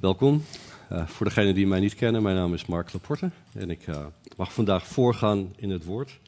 welkom. 0.00 0.44
Uh, 0.92 1.06
voor 1.06 1.26
degenen 1.26 1.54
die 1.54 1.66
mij 1.66 1.80
niet 1.80 1.94
kennen, 1.94 2.22
mijn 2.22 2.36
naam 2.36 2.54
is 2.54 2.66
Mark 2.66 2.92
Laporte 2.92 3.30
en 3.52 3.70
ik 3.70 3.86
uh, 3.86 4.06
mag 4.36 4.52
vandaag 4.52 4.86
voorgaan 4.86 5.54
in 5.56 5.70
het 5.70 5.84
woord. 5.84 6.18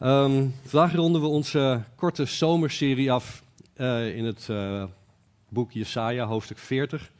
Um, 0.00 0.54
vandaag 0.64 0.94
ronden 0.94 1.20
we 1.20 1.26
onze 1.26 1.82
korte 1.94 2.24
zomerserie 2.24 3.12
af 3.12 3.42
uh, 3.76 4.16
in 4.16 4.24
het 4.24 4.48
boek 5.48 5.72
Jesaja, 5.72 6.26
hoofdstuk 6.26 6.58
40. 6.58 7.10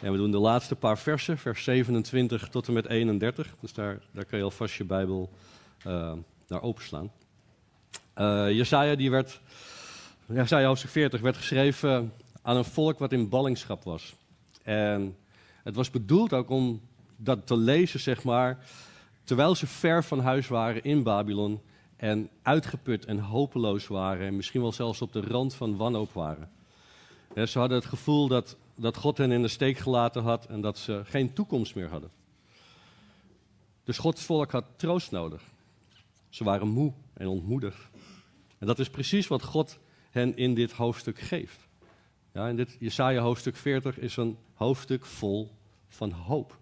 En 0.00 0.12
we 0.12 0.18
doen 0.18 0.30
de 0.30 0.38
laatste 0.38 0.76
paar 0.76 0.98
versen, 0.98 1.38
vers 1.38 1.64
27 1.64 2.48
tot 2.48 2.66
en 2.66 2.72
met 2.72 2.86
31. 2.86 3.54
Dus 3.60 3.72
daar, 3.72 3.98
daar 4.12 4.24
kan 4.24 4.38
je 4.38 4.44
alvast 4.44 4.74
je 4.74 4.84
Bijbel 4.84 5.30
naar 6.46 6.62
openslaan. 6.62 7.10
Jesaja, 8.54 8.94
die 8.94 9.10
werd, 9.10 9.40
Jesaja 10.26 10.66
hoofdstuk 10.66 10.90
40 10.90 11.20
werd 11.20 11.36
geschreven 11.36 12.12
aan 12.42 12.56
een 12.56 12.64
volk 12.64 12.98
wat 12.98 13.12
in 13.12 13.28
ballingschap 13.28 13.84
was. 13.84 14.14
En 14.70 15.16
het 15.62 15.74
was 15.74 15.90
bedoeld 15.90 16.32
ook 16.32 16.50
om 16.50 16.80
dat 17.16 17.46
te 17.46 17.56
lezen, 17.56 18.00
zeg 18.00 18.24
maar, 18.24 18.66
terwijl 19.24 19.54
ze 19.54 19.66
ver 19.66 20.04
van 20.04 20.20
huis 20.20 20.48
waren 20.48 20.82
in 20.82 21.02
Babylon 21.02 21.60
en 21.96 22.30
uitgeput 22.42 23.04
en 23.04 23.18
hopeloos 23.18 23.86
waren 23.86 24.26
en 24.26 24.36
misschien 24.36 24.60
wel 24.60 24.72
zelfs 24.72 25.02
op 25.02 25.12
de 25.12 25.20
rand 25.20 25.54
van 25.54 25.76
wanhoop 25.76 26.12
waren. 26.12 26.50
ze 27.34 27.58
hadden 27.58 27.78
het 27.78 27.86
gevoel 27.86 28.28
dat, 28.28 28.56
dat 28.74 28.96
God 28.96 29.18
hen 29.18 29.32
in 29.32 29.42
de 29.42 29.48
steek 29.48 29.78
gelaten 29.78 30.22
had 30.22 30.46
en 30.46 30.60
dat 30.60 30.78
ze 30.78 31.02
geen 31.04 31.32
toekomst 31.32 31.74
meer 31.74 31.88
hadden. 31.88 32.10
Dus 33.84 33.98
Gods 33.98 34.24
volk 34.24 34.50
had 34.50 34.64
troost 34.76 35.10
nodig. 35.10 35.42
Ze 36.28 36.44
waren 36.44 36.68
moe 36.68 36.92
en 37.12 37.26
ontmoedigd. 37.26 37.88
En 38.58 38.66
dat 38.66 38.78
is 38.78 38.90
precies 38.90 39.26
wat 39.26 39.42
God 39.42 39.78
hen 40.10 40.36
in 40.36 40.54
dit 40.54 40.72
hoofdstuk 40.72 41.18
geeft. 41.18 41.68
Ja, 42.32 42.48
en 42.48 42.56
dit 42.56 42.76
Jesaja 42.78 43.20
hoofdstuk 43.20 43.56
40 43.56 43.98
is 43.98 44.16
een 44.16 44.36
hoofdstuk 44.54 45.06
vol 45.06 45.50
van 45.88 46.10
hoop. 46.10 46.58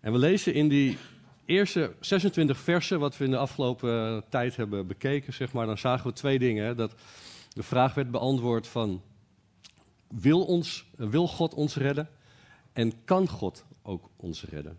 En 0.00 0.12
we 0.12 0.18
lezen 0.18 0.54
in 0.54 0.68
die 0.68 0.98
eerste 1.44 1.94
26 2.00 2.58
versen, 2.58 3.00
wat 3.00 3.16
we 3.16 3.24
in 3.24 3.30
de 3.30 3.36
afgelopen 3.36 4.24
tijd 4.28 4.56
hebben 4.56 4.86
bekeken, 4.86 5.32
zeg 5.32 5.52
maar, 5.52 5.66
dan 5.66 5.78
zagen 5.78 6.06
we 6.06 6.12
twee 6.12 6.38
dingen. 6.38 6.76
Dat 6.76 6.94
de 7.48 7.62
vraag 7.62 7.94
werd 7.94 8.10
beantwoord 8.10 8.66
van, 8.66 9.02
wil, 10.08 10.44
ons, 10.44 10.84
wil 10.96 11.28
God 11.28 11.54
ons 11.54 11.76
redden? 11.76 12.08
En 12.72 13.04
kan 13.04 13.28
God 13.28 13.64
ook 13.82 14.10
ons 14.16 14.44
redden? 14.44 14.78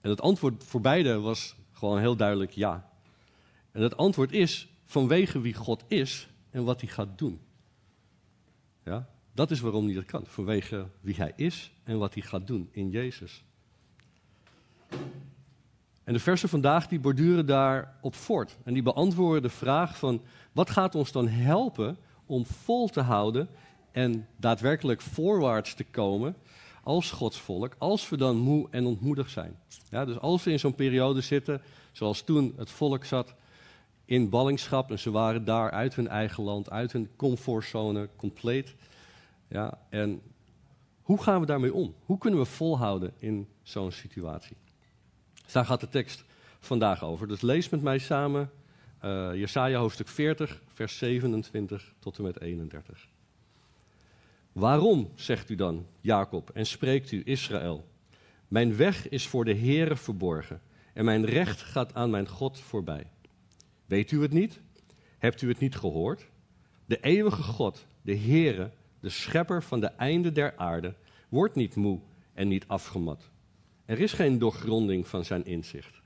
En 0.00 0.10
het 0.10 0.20
antwoord 0.20 0.64
voor 0.64 0.80
beide 0.80 1.20
was 1.20 1.56
gewoon 1.72 1.98
heel 1.98 2.16
duidelijk 2.16 2.50
ja. 2.50 2.90
En 3.72 3.82
het 3.82 3.96
antwoord 3.96 4.32
is, 4.32 4.68
vanwege 4.84 5.40
wie 5.40 5.54
God 5.54 5.84
is, 5.86 6.28
en 6.50 6.64
wat 6.64 6.80
hij 6.80 6.90
gaat 6.90 7.18
doen. 7.18 7.40
Ja? 8.84 9.08
Dat 9.32 9.50
is 9.50 9.60
waarom 9.60 9.84
hij 9.84 9.94
dat 9.94 10.04
kan. 10.04 10.26
Vanwege 10.26 10.86
wie 11.00 11.14
hij 11.14 11.32
is 11.36 11.72
en 11.84 11.98
wat 11.98 12.14
hij 12.14 12.22
gaat 12.22 12.46
doen 12.46 12.68
in 12.70 12.90
Jezus. 12.90 13.44
En 16.04 16.12
de 16.12 16.20
versen 16.20 16.48
vandaag 16.48 16.88
die 16.88 17.00
borduren 17.00 17.46
daarop 17.46 18.14
voort. 18.14 18.56
En 18.64 18.74
die 18.74 18.82
beantwoorden 18.82 19.42
de 19.42 19.48
vraag 19.48 19.98
van 19.98 20.22
wat 20.52 20.70
gaat 20.70 20.94
ons 20.94 21.12
dan 21.12 21.28
helpen 21.28 21.96
om 22.26 22.46
vol 22.46 22.88
te 22.88 23.00
houden 23.00 23.48
en 23.92 24.28
daadwerkelijk 24.36 25.00
voorwaarts 25.00 25.74
te 25.74 25.84
komen 25.84 26.36
als 26.82 27.10
Gods 27.10 27.40
volk, 27.40 27.74
als 27.78 28.08
we 28.08 28.16
dan 28.16 28.36
moe 28.36 28.66
en 28.70 28.86
ontmoedigd 28.86 29.30
zijn. 29.30 29.56
Ja, 29.90 30.04
dus 30.04 30.18
als 30.18 30.44
we 30.44 30.50
in 30.50 30.58
zo'n 30.58 30.74
periode 30.74 31.20
zitten, 31.20 31.62
zoals 31.92 32.22
toen 32.22 32.54
het 32.56 32.70
volk 32.70 33.04
zat 33.04 33.34
in 34.08 34.28
ballingschap. 34.28 34.90
En 34.90 34.98
ze 34.98 35.10
waren 35.10 35.44
daar 35.44 35.70
uit 35.70 35.94
hun 35.94 36.08
eigen 36.08 36.44
land, 36.44 36.70
uit 36.70 36.92
hun 36.92 37.10
comfortzone, 37.16 38.08
compleet. 38.16 38.74
Ja, 39.48 39.78
en 39.88 40.20
hoe 41.02 41.22
gaan 41.22 41.40
we 41.40 41.46
daarmee 41.46 41.74
om? 41.74 41.94
Hoe 42.04 42.18
kunnen 42.18 42.40
we 42.40 42.46
volhouden 42.46 43.12
in 43.18 43.48
zo'n 43.62 43.92
situatie? 43.92 44.56
Daar 45.52 45.64
gaat 45.64 45.80
de 45.80 45.88
tekst 45.88 46.24
vandaag 46.58 47.04
over. 47.04 47.28
Dus 47.28 47.40
lees 47.40 47.68
met 47.68 47.82
mij 47.82 47.98
samen 47.98 48.50
uh, 49.04 49.34
Jesaja 49.34 49.78
hoofdstuk 49.78 50.08
40, 50.08 50.62
vers 50.74 50.98
27 50.98 51.94
tot 51.98 52.18
en 52.18 52.22
met 52.24 52.40
31. 52.40 53.08
Waarom, 54.52 55.10
zegt 55.14 55.50
u 55.50 55.54
dan, 55.54 55.86
Jacob, 56.00 56.50
en 56.50 56.66
spreekt 56.66 57.12
u, 57.12 57.22
Israël? 57.24 57.86
Mijn 58.48 58.76
weg 58.76 59.08
is 59.08 59.26
voor 59.26 59.44
de 59.44 59.54
Heere 59.54 59.96
verborgen 59.96 60.60
en 60.92 61.04
mijn 61.04 61.24
recht 61.24 61.62
gaat 61.62 61.94
aan 61.94 62.10
mijn 62.10 62.28
God 62.28 62.60
voorbij. 62.60 63.06
Weet 63.88 64.10
u 64.10 64.22
het 64.22 64.32
niet? 64.32 64.60
Hebt 65.18 65.42
u 65.42 65.48
het 65.48 65.58
niet 65.58 65.76
gehoord? 65.76 66.26
De 66.84 67.00
eeuwige 67.00 67.42
God, 67.42 67.86
de 68.02 68.16
Heere, 68.16 68.70
de 69.00 69.08
schepper 69.08 69.62
van 69.62 69.80
de 69.80 69.86
einde 69.86 70.32
der 70.32 70.56
aarde, 70.56 70.94
wordt 71.28 71.54
niet 71.54 71.74
moe 71.74 72.00
en 72.32 72.48
niet 72.48 72.64
afgemat. 72.66 73.30
Er 73.84 74.00
is 74.00 74.12
geen 74.12 74.38
doorgronding 74.38 75.06
van 75.06 75.24
zijn 75.24 75.44
inzicht. 75.44 76.00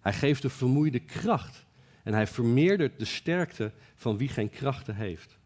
Hij 0.00 0.12
geeft 0.12 0.42
de 0.42 0.50
vermoeide 0.50 0.98
kracht 0.98 1.66
en 2.02 2.12
hij 2.12 2.26
vermeerdert 2.26 2.98
de 2.98 3.04
sterkte 3.04 3.72
van 3.94 4.16
wie 4.16 4.28
geen 4.28 4.50
krachten 4.50 4.94
heeft. 4.94 5.38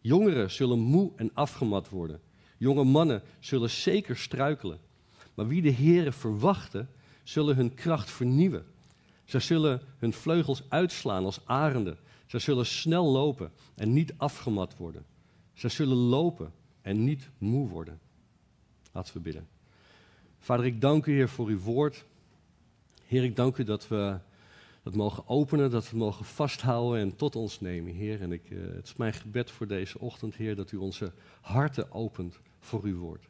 Jongeren 0.00 0.50
zullen 0.50 0.78
moe 0.78 1.12
en 1.16 1.30
afgemat 1.34 1.88
worden. 1.88 2.20
Jonge 2.56 2.84
mannen 2.84 3.22
zullen 3.38 3.70
zeker 3.70 4.16
struikelen. 4.16 4.80
Maar 5.34 5.46
wie 5.46 5.62
de 5.62 5.72
Heere 5.72 6.12
verwachten, 6.12 6.88
zullen 7.22 7.56
hun 7.56 7.74
kracht 7.74 8.10
vernieuwen. 8.10 8.66
Zij 9.30 9.40
zullen 9.40 9.80
hun 9.98 10.12
vleugels 10.12 10.62
uitslaan 10.68 11.24
als 11.24 11.40
arenden. 11.44 11.98
Zij 12.26 12.40
zullen 12.40 12.66
snel 12.66 13.04
lopen 13.04 13.52
en 13.74 13.92
niet 13.92 14.14
afgemat 14.16 14.76
worden. 14.76 15.04
Zij 15.52 15.70
zullen 15.70 15.96
lopen 15.96 16.52
en 16.82 17.04
niet 17.04 17.30
moe 17.38 17.68
worden. 17.68 18.00
Laten 18.92 19.14
we 19.14 19.20
bidden. 19.20 19.48
Vader, 20.38 20.64
ik 20.64 20.80
dank 20.80 21.06
u, 21.06 21.12
Heer, 21.12 21.28
voor 21.28 21.46
uw 21.46 21.58
woord. 21.58 22.04
Heer, 23.04 23.24
ik 23.24 23.36
dank 23.36 23.56
u 23.56 23.64
dat 23.64 23.88
we 23.88 24.18
dat 24.82 24.94
mogen 24.94 25.28
openen, 25.28 25.70
dat 25.70 25.90
we 25.90 25.96
mogen 25.96 26.24
vasthouden 26.24 27.00
en 27.00 27.16
tot 27.16 27.36
ons 27.36 27.60
nemen, 27.60 27.92
Heer. 27.92 28.20
En 28.20 28.32
ik, 28.32 28.50
uh, 28.50 28.74
het 28.74 28.86
is 28.86 28.96
mijn 28.96 29.12
gebed 29.12 29.50
voor 29.50 29.66
deze 29.66 29.98
ochtend, 29.98 30.34
Heer, 30.34 30.56
dat 30.56 30.72
u 30.72 30.76
onze 30.76 31.12
harten 31.40 31.92
opent 31.92 32.40
voor 32.58 32.82
uw 32.82 32.98
woord. 32.98 33.28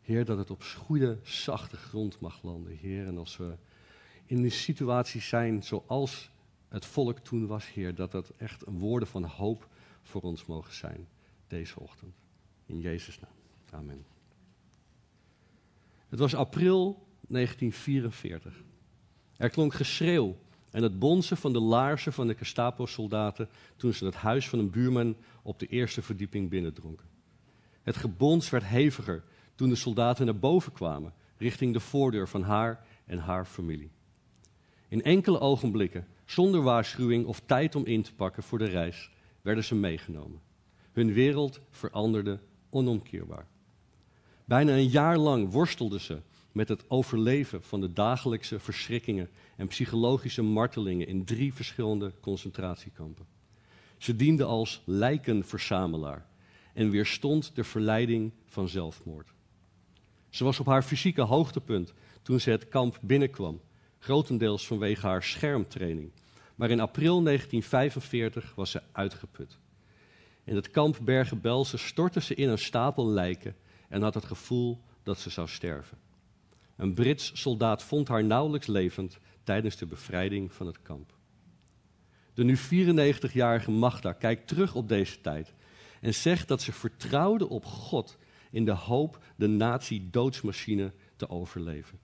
Heer, 0.00 0.24
dat 0.24 0.38
het 0.38 0.50
op 0.50 0.62
goede, 0.62 1.18
zachte 1.22 1.76
grond 1.76 2.20
mag 2.20 2.42
landen, 2.42 2.76
Heer. 2.76 3.06
En 3.06 3.18
als 3.18 3.36
we 3.36 3.56
in 4.30 4.42
die 4.42 4.50
situaties 4.50 5.28
zijn 5.28 5.62
zoals 5.62 6.30
het 6.68 6.84
volk 6.84 7.18
toen 7.18 7.46
was, 7.46 7.72
Heer, 7.72 7.94
dat 7.94 8.10
dat 8.10 8.32
echt 8.36 8.66
een 8.66 8.78
woorden 8.78 9.08
van 9.08 9.24
hoop 9.24 9.68
voor 10.02 10.20
ons 10.20 10.46
mogen 10.46 10.74
zijn 10.74 11.08
deze 11.48 11.80
ochtend. 11.80 12.14
In 12.66 12.80
Jezus' 12.80 13.20
naam. 13.20 13.32
Amen. 13.70 14.04
Het 16.08 16.18
was 16.18 16.34
april 16.34 17.06
1944. 17.28 18.62
Er 19.36 19.50
klonk 19.50 19.74
geschreeuw 19.74 20.36
en 20.70 20.82
het 20.82 20.98
bonzen 20.98 21.36
van 21.36 21.52
de 21.52 21.60
laarzen 21.60 22.12
van 22.12 22.26
de 22.26 22.34
Gestapo-soldaten 22.34 23.48
toen 23.76 23.92
ze 23.92 24.04
het 24.04 24.14
huis 24.14 24.48
van 24.48 24.58
een 24.58 24.70
buurman 24.70 25.16
op 25.42 25.58
de 25.58 25.66
eerste 25.66 26.02
verdieping 26.02 26.48
binnendronken. 26.48 27.08
Het 27.82 27.96
gebons 27.96 28.50
werd 28.50 28.64
heviger 28.64 29.22
toen 29.54 29.68
de 29.68 29.74
soldaten 29.74 30.24
naar 30.24 30.38
boven 30.38 30.72
kwamen, 30.72 31.12
richting 31.36 31.72
de 31.72 31.80
voordeur 31.80 32.28
van 32.28 32.42
haar 32.42 32.86
en 33.04 33.18
haar 33.18 33.44
familie. 33.44 33.90
In 34.90 35.02
enkele 35.02 35.40
ogenblikken, 35.40 36.06
zonder 36.24 36.62
waarschuwing 36.62 37.26
of 37.26 37.40
tijd 37.46 37.74
om 37.74 37.84
in 37.84 38.02
te 38.02 38.14
pakken 38.14 38.42
voor 38.42 38.58
de 38.58 38.64
reis, 38.64 39.10
werden 39.42 39.64
ze 39.64 39.74
meegenomen. 39.74 40.40
Hun 40.92 41.12
wereld 41.12 41.60
veranderde 41.70 42.38
onomkeerbaar. 42.70 43.46
Bijna 44.44 44.72
een 44.72 44.88
jaar 44.88 45.18
lang 45.18 45.50
worstelden 45.50 46.00
ze 46.00 46.20
met 46.52 46.68
het 46.68 46.84
overleven 46.88 47.62
van 47.62 47.80
de 47.80 47.92
dagelijkse 47.92 48.58
verschrikkingen 48.58 49.30
en 49.56 49.66
psychologische 49.66 50.42
martelingen 50.42 51.06
in 51.06 51.24
drie 51.24 51.54
verschillende 51.54 52.12
concentratiekampen. 52.20 53.26
Ze 53.98 54.16
diende 54.16 54.44
als 54.44 54.82
lijkenverzamelaar 54.84 56.26
en 56.74 56.90
weerstond 56.90 57.54
de 57.54 57.64
verleiding 57.64 58.32
van 58.46 58.68
zelfmoord. 58.68 59.32
Ze 60.28 60.44
was 60.44 60.60
op 60.60 60.66
haar 60.66 60.82
fysieke 60.82 61.22
hoogtepunt 61.22 61.92
toen 62.22 62.40
ze 62.40 62.50
het 62.50 62.68
kamp 62.68 62.98
binnenkwam 63.02 63.60
grotendeels 64.00 64.66
vanwege 64.66 65.06
haar 65.06 65.22
schermtraining. 65.22 66.10
Maar 66.54 66.70
in 66.70 66.80
april 66.80 67.22
1945 67.22 68.54
was 68.54 68.70
ze 68.70 68.82
uitgeput. 68.92 69.58
In 70.44 70.54
het 70.54 70.70
kamp 70.70 70.98
Bergen-Belsen 71.02 71.78
stortte 71.78 72.20
ze 72.20 72.34
in 72.34 72.48
een 72.48 72.58
stapel 72.58 73.08
lijken 73.08 73.56
en 73.88 74.02
had 74.02 74.14
het 74.14 74.24
gevoel 74.24 74.80
dat 75.02 75.18
ze 75.18 75.30
zou 75.30 75.48
sterven. 75.48 75.98
Een 76.76 76.94
Brits 76.94 77.30
soldaat 77.34 77.82
vond 77.82 78.08
haar 78.08 78.24
nauwelijks 78.24 78.66
levend 78.66 79.18
tijdens 79.42 79.76
de 79.76 79.86
bevrijding 79.86 80.52
van 80.52 80.66
het 80.66 80.82
kamp. 80.82 81.12
De 82.34 82.44
nu 82.44 82.56
94-jarige 82.56 83.70
Magda 83.70 84.12
kijkt 84.12 84.48
terug 84.48 84.74
op 84.74 84.88
deze 84.88 85.20
tijd 85.20 85.54
en 86.00 86.14
zegt 86.14 86.48
dat 86.48 86.62
ze 86.62 86.72
vertrouwde 86.72 87.48
op 87.48 87.64
God 87.64 88.18
in 88.50 88.64
de 88.64 88.74
hoop 88.74 89.24
de 89.36 89.46
nazi-doodsmachine 89.46 90.92
te 91.16 91.28
overleven. 91.28 91.99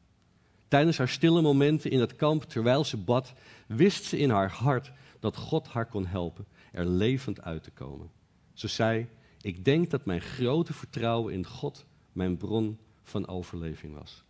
Tijdens 0.76 0.98
haar 0.98 1.08
stille 1.08 1.42
momenten 1.42 1.90
in 1.90 2.00
het 2.00 2.16
kamp, 2.16 2.42
terwijl 2.42 2.84
ze 2.84 2.96
bad, 2.96 3.32
wist 3.66 4.04
ze 4.04 4.18
in 4.18 4.30
haar 4.30 4.50
hart 4.50 4.92
dat 5.20 5.36
God 5.36 5.66
haar 5.66 5.86
kon 5.86 6.06
helpen 6.06 6.46
er 6.72 6.86
levend 6.86 7.42
uit 7.42 7.62
te 7.62 7.70
komen. 7.70 8.10
Ze 8.52 8.68
zei: 8.68 9.06
Ik 9.40 9.64
denk 9.64 9.90
dat 9.90 10.04
mijn 10.04 10.20
grote 10.20 10.72
vertrouwen 10.72 11.32
in 11.32 11.46
God 11.46 11.84
mijn 12.12 12.36
bron 12.36 12.78
van 13.02 13.28
overleving 13.28 13.94
was. 13.94 14.22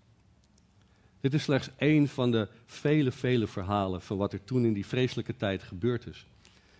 Dit 1.20 1.34
is 1.34 1.42
slechts 1.42 1.70
één 1.76 2.08
van 2.08 2.30
de 2.30 2.48
vele, 2.66 3.12
vele 3.12 3.46
verhalen 3.46 4.02
van 4.02 4.16
wat 4.16 4.32
er 4.32 4.44
toen 4.44 4.64
in 4.64 4.72
die 4.72 4.86
vreselijke 4.86 5.36
tijd 5.36 5.62
gebeurd 5.62 6.06
is. 6.06 6.26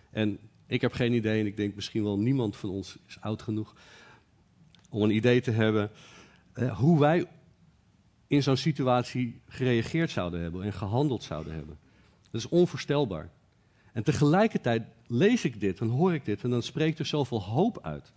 En 0.09 0.39
ik 0.67 0.81
heb 0.81 0.93
geen 0.93 1.13
idee, 1.13 1.39
en 1.39 1.45
ik 1.45 1.57
denk 1.57 1.75
misschien 1.75 2.03
wel 2.03 2.19
niemand 2.19 2.55
van 2.55 2.69
ons 2.69 2.97
is 3.07 3.21
oud 3.21 3.41
genoeg 3.41 3.75
om 4.89 5.01
een 5.01 5.15
idee 5.15 5.41
te 5.41 5.51
hebben 5.51 5.91
eh, 6.53 6.77
hoe 6.77 6.99
wij 6.99 7.27
in 8.27 8.43
zo'n 8.43 8.57
situatie 8.57 9.41
gereageerd 9.47 10.09
zouden 10.09 10.41
hebben 10.41 10.63
en 10.63 10.73
gehandeld 10.73 11.23
zouden 11.23 11.53
hebben. 11.53 11.77
Dat 12.31 12.41
is 12.41 12.49
onvoorstelbaar. 12.49 13.29
En 13.93 14.03
tegelijkertijd 14.03 14.83
lees 15.07 15.45
ik 15.45 15.59
dit 15.59 15.79
en 15.79 15.87
hoor 15.87 16.13
ik 16.13 16.25
dit 16.25 16.43
en 16.43 16.49
dan 16.49 16.63
spreekt 16.63 16.99
er 16.99 17.05
zoveel 17.05 17.43
hoop 17.43 17.79
uit. 17.81 18.13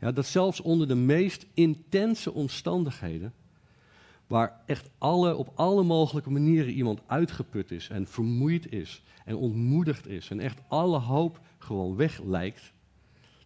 Ja, 0.00 0.12
dat 0.12 0.26
zelfs 0.26 0.60
onder 0.60 0.88
de 0.88 0.94
meest 0.94 1.46
intense 1.54 2.32
omstandigheden, 2.32 3.32
waar 4.26 4.60
echt 4.66 4.90
alle, 4.98 5.36
op 5.36 5.52
alle 5.54 5.82
mogelijke 5.82 6.30
manieren 6.30 6.72
iemand 6.72 7.00
uitgeput 7.06 7.70
is 7.70 7.88
en 7.88 8.06
vermoeid 8.06 8.72
is 8.72 9.02
en 9.24 9.36
ontmoedigd 9.36 10.06
is 10.06 10.30
en 10.30 10.40
echt 10.40 10.60
alle 10.68 10.98
hoop 10.98 11.40
gewoon 11.58 11.96
weg 11.96 12.22
lijkt, 12.22 12.72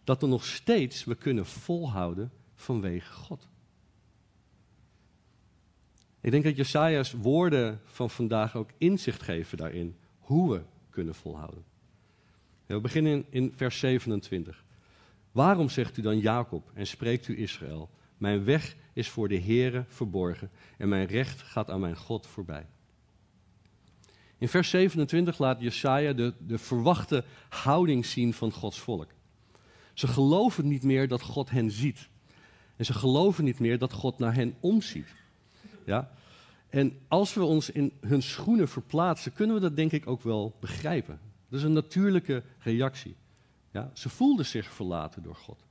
dat 0.03 0.21
er 0.21 0.27
nog 0.27 0.45
steeds 0.45 1.03
we 1.03 1.15
kunnen 1.15 1.45
volhouden 1.45 2.31
vanwege 2.55 3.13
God. 3.13 3.47
Ik 6.25 6.31
denk 6.31 6.43
dat 6.43 6.55
Jesaja's 6.55 7.11
woorden 7.11 7.81
van 7.85 8.09
vandaag 8.09 8.55
ook 8.55 8.69
inzicht 8.77 9.21
geven 9.21 9.57
daarin 9.57 9.95
hoe 10.19 10.53
we 10.53 10.61
kunnen 10.89 11.15
volhouden. 11.15 11.63
we 12.65 12.79
beginnen 12.79 13.25
in, 13.29 13.53
vers 13.55 13.79
27. 13.79 14.63
Waarom 15.31 15.69
zegt 15.69 15.97
u 15.97 16.01
dan 16.01 16.19
Jacob 16.19 16.71
en 16.73 16.87
spreekt 16.87 17.27
u 17.27 17.37
Israël? 17.37 17.89
Mijn 18.17 18.43
weg 18.43 18.75
is 18.93 19.09
voor 19.09 19.27
de 19.27 19.39
Heere 19.39 19.85
verborgen 19.87 20.49
en 20.77 20.89
mijn 20.89 21.07
recht 21.07 21.41
gaat 21.41 21.69
aan 21.69 21.79
mijn 21.79 21.97
God 21.97 22.27
voorbij. 22.27 22.65
In 24.37 24.47
vers 24.47 24.69
27 24.69 25.37
laat 25.37 25.61
Jesaja 25.61 26.13
de, 26.13 26.33
de 26.39 26.57
verwachte 26.57 27.23
houding 27.49 28.05
zien 28.05 28.33
van 28.33 28.51
Gods 28.51 28.79
volk. 28.79 29.09
Ze 29.93 30.07
geloven 30.07 30.67
niet 30.67 30.83
meer 30.83 31.07
dat 31.07 31.21
God 31.21 31.49
hen 31.49 31.71
ziet. 31.71 32.09
En 32.75 32.85
ze 32.85 32.93
geloven 32.93 33.43
niet 33.43 33.59
meer 33.59 33.77
dat 33.77 33.93
God 33.93 34.19
naar 34.19 34.33
hen 34.33 34.55
omziet. 34.59 35.23
Ja? 35.85 36.11
En 36.69 36.99
als 37.07 37.33
we 37.33 37.43
ons 37.43 37.69
in 37.69 37.91
hun 38.01 38.21
schoenen 38.21 38.67
verplaatsen, 38.67 39.33
kunnen 39.33 39.55
we 39.55 39.61
dat 39.61 39.75
denk 39.75 39.91
ik 39.91 40.07
ook 40.07 40.21
wel 40.21 40.55
begrijpen. 40.59 41.19
Dat 41.49 41.59
is 41.59 41.65
een 41.65 41.73
natuurlijke 41.73 42.43
reactie. 42.59 43.15
Ja? 43.71 43.91
Ze 43.93 44.09
voelden 44.09 44.45
zich 44.45 44.73
verlaten 44.73 45.23
door 45.23 45.35
God. 45.35 45.65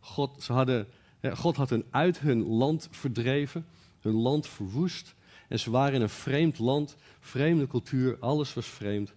God, 0.00 0.42
ze 0.42 0.52
hadden, 0.52 0.86
God 1.32 1.56
had 1.56 1.70
hen 1.70 1.84
uit 1.90 2.18
hun 2.18 2.46
land 2.46 2.88
verdreven, 2.90 3.66
hun 4.00 4.14
land 4.14 4.46
verwoest. 4.46 5.14
En 5.48 5.58
ze 5.58 5.70
waren 5.70 5.94
in 5.94 6.02
een 6.02 6.08
vreemd 6.08 6.58
land, 6.58 6.96
vreemde 7.20 7.66
cultuur, 7.66 8.16
alles 8.18 8.54
was 8.54 8.66
vreemd. 8.66 9.12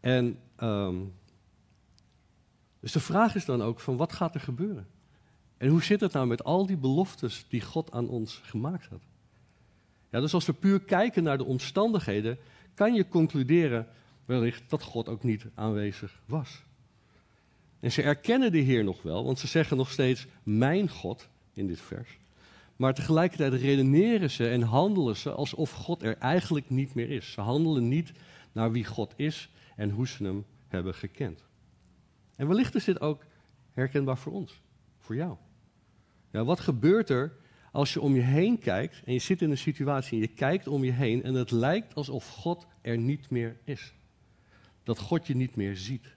En 0.00 0.38
um, 0.62 1.12
dus 2.80 2.92
de 2.92 3.00
vraag 3.00 3.34
is 3.34 3.44
dan 3.44 3.62
ook 3.62 3.80
van 3.80 3.96
wat 3.96 4.12
gaat 4.12 4.34
er 4.34 4.40
gebeuren? 4.40 4.86
En 5.56 5.68
hoe 5.68 5.82
zit 5.82 6.00
het 6.00 6.12
nou 6.12 6.26
met 6.26 6.44
al 6.44 6.66
die 6.66 6.76
beloftes 6.76 7.44
die 7.48 7.60
God 7.60 7.92
aan 7.92 8.08
ons 8.08 8.40
gemaakt 8.42 8.86
had? 8.86 9.02
Ja, 10.10 10.20
dus 10.20 10.34
als 10.34 10.46
we 10.46 10.52
puur 10.52 10.80
kijken 10.80 11.22
naar 11.22 11.38
de 11.38 11.44
omstandigheden, 11.44 12.38
kan 12.74 12.94
je 12.94 13.08
concluderen 13.08 13.88
wellicht 14.24 14.70
dat 14.70 14.82
God 14.82 15.08
ook 15.08 15.22
niet 15.22 15.46
aanwezig 15.54 16.20
was. 16.26 16.62
En 17.80 17.92
ze 17.92 18.02
erkennen 18.02 18.52
de 18.52 18.58
Heer 18.58 18.84
nog 18.84 19.02
wel, 19.02 19.24
want 19.24 19.38
ze 19.38 19.46
zeggen 19.46 19.76
nog 19.76 19.90
steeds 19.90 20.26
mijn 20.42 20.88
God 20.88 21.28
in 21.52 21.66
dit 21.66 21.80
vers. 21.80 22.18
Maar 22.76 22.94
tegelijkertijd 22.94 23.52
redeneren 23.52 24.30
ze 24.30 24.48
en 24.48 24.62
handelen 24.62 25.16
ze 25.16 25.30
alsof 25.30 25.70
God 25.70 26.02
er 26.02 26.16
eigenlijk 26.16 26.70
niet 26.70 26.94
meer 26.94 27.10
is. 27.10 27.32
Ze 27.32 27.40
handelen 27.40 27.88
niet 27.88 28.12
naar 28.52 28.72
wie 28.72 28.84
God 28.84 29.12
is 29.16 29.50
en 29.76 29.90
hoe 29.90 30.08
ze 30.08 30.24
hem 30.24 30.44
hebben 30.68 30.94
gekend. 30.94 31.44
En 32.36 32.48
wellicht 32.48 32.74
is 32.74 32.84
dit 32.84 33.00
ook 33.00 33.24
herkenbaar 33.70 34.18
voor 34.18 34.32
ons, 34.32 34.60
voor 34.98 35.14
jou. 35.14 35.36
Wat 36.30 36.60
gebeurt 36.60 37.10
er 37.10 37.32
als 37.70 37.92
je 37.92 38.00
om 38.00 38.14
je 38.14 38.20
heen 38.20 38.58
kijkt 38.58 39.02
en 39.04 39.12
je 39.12 39.18
zit 39.18 39.42
in 39.42 39.50
een 39.50 39.58
situatie 39.58 40.12
en 40.12 40.20
je 40.20 40.34
kijkt 40.34 40.66
om 40.66 40.84
je 40.84 40.92
heen 40.92 41.22
en 41.22 41.34
het 41.34 41.50
lijkt 41.50 41.94
alsof 41.94 42.28
God 42.28 42.66
er 42.80 42.98
niet 42.98 43.30
meer 43.30 43.56
is? 43.64 43.92
Dat 44.82 44.98
God 44.98 45.26
je 45.26 45.36
niet 45.36 45.56
meer 45.56 45.76
ziet. 45.76 46.14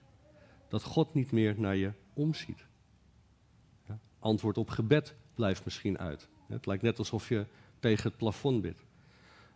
Dat 0.68 0.82
God 0.82 1.14
niet 1.14 1.32
meer 1.32 1.54
naar 1.56 1.76
je 1.76 1.92
omziet. 2.14 2.64
Ja, 3.86 3.98
antwoord 4.18 4.58
op 4.58 4.68
gebed 4.68 5.14
blijft 5.34 5.64
misschien 5.64 5.98
uit. 5.98 6.28
Het 6.46 6.66
lijkt 6.66 6.82
net 6.82 6.98
alsof 6.98 7.28
je 7.28 7.46
tegen 7.78 8.08
het 8.08 8.16
plafond 8.16 8.62
bidt. 8.62 8.84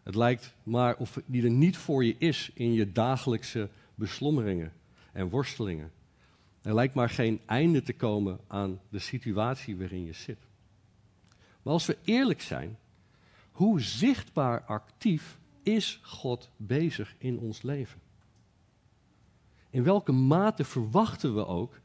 Het 0.02 0.14
lijkt 0.14 0.54
maar 0.62 0.96
of 0.96 1.20
die 1.26 1.42
er 1.42 1.50
niet 1.50 1.76
voor 1.76 2.04
je 2.04 2.14
is 2.18 2.50
in 2.54 2.72
je 2.72 2.92
dagelijkse 2.92 3.68
beslommeringen 3.94 4.72
en 5.12 5.28
worstelingen. 5.28 5.92
Er 6.62 6.74
lijkt 6.74 6.94
maar 6.94 7.10
geen 7.10 7.40
einde 7.46 7.82
te 7.82 7.92
komen 7.92 8.38
aan 8.46 8.80
de 8.88 8.98
situatie 8.98 9.76
waarin 9.76 10.04
je 10.04 10.12
zit. 10.12 10.47
Maar 11.68 11.76
als 11.76 11.86
we 11.86 11.98
eerlijk 12.04 12.40
zijn, 12.40 12.78
hoe 13.52 13.80
zichtbaar 13.80 14.62
actief 14.62 15.38
is 15.62 16.00
God 16.02 16.50
bezig 16.56 17.14
in 17.18 17.38
ons 17.38 17.62
leven? 17.62 18.00
In 19.70 19.82
welke 19.82 20.12
mate 20.12 20.64
verwachten 20.64 21.34
we 21.34 21.46
ook, 21.46 21.80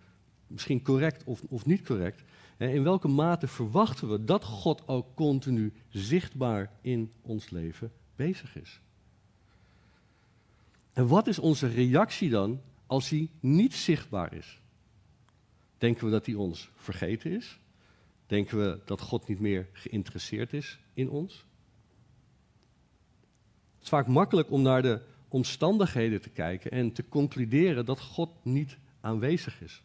misschien 0.47 0.81
correct 0.81 1.23
of, 1.23 1.41
of 1.49 1.65
niet 1.65 1.81
correct, 1.81 2.23
in 2.57 2.83
welke 2.83 3.07
mate 3.07 3.47
verwachten 3.47 4.09
we 4.09 4.23
dat 4.25 4.43
God 4.43 4.87
ook 4.87 5.15
continu 5.15 5.73
zichtbaar 5.89 6.71
in 6.81 7.11
ons 7.21 7.49
leven 7.49 7.91
bezig 8.15 8.55
is? 8.55 8.79
En 10.93 11.07
wat 11.07 11.27
is 11.27 11.39
onze 11.39 11.67
reactie 11.67 12.29
dan 12.29 12.61
als 12.87 13.09
hij 13.09 13.29
niet 13.39 13.73
zichtbaar 13.73 14.33
is? 14.33 14.59
Denken 15.77 16.05
we 16.05 16.11
dat 16.11 16.25
hij 16.25 16.35
ons 16.35 16.69
vergeten 16.75 17.31
is? 17.31 17.59
Denken 18.33 18.57
we 18.57 18.79
dat 18.85 19.01
God 19.01 19.27
niet 19.27 19.39
meer 19.39 19.67
geïnteresseerd 19.73 20.53
is 20.53 20.79
in 20.93 21.09
ons? 21.09 21.33
Het 23.73 23.83
is 23.83 23.89
vaak 23.89 24.07
makkelijk 24.07 24.51
om 24.51 24.61
naar 24.61 24.81
de 24.81 25.01
omstandigheden 25.27 26.21
te 26.21 26.29
kijken 26.29 26.71
en 26.71 26.91
te 26.91 27.07
concluderen 27.09 27.85
dat 27.85 27.99
God 27.99 28.29
niet 28.43 28.77
aanwezig 29.01 29.61
is. 29.61 29.83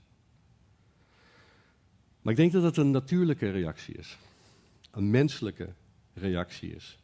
Maar 2.23 2.33
ik 2.33 2.39
denk 2.39 2.53
dat 2.53 2.63
het 2.63 2.77
een 2.77 2.91
natuurlijke 2.91 3.51
reactie 3.51 3.95
is. 3.95 4.19
Een 4.91 5.11
menselijke 5.11 5.69
reactie 6.13 6.75
is. 6.75 6.99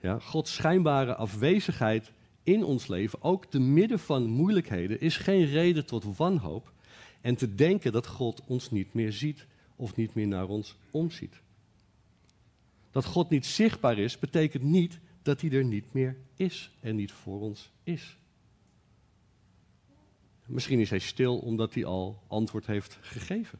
Ja, 0.00 0.18
Gods 0.18 0.54
schijnbare 0.54 1.14
afwezigheid 1.14 2.12
in 2.42 2.64
ons 2.64 2.86
leven, 2.86 3.22
ook 3.22 3.46
te 3.46 3.58
midden 3.58 3.98
van 3.98 4.24
moeilijkheden, 4.24 5.00
is 5.00 5.16
geen 5.16 5.44
reden 5.44 5.86
tot 5.86 6.16
wanhoop 6.16 6.72
en 7.20 7.34
te 7.34 7.54
denken 7.54 7.92
dat 7.92 8.06
God 8.06 8.42
ons 8.46 8.70
niet 8.70 8.94
meer 8.94 9.12
ziet 9.12 9.48
of 9.80 9.96
niet 9.96 10.14
meer 10.14 10.26
naar 10.26 10.48
ons 10.48 10.76
omziet. 10.90 11.40
Dat 12.90 13.04
God 13.04 13.30
niet 13.30 13.46
zichtbaar 13.46 13.98
is, 13.98 14.18
betekent 14.18 14.62
niet 14.62 15.00
dat 15.22 15.40
hij 15.40 15.50
er 15.50 15.64
niet 15.64 15.92
meer 15.92 16.16
is 16.34 16.70
en 16.80 16.96
niet 16.96 17.12
voor 17.12 17.40
ons 17.40 17.70
is. 17.82 18.16
Misschien 20.46 20.80
is 20.80 20.90
hij 20.90 20.98
stil 20.98 21.38
omdat 21.38 21.74
hij 21.74 21.84
al 21.84 22.22
antwoord 22.26 22.66
heeft 22.66 22.98
gegeven. 23.00 23.58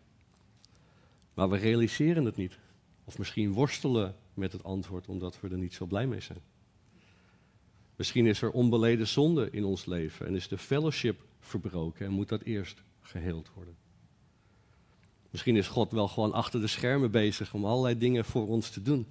Maar 1.34 1.50
we 1.50 1.56
realiseren 1.56 2.24
het 2.24 2.36
niet. 2.36 2.58
Of 3.04 3.18
misschien 3.18 3.52
worstelen 3.52 4.16
met 4.34 4.52
het 4.52 4.64
antwoord 4.64 5.08
omdat 5.08 5.40
we 5.40 5.48
er 5.48 5.58
niet 5.58 5.74
zo 5.74 5.86
blij 5.86 6.06
mee 6.06 6.20
zijn. 6.20 6.40
Misschien 7.96 8.26
is 8.26 8.42
er 8.42 8.50
onbeleden 8.50 9.08
zonde 9.08 9.50
in 9.50 9.64
ons 9.64 9.84
leven 9.84 10.26
en 10.26 10.34
is 10.34 10.48
de 10.48 10.58
fellowship 10.58 11.24
verbroken 11.40 12.06
en 12.06 12.12
moet 12.12 12.28
dat 12.28 12.42
eerst 12.42 12.82
geheeld 13.00 13.50
worden. 13.54 13.79
Misschien 15.30 15.56
is 15.56 15.68
God 15.68 15.92
wel 15.92 16.08
gewoon 16.08 16.32
achter 16.32 16.60
de 16.60 16.66
schermen 16.66 17.10
bezig 17.10 17.54
om 17.54 17.64
allerlei 17.64 17.98
dingen 17.98 18.24
voor 18.24 18.48
ons 18.48 18.70
te 18.70 18.82
doen. 18.82 19.06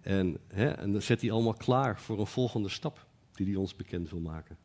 En, 0.00 0.38
hè, 0.46 0.68
en 0.68 0.92
dan 0.92 1.02
zet 1.02 1.20
hij 1.20 1.30
allemaal 1.30 1.54
klaar 1.54 2.00
voor 2.00 2.20
een 2.20 2.26
volgende 2.26 2.68
stap 2.68 3.06
die 3.32 3.46
hij 3.46 3.54
ons 3.54 3.76
bekend 3.76 4.10
wil 4.10 4.20
maken. 4.20 4.58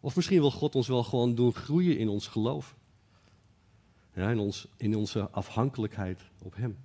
Of 0.00 0.16
misschien 0.16 0.40
wil 0.40 0.50
God 0.50 0.74
ons 0.74 0.88
wel 0.88 1.04
gewoon 1.04 1.34
doen 1.34 1.54
groeien 1.54 1.98
in 1.98 2.08
ons 2.08 2.26
geloof. 2.26 2.76
Ja, 4.14 4.30
in, 4.30 4.38
ons, 4.38 4.66
in 4.76 4.96
onze 4.96 5.30
afhankelijkheid 5.30 6.20
op 6.42 6.56
Hem. 6.56 6.76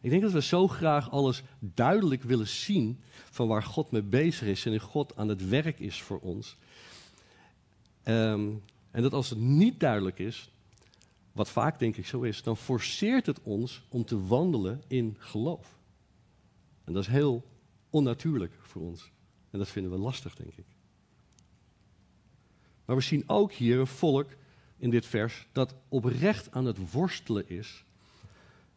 Ik 0.00 0.10
denk 0.10 0.22
dat 0.22 0.32
we 0.32 0.42
zo 0.42 0.68
graag 0.68 1.10
alles 1.10 1.42
duidelijk 1.58 2.22
willen 2.22 2.48
zien 2.48 3.00
van 3.30 3.48
waar 3.48 3.62
God 3.62 3.90
mee 3.90 4.02
bezig 4.02 4.48
is 4.48 4.66
en 4.66 4.72
in 4.72 4.80
God 4.80 5.16
aan 5.16 5.28
het 5.28 5.48
werk 5.48 5.78
is 5.78 6.02
voor 6.02 6.20
ons. 6.20 6.56
Ehm, 8.02 8.50
en 8.90 9.02
dat 9.02 9.12
als 9.12 9.30
het 9.30 9.38
niet 9.38 9.80
duidelijk 9.80 10.18
is, 10.18 10.50
wat 11.36 11.48
vaak 11.48 11.78
denk 11.78 11.96
ik 11.96 12.06
zo 12.06 12.22
is, 12.22 12.42
dan 12.42 12.56
forceert 12.56 13.26
het 13.26 13.42
ons 13.42 13.82
om 13.88 14.04
te 14.04 14.26
wandelen 14.26 14.82
in 14.86 15.16
geloof. 15.18 15.78
En 16.84 16.92
dat 16.92 17.02
is 17.02 17.08
heel 17.08 17.44
onnatuurlijk 17.90 18.52
voor 18.60 18.82
ons. 18.82 19.10
En 19.50 19.58
dat 19.58 19.68
vinden 19.68 19.92
we 19.92 19.98
lastig, 19.98 20.34
denk 20.34 20.54
ik. 20.54 20.66
Maar 22.84 22.96
we 22.96 23.02
zien 23.02 23.24
ook 23.26 23.52
hier 23.52 23.78
een 23.78 23.86
volk 23.86 24.30
in 24.76 24.90
dit 24.90 25.06
vers 25.06 25.46
dat 25.52 25.74
oprecht 25.88 26.52
aan 26.52 26.64
het 26.64 26.92
worstelen 26.92 27.48
is 27.48 27.84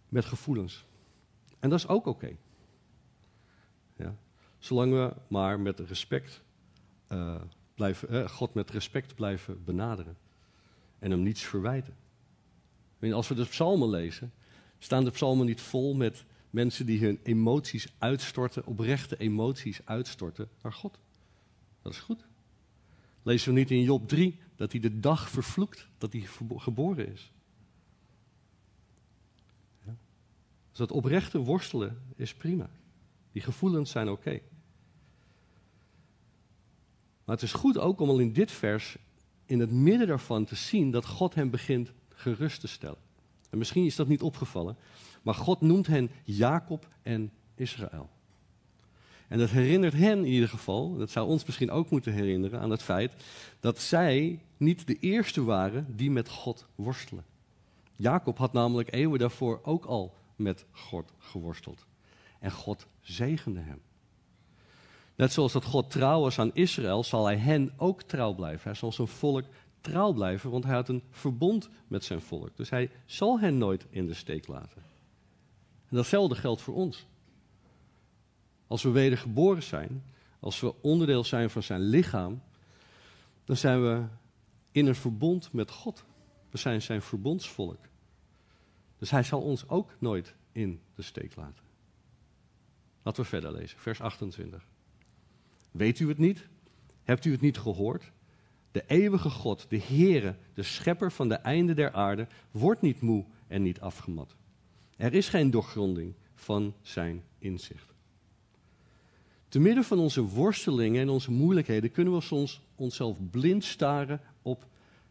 met 0.09 0.25
gevoelens. 0.25 0.85
En 1.59 1.69
dat 1.69 1.79
is 1.79 1.87
ook 1.87 2.05
oké. 2.05 2.35
Ja. 3.95 4.15
Zolang 4.57 4.91
we 4.91 5.13
maar 5.27 5.59
met 5.59 5.79
respect 5.79 6.41
uh, 7.09 7.41
blijven, 7.73 8.13
uh, 8.13 8.27
God 8.29 8.53
met 8.53 8.69
respect 8.69 9.15
blijven 9.15 9.63
benaderen. 9.63 10.17
En 10.99 11.11
hem 11.11 11.21
niets 11.21 11.41
verwijten. 11.41 11.95
Als 13.01 13.27
we 13.27 13.35
de 13.35 13.45
psalmen 13.45 13.89
lezen, 13.89 14.31
staan 14.79 15.03
de 15.03 15.11
psalmen 15.11 15.45
niet 15.45 15.61
vol 15.61 15.95
met 15.95 16.25
mensen 16.49 16.85
die 16.85 16.99
hun 16.99 17.19
emoties 17.23 17.93
uitstorten, 17.97 18.65
oprechte 18.65 19.17
emoties 19.17 19.79
uitstorten 19.85 20.49
naar 20.61 20.73
God. 20.73 20.99
Dat 21.81 21.93
is 21.93 21.99
goed. 21.99 22.25
Lezen 23.23 23.53
we 23.53 23.59
niet 23.59 23.71
in 23.71 23.81
Job 23.81 24.07
3 24.07 24.39
dat 24.55 24.71
hij 24.71 24.81
de 24.81 24.99
dag 24.99 25.29
vervloekt 25.29 25.87
dat 25.97 26.11
hij 26.11 26.27
geboren 26.57 27.11
is? 27.11 27.31
Dus 30.69 30.77
dat 30.87 30.91
oprechte 30.91 31.37
worstelen 31.37 32.01
is 32.15 32.33
prima. 32.33 32.69
Die 33.31 33.41
gevoelens 33.41 33.91
zijn 33.91 34.09
oké. 34.09 34.39
Maar 37.25 37.35
het 37.35 37.41
is 37.41 37.53
goed 37.53 37.77
ook 37.77 37.99
om 37.99 38.09
al 38.09 38.19
in 38.19 38.33
dit 38.33 38.51
vers, 38.51 38.97
in 39.45 39.59
het 39.59 39.71
midden 39.71 40.07
daarvan, 40.07 40.45
te 40.45 40.55
zien 40.55 40.91
dat 40.91 41.05
God 41.05 41.35
hem 41.35 41.49
begint 41.49 41.91
gerust 42.19 42.59
te 42.59 42.67
stellen. 42.67 42.97
En 43.49 43.57
misschien 43.57 43.85
is 43.85 43.95
dat 43.95 44.07
niet 44.07 44.21
opgevallen, 44.21 44.77
maar 45.21 45.33
God 45.33 45.61
noemt 45.61 45.87
hen 45.87 46.09
Jacob 46.23 46.87
en 47.03 47.31
Israël. 47.55 48.09
En 49.27 49.37
dat 49.37 49.49
herinnert 49.49 49.93
hen 49.93 50.17
in 50.17 50.25
ieder 50.25 50.49
geval, 50.49 50.97
dat 50.97 51.09
zou 51.09 51.27
ons 51.27 51.45
misschien 51.45 51.71
ook 51.71 51.89
moeten 51.89 52.13
herinneren 52.13 52.59
aan 52.59 52.69
het 52.69 52.83
feit 52.83 53.13
dat 53.59 53.79
zij 53.79 54.39
niet 54.57 54.87
de 54.87 54.97
eerste 54.99 55.43
waren 55.43 55.95
die 55.95 56.11
met 56.11 56.29
God 56.29 56.65
worstelen. 56.75 57.25
Jacob 57.95 58.37
had 58.37 58.53
namelijk 58.53 58.93
eeuwen 58.93 59.19
daarvoor 59.19 59.59
ook 59.63 59.85
al 59.85 60.15
met 60.35 60.65
God 60.71 61.13
geworsteld. 61.17 61.85
En 62.39 62.51
God 62.51 62.87
zegende 63.01 63.59
hem. 63.59 63.81
Net 65.15 65.33
zoals 65.33 65.51
dat 65.51 65.63
God 65.63 65.91
trouw 65.91 66.21
was 66.21 66.39
aan 66.39 66.53
Israël, 66.53 67.03
zal 67.03 67.25
hij 67.25 67.37
hen 67.37 67.73
ook 67.77 68.01
trouw 68.03 68.33
blijven. 68.33 68.63
Hij 68.63 68.73
zal 68.73 68.91
zijn 68.91 69.07
volk 69.07 69.45
blijven, 70.13 70.49
want 70.49 70.63
hij 70.63 70.73
had 70.73 70.89
een 70.89 71.03
verbond 71.09 71.69
met 71.87 72.03
zijn 72.03 72.21
volk. 72.21 72.57
Dus 72.57 72.69
hij 72.69 72.91
zal 73.05 73.39
hen 73.39 73.57
nooit 73.57 73.85
in 73.89 74.07
de 74.07 74.13
steek 74.13 74.47
laten. 74.47 74.81
En 75.87 75.95
datzelfde 75.95 76.35
geldt 76.35 76.61
voor 76.61 76.75
ons. 76.75 77.07
Als 78.67 78.83
we 78.83 78.89
wedergeboren 78.89 79.63
zijn, 79.63 80.03
als 80.39 80.59
we 80.59 80.81
onderdeel 80.81 81.23
zijn 81.23 81.49
van 81.49 81.63
zijn 81.63 81.81
lichaam, 81.81 82.41
dan 83.43 83.57
zijn 83.57 83.81
we 83.81 84.03
in 84.71 84.87
een 84.87 84.95
verbond 84.95 85.53
met 85.53 85.71
God. 85.71 86.03
We 86.49 86.57
zijn 86.57 86.81
zijn 86.81 87.01
verbondsvolk. 87.01 87.79
Dus 88.97 89.09
hij 89.09 89.23
zal 89.23 89.41
ons 89.41 89.67
ook 89.67 89.95
nooit 89.99 90.35
in 90.51 90.81
de 90.95 91.01
steek 91.01 91.35
laten. 91.35 91.63
Laten 93.03 93.23
we 93.23 93.29
verder 93.29 93.51
lezen, 93.51 93.79
vers 93.79 94.01
28. 94.01 94.67
Weet 95.71 95.99
u 95.99 96.07
het 96.07 96.17
niet? 96.17 96.47
Hebt 97.03 97.25
u 97.25 97.31
het 97.31 97.41
niet 97.41 97.57
gehoord? 97.57 98.11
De 98.71 98.83
eeuwige 98.87 99.29
God, 99.29 99.65
de 99.69 99.79
Heere, 99.79 100.35
de 100.53 100.63
schepper 100.63 101.11
van 101.11 101.29
de 101.29 101.35
einde 101.35 101.73
der 101.73 101.91
aarde, 101.91 102.27
wordt 102.51 102.81
niet 102.81 103.01
moe 103.01 103.25
en 103.47 103.61
niet 103.61 103.79
afgemat. 103.79 104.35
Er 104.97 105.13
is 105.13 105.29
geen 105.29 105.51
doorgronding 105.51 106.13
van 106.35 106.73
zijn 106.81 107.23
inzicht. 107.37 107.93
Te 109.47 109.59
midden 109.59 109.83
van 109.83 109.99
onze 109.99 110.21
worstelingen 110.21 111.01
en 111.01 111.09
onze 111.09 111.31
moeilijkheden 111.31 111.91
kunnen 111.91 112.13
we 112.13 112.21
soms 112.21 112.61
onszelf 112.75 113.17
blind 113.29 113.63
staren 113.63 114.21
op 114.41 114.65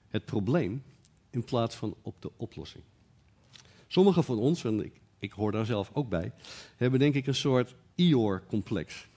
het 0.08 0.24
probleem 0.24 0.82
in 1.30 1.44
plaats 1.44 1.74
van 1.74 1.96
op 2.02 2.22
de 2.22 2.30
oplossing. 2.36 2.84
Sommigen 3.86 4.24
van 4.24 4.38
ons, 4.38 4.64
en 4.64 4.84
ik, 4.84 5.00
ik 5.18 5.32
hoor 5.32 5.52
daar 5.52 5.66
zelf 5.66 5.90
ook 5.92 6.08
bij, 6.08 6.32
hebben 6.76 7.00
denk 7.00 7.14
ik 7.14 7.26
een 7.26 7.34
soort 7.34 7.74
Ior-complex. 7.94 9.08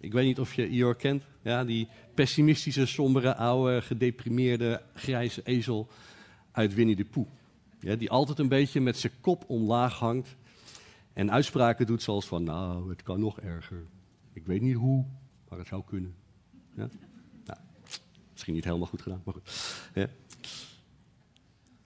Ik 0.00 0.12
weet 0.12 0.24
niet 0.24 0.40
of 0.40 0.54
je 0.54 0.68
Ior 0.68 0.96
kent. 0.96 1.22
Ja, 1.42 1.64
die 1.64 1.88
pessimistische, 2.14 2.86
sombere, 2.86 3.34
oude, 3.34 3.82
gedeprimeerde, 3.82 4.82
grijze 4.94 5.42
ezel 5.42 5.88
uit 6.52 6.74
Winnie 6.74 6.96
de 6.96 7.04
Pooh. 7.04 7.28
Ja, 7.80 7.94
die 7.94 8.10
altijd 8.10 8.38
een 8.38 8.48
beetje 8.48 8.80
met 8.80 8.96
zijn 8.96 9.12
kop 9.20 9.44
omlaag 9.46 9.98
hangt. 9.98 10.36
En 11.12 11.30
uitspraken 11.30 11.86
doet 11.86 12.02
zoals 12.02 12.26
van, 12.26 12.42
nou, 12.42 12.90
het 12.90 13.02
kan 13.02 13.20
nog 13.20 13.40
erger. 13.40 13.86
Ik 14.32 14.46
weet 14.46 14.60
niet 14.60 14.76
hoe, 14.76 15.04
maar 15.48 15.58
het 15.58 15.68
zou 15.68 15.82
kunnen. 15.84 16.14
Ja? 16.76 16.88
Nou, 17.44 17.58
misschien 18.32 18.54
niet 18.54 18.64
helemaal 18.64 18.86
goed 18.86 19.02
gedaan, 19.02 19.22
maar 19.24 19.34
goed. 19.34 19.50
Ja. 19.94 20.08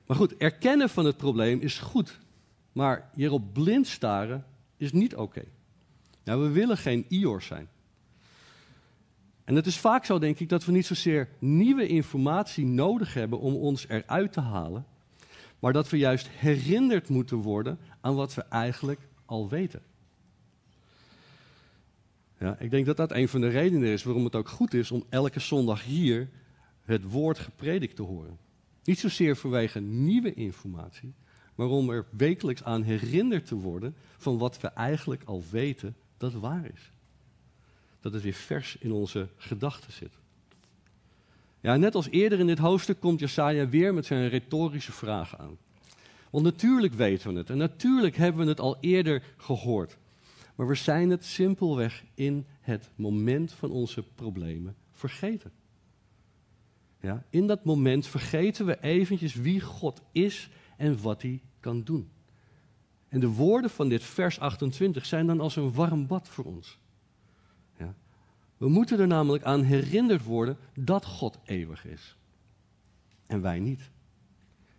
Maar 0.06 0.16
goed, 0.16 0.36
erkennen 0.36 0.88
van 0.88 1.04
het 1.04 1.16
probleem 1.16 1.60
is 1.60 1.78
goed. 1.78 2.18
Maar 2.72 3.10
hierop 3.14 3.52
blind 3.52 3.86
staren 3.86 4.46
is 4.76 4.92
niet 4.92 5.16
oké. 5.16 5.44
Nou, 6.24 6.42
we 6.42 6.48
willen 6.48 6.76
geen 6.76 7.04
Ior 7.08 7.42
zijn. 7.42 7.68
En 9.48 9.54
het 9.54 9.66
is 9.66 9.78
vaak 9.78 10.04
zo, 10.04 10.18
denk 10.18 10.38
ik, 10.38 10.48
dat 10.48 10.64
we 10.64 10.72
niet 10.72 10.86
zozeer 10.86 11.28
nieuwe 11.38 11.86
informatie 11.86 12.66
nodig 12.66 13.14
hebben 13.14 13.38
om 13.40 13.54
ons 13.54 13.88
eruit 13.88 14.32
te 14.32 14.40
halen, 14.40 14.86
maar 15.58 15.72
dat 15.72 15.88
we 15.88 15.98
juist 15.98 16.28
herinnerd 16.28 17.08
moeten 17.08 17.36
worden 17.36 17.78
aan 18.00 18.14
wat 18.14 18.34
we 18.34 18.42
eigenlijk 18.42 19.00
al 19.24 19.48
weten. 19.48 19.82
Ja, 22.38 22.58
ik 22.58 22.70
denk 22.70 22.86
dat 22.86 22.96
dat 22.96 23.12
een 23.12 23.28
van 23.28 23.40
de 23.40 23.48
redenen 23.48 23.88
is 23.88 24.02
waarom 24.02 24.24
het 24.24 24.34
ook 24.34 24.48
goed 24.48 24.74
is 24.74 24.90
om 24.90 25.04
elke 25.08 25.40
zondag 25.40 25.84
hier 25.84 26.28
het 26.84 27.10
woord 27.10 27.38
gepredikt 27.38 27.96
te 27.96 28.02
horen. 28.02 28.38
Niet 28.84 28.98
zozeer 28.98 29.36
vanwege 29.36 29.80
nieuwe 29.80 30.34
informatie, 30.34 31.14
maar 31.54 31.66
om 31.66 31.90
er 31.90 32.06
wekelijks 32.10 32.64
aan 32.64 32.82
herinnerd 32.82 33.46
te 33.46 33.54
worden 33.54 33.94
van 34.16 34.38
wat 34.38 34.60
we 34.60 34.68
eigenlijk 34.68 35.22
al 35.24 35.42
weten 35.50 35.96
dat 36.16 36.32
waar 36.32 36.70
is 36.74 36.92
dat 38.00 38.12
het 38.12 38.22
weer 38.22 38.32
vers 38.32 38.76
in 38.80 38.92
onze 38.92 39.28
gedachten 39.36 39.92
zit. 39.92 40.18
Ja, 41.60 41.76
net 41.76 41.94
als 41.94 42.08
eerder 42.08 42.38
in 42.38 42.46
dit 42.46 42.58
hoofdstuk 42.58 43.00
komt 43.00 43.20
Jesaja 43.20 43.68
weer 43.68 43.94
met 43.94 44.06
zijn 44.06 44.28
retorische 44.28 44.92
vragen 44.92 45.38
aan. 45.38 45.58
Want 46.30 46.44
natuurlijk 46.44 46.94
weten 46.94 47.32
we 47.32 47.38
het 47.38 47.50
en 47.50 47.56
natuurlijk 47.56 48.16
hebben 48.16 48.44
we 48.44 48.50
het 48.50 48.60
al 48.60 48.76
eerder 48.80 49.22
gehoord. 49.36 49.96
Maar 50.54 50.66
we 50.66 50.74
zijn 50.74 51.10
het 51.10 51.24
simpelweg 51.24 52.04
in 52.14 52.46
het 52.60 52.90
moment 52.94 53.52
van 53.52 53.70
onze 53.70 54.02
problemen 54.14 54.76
vergeten. 54.92 55.52
Ja, 57.00 57.24
in 57.30 57.46
dat 57.46 57.64
moment 57.64 58.06
vergeten 58.06 58.66
we 58.66 58.80
eventjes 58.80 59.34
wie 59.34 59.60
God 59.60 60.02
is 60.12 60.48
en 60.76 61.02
wat 61.02 61.22
hij 61.22 61.42
kan 61.60 61.82
doen. 61.82 62.10
En 63.08 63.20
de 63.20 63.28
woorden 63.28 63.70
van 63.70 63.88
dit 63.88 64.02
vers 64.02 64.40
28 64.40 65.06
zijn 65.06 65.26
dan 65.26 65.40
als 65.40 65.56
een 65.56 65.72
warm 65.72 66.06
bad 66.06 66.28
voor 66.28 66.44
ons. 66.44 66.78
We 68.58 68.68
moeten 68.68 69.00
er 69.00 69.06
namelijk 69.06 69.44
aan 69.44 69.62
herinnerd 69.62 70.24
worden 70.24 70.56
dat 70.74 71.04
God 71.04 71.38
eeuwig 71.44 71.86
is. 71.86 72.16
En 73.26 73.40
wij 73.40 73.58
niet. 73.58 73.90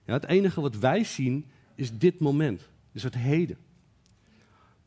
Ja, 0.06 0.14
het 0.14 0.26
enige 0.26 0.62
wat 0.62 0.78
wij 0.78 1.04
zien 1.04 1.46
is 1.76 1.98
dit 1.98 2.20
moment, 2.20 2.70
is 2.92 3.04
het 3.04 3.16
heden. 3.16 3.58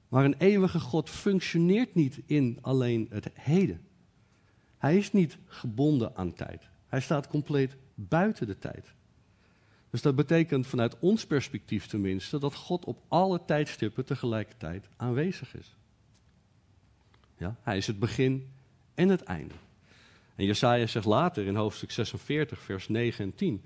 Maar 0.09 0.25
een 0.25 0.39
eeuwige 0.39 0.81
God 0.81 1.11
functioneert 1.11 1.95
niet 1.95 2.21
in 2.27 2.59
alleen 2.61 3.07
het 3.11 3.31
heden. 3.35 3.81
Hij 4.79 4.97
is 4.97 5.13
niet 5.13 5.39
gebonden 5.47 6.17
aan 6.17 6.35
tijd. 6.35 6.69
Hij 6.87 7.01
staat 7.01 7.29
compleet 7.29 7.77
buiten 7.95 8.47
de 8.47 8.59
tijd. 8.59 8.95
Dus 9.91 10.03
dat 10.03 10.17
betekent 10.17 10.67
vanuit 10.67 10.99
ons 10.99 11.27
perspectief 11.27 11.87
tenminste 11.87 12.39
dat 12.39 12.55
God 12.55 12.85
op 12.85 13.03
alle 13.09 13.45
tijdstippen 13.45 14.05
tegelijkertijd 14.05 14.89
aanwezig 14.97 15.55
is. 15.55 15.77
Ja, 17.37 17.57
hij 17.63 17.77
is 17.77 17.87
het 17.87 17.99
begin 17.99 18.51
en 18.95 19.09
het 19.09 19.23
einde. 19.23 19.55
En 20.35 20.45
Jesaja 20.45 20.87
zegt 20.87 21.07
later 21.07 21.47
in 21.47 21.55
hoofdstuk 21.55 21.91
46, 21.91 22.61
vers 22.61 22.89
9 22.89 23.25
en 23.25 23.35
10. 23.35 23.65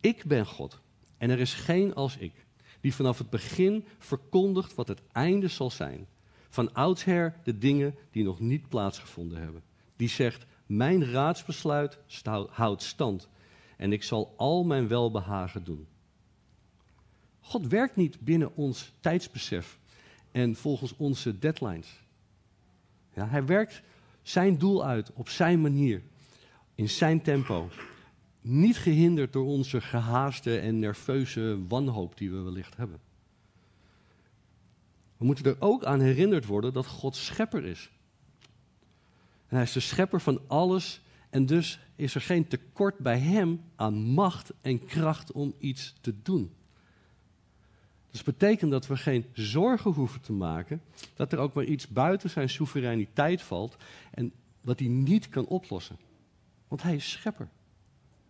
Ik 0.00 0.24
ben 0.24 0.46
God 0.46 0.80
en 1.18 1.30
er 1.30 1.38
is 1.38 1.54
geen 1.54 1.94
als 1.94 2.16
ik, 2.16 2.32
die 2.80 2.94
vanaf 2.94 3.18
het 3.18 3.30
begin 3.30 3.84
verkondigt 3.98 4.74
wat 4.74 4.88
het 4.88 5.02
einde 5.12 5.48
zal 5.48 5.70
zijn. 5.70 6.06
Van 6.48 6.74
oudsher 6.74 7.34
de 7.44 7.58
dingen 7.58 7.94
die 8.10 8.24
nog 8.24 8.40
niet 8.40 8.68
plaatsgevonden 8.68 9.40
hebben. 9.40 9.62
Die 9.96 10.08
zegt, 10.08 10.46
mijn 10.66 11.10
raadsbesluit 11.10 11.98
houdt 12.50 12.82
stand. 12.82 13.28
en 13.76 13.92
ik 13.92 14.02
zal 14.02 14.34
al 14.36 14.64
mijn 14.64 14.88
welbehagen 14.88 15.64
doen. 15.64 15.86
God 17.40 17.66
werkt 17.66 17.96
niet 17.96 18.20
binnen 18.20 18.56
ons 18.56 18.92
tijdsbesef 19.00 19.78
en 20.32 20.56
volgens 20.56 20.96
onze 20.96 21.38
deadlines. 21.38 22.02
Ja, 23.14 23.28
hij 23.28 23.44
werkt 23.44 23.82
zijn 24.28 24.58
doel 24.58 24.84
uit 24.84 25.12
op 25.12 25.28
zijn 25.28 25.60
manier, 25.60 26.02
in 26.74 26.88
zijn 26.88 27.22
tempo. 27.22 27.68
Niet 28.40 28.76
gehinderd 28.76 29.32
door 29.32 29.46
onze 29.46 29.80
gehaaste 29.80 30.58
en 30.58 30.78
nerveuze 30.78 31.66
wanhoop 31.68 32.18
die 32.18 32.30
we 32.30 32.40
wellicht 32.40 32.76
hebben. 32.76 33.00
We 35.16 35.24
moeten 35.24 35.44
er 35.44 35.56
ook 35.58 35.84
aan 35.84 36.00
herinnerd 36.00 36.46
worden 36.46 36.72
dat 36.72 36.86
God 36.86 37.16
schepper 37.16 37.64
is. 37.64 37.90
En 39.46 39.56
hij 39.56 39.62
is 39.62 39.72
de 39.72 39.80
schepper 39.80 40.20
van 40.20 40.40
alles 40.46 41.02
en 41.30 41.46
dus 41.46 41.80
is 41.96 42.14
er 42.14 42.20
geen 42.20 42.48
tekort 42.48 42.98
bij 42.98 43.18
hem 43.18 43.60
aan 43.76 43.94
macht 43.94 44.52
en 44.60 44.84
kracht 44.84 45.32
om 45.32 45.54
iets 45.58 45.94
te 46.00 46.22
doen. 46.22 46.54
Dus 48.18 48.26
betekent 48.26 48.70
dat 48.70 48.86
we 48.86 48.96
geen 48.96 49.26
zorgen 49.32 49.92
hoeven 49.92 50.20
te 50.20 50.32
maken 50.32 50.82
dat 51.14 51.32
er 51.32 51.38
ook 51.38 51.54
maar 51.54 51.64
iets 51.64 51.88
buiten 51.88 52.30
zijn 52.30 52.48
soevereiniteit 52.48 53.42
valt 53.42 53.76
en 54.10 54.32
wat 54.60 54.78
hij 54.78 54.88
niet 54.88 55.28
kan 55.28 55.46
oplossen. 55.46 55.98
Want 56.68 56.82
hij 56.82 56.94
is 56.94 57.10
schepper. 57.10 57.48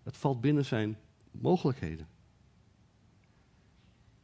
Het 0.03 0.17
valt 0.17 0.41
binnen 0.41 0.65
zijn 0.65 0.99
mogelijkheden. 1.31 2.07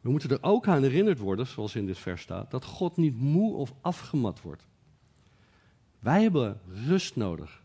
We 0.01 0.11
moeten 0.11 0.31
er 0.31 0.43
ook 0.43 0.69
aan 0.69 0.83
herinnerd 0.83 1.19
worden, 1.19 1.47
zoals 1.47 1.75
in 1.75 1.87
dit 1.87 1.99
vers 1.99 2.23
staat, 2.23 2.51
dat 2.51 2.65
God 2.65 2.97
niet 2.97 3.21
moe 3.21 3.55
of 3.55 3.75
afgemat 3.81 4.41
wordt. 4.41 4.67
Wij 5.99 6.23
hebben 6.23 6.61
rust 6.87 7.17
nodig. 7.17 7.63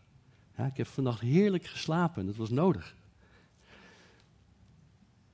Ik 0.56 0.76
heb 0.76 0.86
vannacht 0.86 1.20
heerlijk 1.20 1.66
geslapen 1.66 2.20
en 2.20 2.26
dat 2.26 2.36
was 2.36 2.50
nodig. 2.50 2.96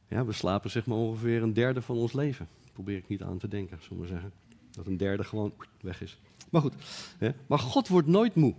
Ja, 0.09 0.25
we 0.25 0.33
slapen 0.33 0.71
zeg 0.71 0.87
maar 0.87 0.97
ongeveer 0.99 1.43
een 1.43 1.53
derde 1.53 1.83
van 1.83 1.97
ons 1.97 2.13
leven. 2.13 2.49
Probeer 2.73 2.97
ik 2.97 3.09
niet 3.09 3.23
aan 3.23 3.39
te 3.39 3.49
denken, 3.49 3.79
zullen 3.81 4.03
we 4.03 4.09
zeggen. 4.09 4.33
Dat 4.71 4.87
een 4.87 4.97
derde 4.97 5.25
gewoon 5.25 5.53
weg 5.81 6.03
is. 6.03 6.19
Maar 6.51 6.61
goed, 6.61 6.75
hè? 7.19 7.31
maar 7.47 7.59
God 7.59 7.89
wordt 7.89 8.09
nooit 8.09 8.35
moe. 8.35 8.55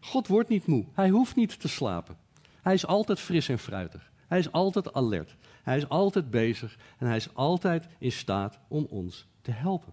God 0.00 0.26
wordt 0.26 0.48
niet 0.48 0.66
moe. 0.66 0.84
Hij 0.92 1.08
hoeft 1.08 1.36
niet 1.36 1.60
te 1.60 1.68
slapen. 1.68 2.16
Hij 2.62 2.74
is 2.74 2.86
altijd 2.86 3.20
fris 3.20 3.48
en 3.48 3.58
fruitig. 3.58 4.10
Hij 4.26 4.38
is 4.38 4.52
altijd 4.52 4.92
alert. 4.92 5.36
Hij 5.62 5.76
is 5.76 5.88
altijd 5.88 6.30
bezig 6.30 6.78
en 6.98 7.06
hij 7.06 7.16
is 7.16 7.34
altijd 7.34 7.86
in 7.98 8.12
staat 8.12 8.58
om 8.68 8.86
ons 8.90 9.26
te 9.42 9.50
helpen. 9.50 9.92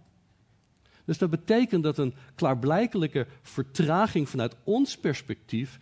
Dus 1.04 1.18
dat 1.18 1.30
betekent 1.30 1.82
dat 1.82 1.98
een 1.98 2.14
klaarblijkelijke 2.34 3.26
vertraging 3.42 4.28
vanuit 4.28 4.56
ons 4.64 4.98
perspectief 4.98 5.78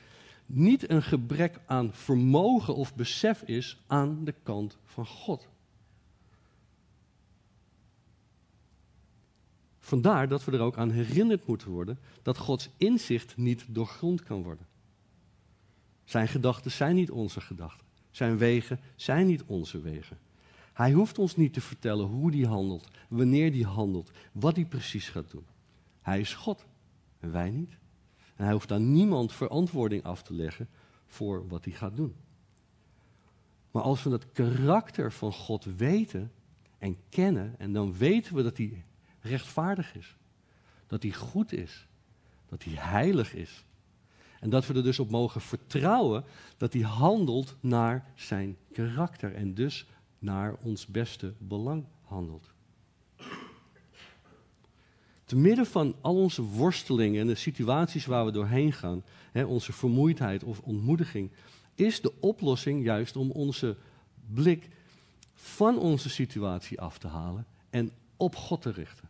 niet 0.47 0.91
een 0.91 1.03
gebrek 1.03 1.61
aan 1.67 1.93
vermogen 1.93 2.75
of 2.75 2.95
besef 2.95 3.43
is 3.43 3.83
aan 3.87 4.25
de 4.25 4.35
kant 4.43 4.79
van 4.85 5.07
God. 5.07 5.49
Vandaar 9.79 10.29
dat 10.29 10.45
we 10.45 10.53
er 10.53 10.61
ook 10.61 10.77
aan 10.77 10.91
herinnerd 10.91 11.47
moeten 11.47 11.71
worden 11.71 11.99
dat 12.23 12.39
Gods 12.39 12.69
inzicht 12.77 13.37
niet 13.37 13.65
doorgrond 13.69 14.23
kan 14.23 14.43
worden. 14.43 14.67
Zijn 16.05 16.29
gedachten 16.29 16.71
zijn 16.71 16.95
niet 16.95 17.11
onze 17.11 17.41
gedachten. 17.41 17.87
Zijn 18.11 18.39
wegen 18.39 18.81
zijn 18.97 19.27
niet 19.27 19.43
onze 19.45 19.81
wegen. 19.81 20.19
Hij 20.73 20.93
hoeft 20.93 21.19
ons 21.19 21.37
niet 21.37 21.53
te 21.53 21.61
vertellen 21.61 22.07
hoe 22.07 22.31
hij 22.31 22.47
handelt, 22.47 22.89
wanneer 23.09 23.51
hij 23.51 23.61
handelt, 23.61 24.11
wat 24.33 24.57
hij 24.57 24.65
precies 24.65 25.09
gaat 25.09 25.31
doen. 25.31 25.47
Hij 26.01 26.21
is 26.21 26.35
God 26.35 26.67
en 27.21 27.33
wij 27.33 27.51
niet. 27.51 27.77
En 28.37 28.45
hij 28.45 28.53
hoeft 28.53 28.73
aan 28.73 28.93
niemand 28.93 29.33
verantwoording 29.33 30.05
af 30.05 30.23
te 30.23 30.35
leggen 30.35 30.69
voor 31.07 31.49
wat 31.49 31.65
hij 31.65 31.75
gaat 31.75 31.97
doen. 31.97 32.15
Maar 33.71 33.83
als 33.83 34.03
we 34.03 34.11
het 34.11 34.33
karakter 34.33 35.13
van 35.13 35.33
God 35.33 35.65
weten 35.65 36.33
en 36.79 36.97
kennen, 37.09 37.55
en 37.59 37.73
dan 37.73 37.97
weten 37.97 38.35
we 38.35 38.43
dat 38.43 38.57
hij 38.57 38.85
rechtvaardig 39.21 39.95
is, 39.95 40.17
dat 40.87 41.03
hij 41.03 41.13
goed 41.13 41.53
is, 41.53 41.87
dat 42.49 42.65
hij 42.65 42.73
heilig 42.73 43.35
is. 43.35 43.65
En 44.41 44.51
dat 44.51 44.67
we 44.67 44.75
er 44.75 44.83
dus 44.83 44.99
op 44.99 45.11
mogen 45.11 45.41
vertrouwen 45.41 46.25
dat 46.57 46.73
hij 46.73 46.83
handelt 46.83 47.57
naar 47.61 48.13
zijn 48.15 48.57
karakter 48.73 49.35
en 49.35 49.55
dus 49.55 49.87
naar 50.19 50.55
ons 50.63 50.87
beste 50.87 51.35
belang 51.39 51.85
handelt. 52.03 52.55
Te 55.27 55.37
midden 55.37 55.67
van 55.67 55.95
al 56.01 56.17
onze 56.17 56.43
worstelingen 56.43 57.21
en 57.21 57.27
de 57.27 57.35
situaties 57.35 58.07
waar 58.07 58.25
we 58.25 58.31
doorheen 58.31 58.73
gaan, 58.73 59.05
hè, 59.33 59.45
onze 59.45 59.73
vermoeidheid 59.73 60.45
of 60.45 60.61
ontmoediging, 60.61 61.31
is 61.75 62.01
de 62.01 62.13
oplossing 62.21 62.85
juist 62.85 63.17
om 63.17 63.31
onze 63.31 63.77
blik 64.35 64.69
van 65.35 65.79
onze 65.79 66.09
situatie 66.09 66.81
af 66.81 66.99
te 66.99 67.07
halen 67.07 67.47
en 67.71 67.91
op 68.17 68.37
God 68.37 68.63
te 68.63 68.71
richten. 68.71 69.09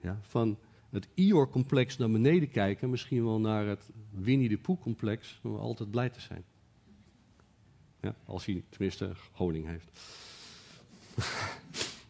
Ja, 0.00 0.20
van 0.22 0.58
het 0.90 1.08
Ior-complex 1.14 1.96
naar 1.96 2.10
beneden 2.10 2.50
kijken, 2.50 2.90
misschien 2.90 3.24
wel 3.24 3.40
naar 3.40 3.66
het 3.66 3.90
Winnie 4.10 4.48
de 4.48 4.58
Pooh-complex, 4.58 5.38
om 5.42 5.56
altijd 5.56 5.90
blij 5.90 6.08
te 6.08 6.20
zijn. 6.20 6.44
Ja, 8.00 8.14
als 8.24 8.46
hij 8.46 8.64
tenminste 8.68 9.12
honing 9.32 9.66
heeft. 9.66 10.00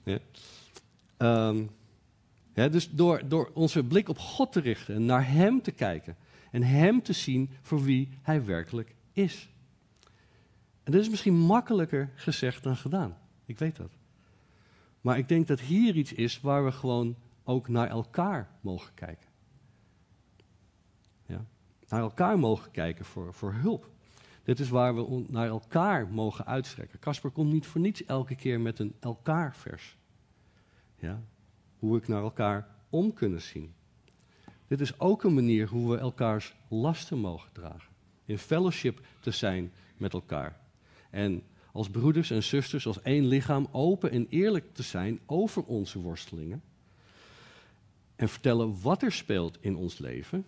ja. 1.18 1.48
Um, 1.48 1.70
dus 2.68 2.90
door, 2.90 3.28
door 3.28 3.50
onze 3.54 3.84
blik 3.84 4.08
op 4.08 4.18
God 4.18 4.52
te 4.52 4.60
richten 4.60 4.94
en 4.94 5.04
naar 5.04 5.28
Hem 5.28 5.62
te 5.62 5.70
kijken 5.70 6.16
en 6.50 6.62
Hem 6.62 7.02
te 7.02 7.12
zien 7.12 7.50
voor 7.62 7.82
wie 7.82 8.08
Hij 8.22 8.44
werkelijk 8.44 8.94
is. 9.12 9.48
En 10.82 10.92
dat 10.92 11.00
is 11.00 11.10
misschien 11.10 11.34
makkelijker 11.34 12.10
gezegd 12.14 12.62
dan 12.62 12.76
gedaan. 12.76 13.16
Ik 13.46 13.58
weet 13.58 13.76
dat. 13.76 13.92
Maar 15.00 15.18
ik 15.18 15.28
denk 15.28 15.46
dat 15.46 15.60
hier 15.60 15.96
iets 15.96 16.12
is 16.12 16.40
waar 16.40 16.64
we 16.64 16.72
gewoon 16.72 17.16
ook 17.44 17.68
naar 17.68 17.88
elkaar 17.88 18.50
mogen 18.60 18.94
kijken. 18.94 19.28
Ja? 21.26 21.44
Naar 21.88 22.00
elkaar 22.00 22.38
mogen 22.38 22.70
kijken 22.70 23.04
voor, 23.04 23.34
voor 23.34 23.52
hulp. 23.52 23.90
Dit 24.42 24.60
is 24.60 24.68
waar 24.68 24.94
we 24.94 25.24
naar 25.28 25.48
elkaar 25.48 26.08
mogen 26.08 26.46
uitstrekken. 26.46 26.98
Casper 26.98 27.30
komt 27.30 27.52
niet 27.52 27.66
voor 27.66 27.80
niets 27.80 28.04
elke 28.04 28.34
keer 28.34 28.60
met 28.60 28.78
een 28.78 28.94
elkaar-vers. 29.00 29.96
Ja? 30.96 31.22
Hoe 31.80 31.96
ik 31.96 32.08
naar 32.08 32.22
elkaar 32.22 32.68
om 32.90 33.12
kunnen 33.12 33.40
zien. 33.42 33.74
Dit 34.66 34.80
is 34.80 35.00
ook 35.00 35.24
een 35.24 35.34
manier 35.34 35.68
hoe 35.68 35.90
we 35.90 35.98
elkaars 35.98 36.54
lasten 36.68 37.18
mogen 37.18 37.52
dragen. 37.52 37.92
In 38.24 38.38
fellowship 38.38 39.00
te 39.20 39.30
zijn 39.30 39.72
met 39.96 40.12
elkaar. 40.12 40.60
En 41.10 41.42
als 41.72 41.90
broeders 41.90 42.30
en 42.30 42.42
zusters, 42.42 42.86
als 42.86 43.02
één 43.02 43.26
lichaam, 43.26 43.68
open 43.70 44.10
en 44.10 44.26
eerlijk 44.28 44.74
te 44.74 44.82
zijn 44.82 45.20
over 45.26 45.64
onze 45.64 45.98
worstelingen. 45.98 46.62
En 48.16 48.28
vertellen 48.28 48.80
wat 48.82 49.02
er 49.02 49.12
speelt 49.12 49.58
in 49.60 49.76
ons 49.76 49.98
leven, 49.98 50.44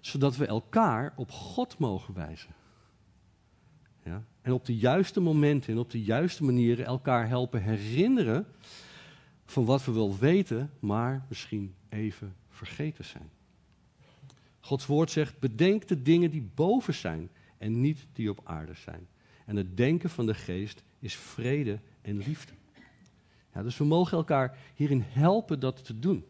zodat 0.00 0.36
we 0.36 0.46
elkaar 0.46 1.12
op 1.16 1.30
God 1.30 1.78
mogen 1.78 2.14
wijzen. 2.14 2.54
Ja? 4.04 4.24
En 4.40 4.52
op 4.52 4.64
de 4.64 4.76
juiste 4.76 5.20
momenten 5.20 5.72
en 5.72 5.78
op 5.78 5.90
de 5.90 6.02
juiste 6.02 6.44
manieren 6.44 6.84
elkaar 6.84 7.28
helpen 7.28 7.62
herinneren 7.62 8.46
van 9.48 9.64
wat 9.64 9.84
we 9.84 9.92
wel 9.92 10.18
weten, 10.18 10.70
maar 10.78 11.26
misschien 11.28 11.74
even 11.88 12.36
vergeten 12.48 13.04
zijn. 13.04 13.30
Gods 14.60 14.86
woord 14.86 15.10
zegt: 15.10 15.38
bedenk 15.38 15.88
de 15.88 16.02
dingen 16.02 16.30
die 16.30 16.50
boven 16.54 16.94
zijn 16.94 17.30
en 17.58 17.80
niet 17.80 18.06
die 18.12 18.30
op 18.30 18.40
aarde 18.44 18.74
zijn. 18.74 19.08
En 19.44 19.56
het 19.56 19.76
denken 19.76 20.10
van 20.10 20.26
de 20.26 20.34
geest 20.34 20.82
is 20.98 21.14
vrede 21.14 21.80
en 22.00 22.18
liefde. 22.18 22.52
Ja, 23.54 23.62
dus 23.62 23.76
we 23.76 23.84
mogen 23.84 24.16
elkaar 24.16 24.58
hierin 24.74 25.04
helpen 25.06 25.60
dat 25.60 25.84
te 25.84 25.98
doen. 25.98 26.24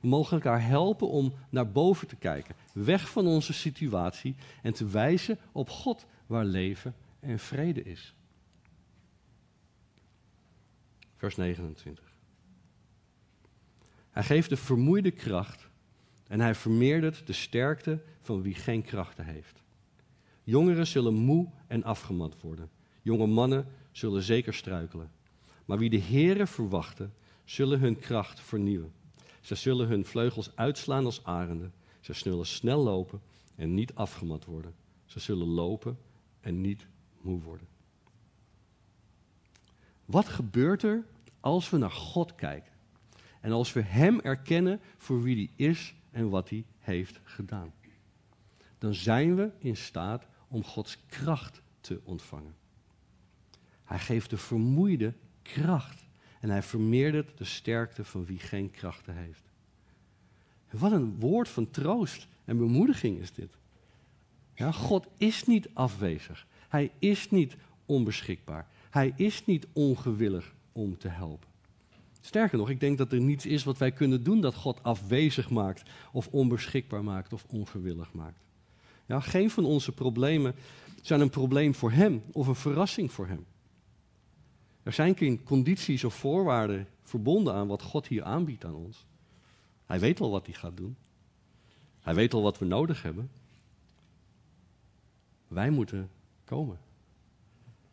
We 0.00 0.08
mogen 0.08 0.36
elkaar 0.36 0.66
helpen 0.66 1.08
om 1.08 1.32
naar 1.50 1.72
boven 1.72 2.08
te 2.08 2.16
kijken, 2.16 2.54
weg 2.72 3.10
van 3.10 3.26
onze 3.26 3.52
situatie 3.52 4.34
en 4.62 4.72
te 4.72 4.86
wijzen 4.86 5.38
op 5.52 5.70
God 5.70 6.06
waar 6.26 6.44
leven 6.44 6.94
en 7.20 7.38
vrede 7.38 7.82
is. 7.82 8.14
Vers 11.16 11.36
29. 11.36 12.13
Hij 14.14 14.22
geeft 14.22 14.48
de 14.48 14.56
vermoeide 14.56 15.10
kracht 15.10 15.68
en 16.26 16.40
hij 16.40 16.54
vermeerdert 16.54 17.26
de 17.26 17.32
sterkte 17.32 18.02
van 18.20 18.42
wie 18.42 18.54
geen 18.54 18.82
krachten 18.82 19.24
heeft. 19.24 19.62
Jongeren 20.42 20.86
zullen 20.86 21.14
moe 21.14 21.48
en 21.66 21.84
afgemat 21.84 22.40
worden. 22.40 22.70
Jonge 23.02 23.26
mannen 23.26 23.66
zullen 23.92 24.22
zeker 24.22 24.54
struikelen. 24.54 25.10
Maar 25.64 25.78
wie 25.78 25.90
de 25.90 26.00
Here 26.00 26.46
verwachten, 26.46 27.14
zullen 27.44 27.80
hun 27.80 27.98
kracht 27.98 28.40
vernieuwen. 28.40 28.92
Ze 29.40 29.54
zullen 29.54 29.88
hun 29.88 30.04
vleugels 30.04 30.56
uitslaan 30.56 31.04
als 31.04 31.24
arenden. 31.24 31.72
Ze 32.00 32.12
zullen 32.12 32.46
snel 32.46 32.82
lopen 32.82 33.20
en 33.54 33.74
niet 33.74 33.94
afgemat 33.94 34.44
worden. 34.44 34.74
Ze 35.04 35.20
zullen 35.20 35.46
lopen 35.48 35.98
en 36.40 36.60
niet 36.60 36.86
moe 37.20 37.42
worden. 37.42 37.66
Wat 40.04 40.28
gebeurt 40.28 40.82
er 40.82 41.04
als 41.40 41.70
we 41.70 41.76
naar 41.76 41.90
God 41.90 42.34
kijken? 42.34 42.73
En 43.44 43.52
als 43.52 43.72
we 43.72 43.80
Hem 43.80 44.20
erkennen 44.20 44.80
voor 44.96 45.22
wie 45.22 45.50
Hij 45.56 45.66
is 45.68 45.94
en 46.10 46.28
wat 46.28 46.48
Hij 46.48 46.64
heeft 46.78 47.20
gedaan? 47.22 47.72
Dan 48.78 48.94
zijn 48.94 49.36
we 49.36 49.50
in 49.58 49.76
staat 49.76 50.26
om 50.48 50.64
Gods 50.64 50.98
kracht 51.06 51.62
te 51.80 52.00
ontvangen. 52.04 52.54
Hij 53.84 53.98
geeft 53.98 54.30
de 54.30 54.36
vermoeide 54.36 55.14
kracht 55.42 56.06
en 56.40 56.50
hij 56.50 56.62
vermeerdert 56.62 57.38
de 57.38 57.44
sterkte 57.44 58.04
van 58.04 58.24
wie 58.24 58.38
geen 58.38 58.70
krachten 58.70 59.16
heeft. 59.16 59.42
wat 60.70 60.92
een 60.92 61.20
woord 61.20 61.48
van 61.48 61.70
troost 61.70 62.28
en 62.44 62.56
bemoediging 62.56 63.18
is 63.18 63.32
dit. 63.32 63.56
Ja, 64.54 64.72
God 64.72 65.06
is 65.16 65.44
niet 65.44 65.68
afwezig. 65.72 66.46
Hij 66.68 66.92
is 66.98 67.30
niet 67.30 67.56
onbeschikbaar. 67.86 68.68
Hij 68.90 69.12
is 69.16 69.44
niet 69.44 69.66
ongewillig 69.72 70.54
om 70.72 70.98
te 70.98 71.08
helpen. 71.08 71.53
Sterker 72.26 72.58
nog, 72.58 72.70
ik 72.70 72.80
denk 72.80 72.98
dat 72.98 73.12
er 73.12 73.20
niets 73.20 73.46
is 73.46 73.64
wat 73.64 73.78
wij 73.78 73.92
kunnen 73.92 74.22
doen 74.22 74.40
dat 74.40 74.54
God 74.54 74.82
afwezig 74.82 75.50
maakt, 75.50 75.90
of 76.12 76.28
onbeschikbaar 76.30 77.04
maakt, 77.04 77.32
of 77.32 77.44
ongewillig 77.48 78.12
maakt. 78.12 78.40
Ja, 79.06 79.20
geen 79.20 79.50
van 79.50 79.64
onze 79.64 79.92
problemen 79.92 80.54
zijn 81.02 81.20
een 81.20 81.30
probleem 81.30 81.74
voor 81.74 81.92
Hem 81.92 82.22
of 82.32 82.46
een 82.46 82.54
verrassing 82.54 83.12
voor 83.12 83.26
Hem. 83.26 83.46
Er 84.82 84.92
zijn 84.92 85.16
geen 85.16 85.42
condities 85.42 86.04
of 86.04 86.14
voorwaarden 86.14 86.88
verbonden 87.02 87.54
aan 87.54 87.66
wat 87.66 87.82
God 87.82 88.06
hier 88.06 88.22
aanbiedt 88.22 88.64
aan 88.64 88.74
ons. 88.74 89.06
Hij 89.86 90.00
weet 90.00 90.20
al 90.20 90.30
wat 90.30 90.46
hij 90.46 90.54
gaat 90.54 90.76
doen. 90.76 90.96
Hij 92.00 92.14
weet 92.14 92.34
al 92.34 92.42
wat 92.42 92.58
we 92.58 92.64
nodig 92.64 93.02
hebben. 93.02 93.30
Wij 95.48 95.70
moeten 95.70 96.10
komen. 96.44 96.78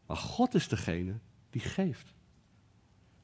Maar 0.05 0.17
God 0.17 0.53
is 0.53 0.67
degene 0.67 1.13
die 1.49 1.61
geeft. 1.61 2.13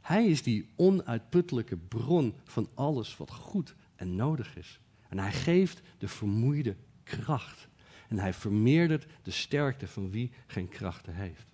Hij 0.08 0.26
is 0.26 0.44
die 0.44 0.70
onuitputtelijke 0.76 1.78
bron 1.78 2.34
van 2.44 2.70
alles 2.74 3.18
wat 3.18 3.32
goed 3.32 3.76
en 3.96 4.16
nodig 4.16 4.58
is. 4.58 4.80
En 5.10 5.20
hij 5.20 5.32
geeft 5.32 5.82
de 5.98 6.08
vermoeide 6.08 6.76
kracht. 7.04 7.68
En 8.08 8.20
hij 8.20 8.34
vermeerdert 8.34 9.06
de 9.22 9.32
sterkte 9.32 9.88
van 9.88 10.12
wie 10.12 10.32
geen 10.46 10.70
krachten 10.70 11.14
heeft. 11.14 11.54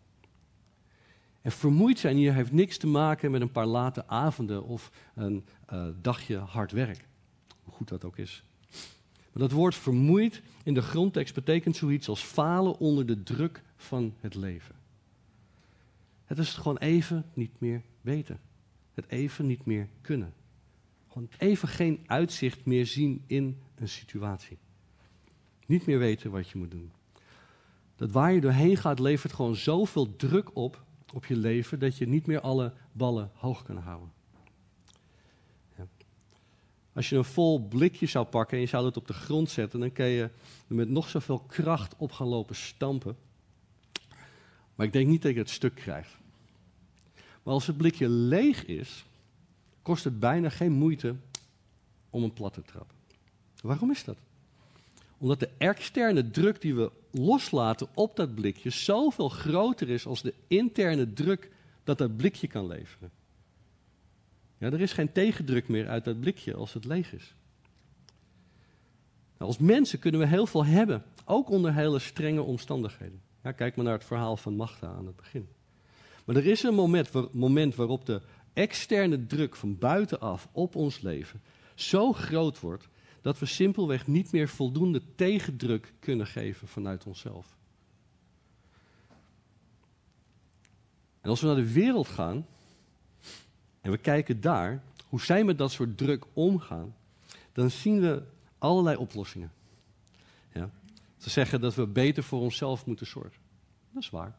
En 1.41 1.51
vermoeid 1.51 1.99
zijn 1.99 2.15
hier 2.15 2.33
heeft 2.33 2.51
niks 2.51 2.77
te 2.77 2.87
maken 2.87 3.31
met 3.31 3.41
een 3.41 3.51
paar 3.51 3.65
late 3.65 4.07
avonden 4.07 4.63
of 4.63 4.91
een 5.15 5.45
uh, 5.73 5.87
dagje 6.01 6.37
hard 6.37 6.71
werk. 6.71 7.07
Hoe 7.63 7.73
goed 7.73 7.87
dat 7.87 8.03
ook 8.03 8.17
is. 8.17 8.43
Maar 9.31 9.41
dat 9.41 9.51
woord 9.51 9.75
vermoeid 9.75 10.41
in 10.63 10.73
de 10.73 10.81
grondtekst 10.81 11.35
betekent 11.35 11.75
zoiets 11.75 12.07
als 12.07 12.21
falen 12.21 12.77
onder 12.77 13.05
de 13.05 13.23
druk 13.23 13.63
van 13.75 14.13
het 14.19 14.35
leven. 14.35 14.82
Het 16.33 16.41
is 16.41 16.53
gewoon 16.53 16.77
even 16.77 17.25
niet 17.33 17.59
meer 17.59 17.81
weten. 18.01 18.39
Het 18.93 19.09
even 19.09 19.45
niet 19.45 19.65
meer 19.65 19.89
kunnen. 20.01 20.33
Gewoon 21.07 21.29
even 21.37 21.67
geen 21.67 22.03
uitzicht 22.05 22.65
meer 22.65 22.85
zien 22.85 23.23
in 23.27 23.61
een 23.75 23.89
situatie. 23.89 24.57
Niet 25.65 25.85
meer 25.85 25.99
weten 25.99 26.31
wat 26.31 26.49
je 26.49 26.57
moet 26.57 26.71
doen. 26.71 26.91
Dat 27.95 28.11
waar 28.11 28.33
je 28.33 28.41
doorheen 28.41 28.77
gaat 28.77 28.99
levert 28.99 29.33
gewoon 29.33 29.55
zoveel 29.55 30.15
druk 30.15 30.55
op 30.55 30.83
op 31.13 31.25
je 31.25 31.35
leven 31.35 31.79
dat 31.79 31.97
je 31.97 32.07
niet 32.07 32.25
meer 32.25 32.39
alle 32.39 32.73
ballen 32.91 33.31
hoog 33.33 33.63
kan 33.63 33.77
houden. 33.77 34.11
Als 36.93 37.09
je 37.09 37.15
een 37.15 37.25
vol 37.25 37.67
blikje 37.67 38.05
zou 38.05 38.25
pakken 38.25 38.57
en 38.57 38.63
je 38.63 38.69
zou 38.69 38.85
het 38.85 38.97
op 38.97 39.07
de 39.07 39.13
grond 39.13 39.49
zetten, 39.49 39.79
dan 39.79 39.91
kan 39.91 40.07
je 40.07 40.23
er 40.67 40.75
met 40.75 40.89
nog 40.89 41.09
zoveel 41.09 41.39
kracht 41.39 41.95
op 41.97 42.11
gaan 42.11 42.27
lopen 42.27 42.55
stampen. 42.55 43.17
Maar 44.75 44.85
ik 44.85 44.93
denk 44.93 45.07
niet 45.07 45.21
dat 45.21 45.33
je 45.33 45.39
het 45.39 45.49
stuk 45.49 45.75
krijgt. 45.75 46.21
Maar 47.43 47.53
als 47.53 47.67
het 47.67 47.77
blikje 47.77 48.09
leeg 48.09 48.65
is, 48.65 49.05
kost 49.81 50.03
het 50.03 50.19
bijna 50.19 50.49
geen 50.49 50.71
moeite 50.71 51.15
om 52.09 52.23
een 52.23 52.33
plat 52.33 52.53
te 52.53 52.61
trappen. 52.61 52.95
Waarom 53.61 53.91
is 53.91 54.03
dat? 54.03 54.17
Omdat 55.17 55.39
de 55.39 55.49
externe 55.57 56.31
druk 56.31 56.61
die 56.61 56.75
we 56.75 56.91
loslaten 57.11 57.87
op 57.93 58.15
dat 58.15 58.35
blikje 58.35 58.69
zoveel 58.69 59.29
groter 59.29 59.89
is 59.89 60.05
als 60.05 60.21
de 60.21 60.33
interne 60.47 61.13
druk 61.13 61.51
dat 61.83 61.97
dat 61.97 62.17
blikje 62.17 62.47
kan 62.47 62.67
leveren. 62.67 63.11
Ja, 64.57 64.71
er 64.71 64.81
is 64.81 64.93
geen 64.93 65.11
tegendruk 65.11 65.67
meer 65.67 65.87
uit 65.87 66.03
dat 66.03 66.19
blikje 66.19 66.53
als 66.53 66.73
het 66.73 66.85
leeg 66.85 67.13
is. 67.13 67.33
Nou, 69.37 69.49
als 69.49 69.57
mensen 69.57 69.99
kunnen 69.99 70.19
we 70.19 70.27
heel 70.27 70.45
veel 70.45 70.65
hebben, 70.65 71.03
ook 71.25 71.49
onder 71.49 71.73
hele 71.73 71.99
strenge 71.99 72.41
omstandigheden. 72.41 73.21
Ja, 73.43 73.51
kijk 73.51 73.75
maar 73.75 73.85
naar 73.85 73.93
het 73.93 74.03
verhaal 74.03 74.37
van 74.37 74.55
Magda 74.55 74.87
aan 74.87 75.05
het 75.05 75.15
begin. 75.15 75.47
Maar 76.23 76.35
er 76.35 76.45
is 76.45 76.63
een 76.63 76.73
moment, 76.73 77.33
moment 77.33 77.75
waarop 77.75 78.05
de 78.05 78.21
externe 78.53 79.25
druk 79.25 79.55
van 79.55 79.77
buitenaf 79.77 80.47
op 80.51 80.75
ons 80.75 81.01
leven 81.01 81.41
zo 81.75 82.13
groot 82.13 82.59
wordt 82.59 82.87
dat 83.21 83.39
we 83.39 83.45
simpelweg 83.45 84.07
niet 84.07 84.31
meer 84.31 84.49
voldoende 84.49 85.01
tegendruk 85.15 85.93
kunnen 85.99 86.27
geven 86.27 86.67
vanuit 86.67 87.05
onszelf. 87.05 87.55
En 91.21 91.29
als 91.29 91.41
we 91.41 91.47
naar 91.47 91.55
de 91.55 91.73
wereld 91.73 92.07
gaan 92.07 92.45
en 93.81 93.91
we 93.91 93.97
kijken 93.97 94.41
daar 94.41 94.83
hoe 95.07 95.21
zij 95.21 95.43
met 95.43 95.57
dat 95.57 95.71
soort 95.71 95.97
druk 95.97 96.25
omgaan, 96.33 96.95
dan 97.51 97.71
zien 97.71 97.99
we 97.99 98.23
allerlei 98.57 98.97
oplossingen. 98.97 99.51
Ja? 100.53 100.69
Ze 101.17 101.29
zeggen 101.29 101.61
dat 101.61 101.75
we 101.75 101.87
beter 101.87 102.23
voor 102.23 102.39
onszelf 102.39 102.85
moeten 102.85 103.07
zorgen. 103.07 103.41
Dat 103.91 104.03
is 104.03 104.09
waar. 104.09 104.35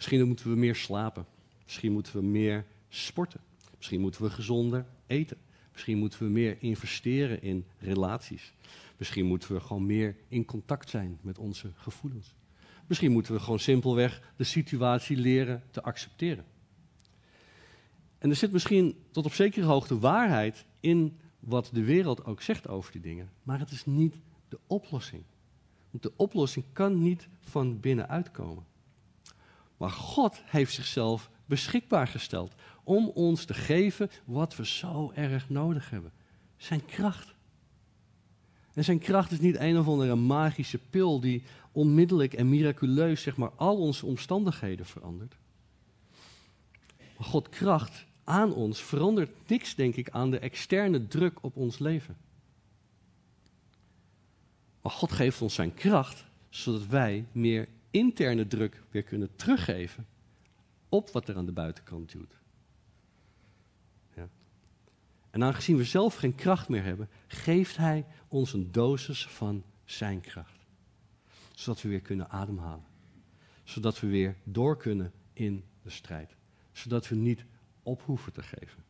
Misschien 0.00 0.26
moeten 0.26 0.50
we 0.50 0.56
meer 0.56 0.74
slapen. 0.74 1.26
Misschien 1.64 1.92
moeten 1.92 2.12
we 2.12 2.22
meer 2.22 2.64
sporten. 2.88 3.40
Misschien 3.76 4.00
moeten 4.00 4.22
we 4.22 4.30
gezonder 4.30 4.86
eten. 5.06 5.36
Misschien 5.72 5.98
moeten 5.98 6.18
we 6.18 6.28
meer 6.28 6.56
investeren 6.60 7.42
in 7.42 7.64
relaties. 7.78 8.52
Misschien 8.96 9.26
moeten 9.26 9.52
we 9.52 9.60
gewoon 9.60 9.86
meer 9.86 10.16
in 10.28 10.44
contact 10.44 10.90
zijn 10.90 11.18
met 11.20 11.38
onze 11.38 11.70
gevoelens. 11.74 12.34
Misschien 12.86 13.12
moeten 13.12 13.32
we 13.32 13.40
gewoon 13.40 13.58
simpelweg 13.58 14.32
de 14.36 14.44
situatie 14.44 15.16
leren 15.16 15.62
te 15.70 15.82
accepteren. 15.82 16.44
En 18.18 18.30
er 18.30 18.36
zit 18.36 18.52
misschien 18.52 18.96
tot 19.10 19.24
op 19.24 19.32
zekere 19.32 19.66
hoogte 19.66 19.98
waarheid 19.98 20.64
in 20.80 21.18
wat 21.38 21.70
de 21.72 21.84
wereld 21.84 22.24
ook 22.24 22.42
zegt 22.42 22.68
over 22.68 22.92
die 22.92 23.00
dingen. 23.00 23.30
Maar 23.42 23.58
het 23.58 23.70
is 23.70 23.86
niet 23.86 24.16
de 24.48 24.58
oplossing. 24.66 25.22
Want 25.90 26.02
de 26.02 26.12
oplossing 26.16 26.64
kan 26.72 27.02
niet 27.02 27.28
van 27.40 27.80
binnenuit 27.80 28.30
komen. 28.30 28.68
Maar 29.80 29.90
God 29.90 30.42
heeft 30.44 30.72
zichzelf 30.72 31.30
beschikbaar 31.46 32.06
gesteld 32.06 32.54
om 32.84 33.08
ons 33.08 33.44
te 33.44 33.54
geven 33.54 34.10
wat 34.24 34.56
we 34.56 34.66
zo 34.66 35.12
erg 35.14 35.48
nodig 35.48 35.90
hebben. 35.90 36.12
Zijn 36.56 36.86
kracht. 36.86 37.34
En 38.74 38.84
zijn 38.84 38.98
kracht 38.98 39.30
is 39.30 39.40
niet 39.40 39.56
een 39.58 39.78
of 39.78 39.86
andere 39.86 40.14
magische 40.14 40.78
pil 40.78 41.20
die 41.20 41.42
onmiddellijk 41.72 42.32
en 42.32 42.48
miraculeus 42.48 43.22
zeg 43.22 43.36
maar, 43.36 43.50
al 43.56 43.76
onze 43.76 44.06
omstandigheden 44.06 44.86
verandert. 44.86 45.36
Maar 47.16 47.26
God 47.26 47.48
kracht 47.48 48.06
aan 48.24 48.52
ons 48.54 48.80
verandert 48.80 49.48
niks, 49.48 49.74
denk 49.74 49.94
ik, 49.94 50.10
aan 50.10 50.30
de 50.30 50.38
externe 50.38 51.06
druk 51.06 51.38
op 51.42 51.56
ons 51.56 51.78
leven. 51.78 52.16
Maar 54.82 54.92
God 54.92 55.12
geeft 55.12 55.42
ons 55.42 55.54
zijn 55.54 55.74
kracht, 55.74 56.24
zodat 56.48 56.86
wij 56.86 57.26
meer 57.32 57.68
interne 57.90 58.46
druk 58.46 58.82
weer 58.90 59.02
kunnen 59.02 59.36
teruggeven 59.36 60.06
op 60.88 61.10
wat 61.10 61.28
er 61.28 61.36
aan 61.36 61.46
de 61.46 61.52
buitenkant 61.52 62.12
doet. 62.12 62.38
Ja. 64.14 64.28
En 65.30 65.42
aangezien 65.44 65.76
we 65.76 65.84
zelf 65.84 66.14
geen 66.14 66.34
kracht 66.34 66.68
meer 66.68 66.82
hebben, 66.82 67.08
geeft 67.26 67.76
Hij 67.76 68.06
ons 68.28 68.52
een 68.52 68.72
dosis 68.72 69.26
van 69.26 69.64
Zijn 69.84 70.20
kracht. 70.20 70.66
Zodat 71.54 71.82
we 71.82 71.88
weer 71.88 72.00
kunnen 72.00 72.30
ademhalen. 72.30 72.84
Zodat 73.64 74.00
we 74.00 74.06
weer 74.06 74.36
door 74.44 74.76
kunnen 74.76 75.12
in 75.32 75.64
de 75.82 75.90
strijd. 75.90 76.36
Zodat 76.72 77.08
we 77.08 77.14
niet 77.14 77.44
op 77.82 78.02
hoeven 78.02 78.32
te 78.32 78.42
geven. 78.42 78.84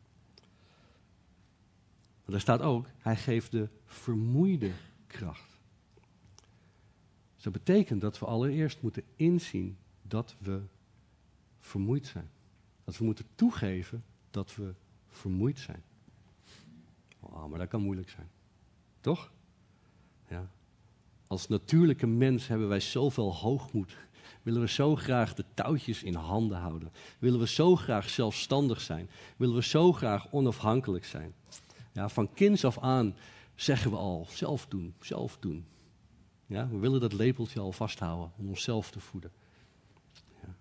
Maar 2.21 2.31
daar 2.31 2.39
staat 2.39 2.61
ook, 2.61 2.87
Hij 2.97 3.15
geeft 3.15 3.51
de 3.51 3.69
vermoeide 3.85 4.71
kracht. 5.07 5.50
Dus 7.41 7.53
dat 7.53 7.63
betekent 7.65 8.01
dat 8.01 8.19
we 8.19 8.25
allereerst 8.25 8.81
moeten 8.81 9.03
inzien 9.15 9.77
dat 10.01 10.35
we 10.39 10.61
vermoeid 11.59 12.07
zijn. 12.07 12.29
Dat 12.83 12.97
we 12.97 13.05
moeten 13.05 13.25
toegeven 13.35 14.03
dat 14.29 14.55
we 14.55 14.73
vermoeid 15.09 15.59
zijn. 15.59 15.83
Oh, 17.19 17.45
maar 17.45 17.59
dat 17.59 17.67
kan 17.67 17.81
moeilijk 17.81 18.09
zijn. 18.09 18.29
Toch? 18.99 19.31
Ja. 20.27 20.51
Als 21.27 21.47
natuurlijke 21.47 22.07
mens 22.07 22.47
hebben 22.47 22.67
wij 22.67 22.79
zoveel 22.79 23.35
hoogmoed. 23.35 23.97
Willen 24.41 24.61
we 24.61 24.67
zo 24.67 24.95
graag 24.95 25.33
de 25.33 25.45
touwtjes 25.53 26.03
in 26.03 26.15
handen 26.15 26.57
houden? 26.57 26.91
Willen 27.19 27.39
we 27.39 27.47
zo 27.47 27.75
graag 27.75 28.09
zelfstandig 28.09 28.81
zijn? 28.81 29.09
Willen 29.37 29.55
we 29.55 29.63
zo 29.63 29.91
graag 29.91 30.31
onafhankelijk 30.31 31.05
zijn? 31.05 31.33
Ja, 31.91 32.09
van 32.09 32.33
kinds 32.33 32.65
af 32.65 32.79
aan 32.79 33.15
zeggen 33.55 33.91
we 33.91 33.97
al: 33.97 34.27
zelf 34.29 34.67
doen, 34.67 34.93
zelf 34.99 35.37
doen. 35.39 35.65
Ja, 36.51 36.67
we 36.67 36.77
willen 36.77 36.99
dat 36.99 37.13
lepeltje 37.13 37.59
al 37.59 37.71
vasthouden 37.71 38.31
om 38.37 38.47
onszelf 38.49 38.91
te 38.91 38.99
voeden. 38.99 39.31
Ja. 40.43 40.55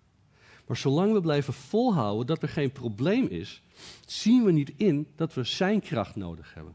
Maar 0.66 0.76
zolang 0.76 1.12
we 1.12 1.20
blijven 1.20 1.52
volhouden 1.52 2.26
dat 2.26 2.42
er 2.42 2.48
geen 2.48 2.72
probleem 2.72 3.26
is, 3.26 3.62
zien 4.06 4.44
we 4.44 4.52
niet 4.52 4.72
in 4.76 5.06
dat 5.16 5.34
we 5.34 5.44
zijn 5.44 5.80
kracht 5.80 6.16
nodig 6.16 6.54
hebben. 6.54 6.74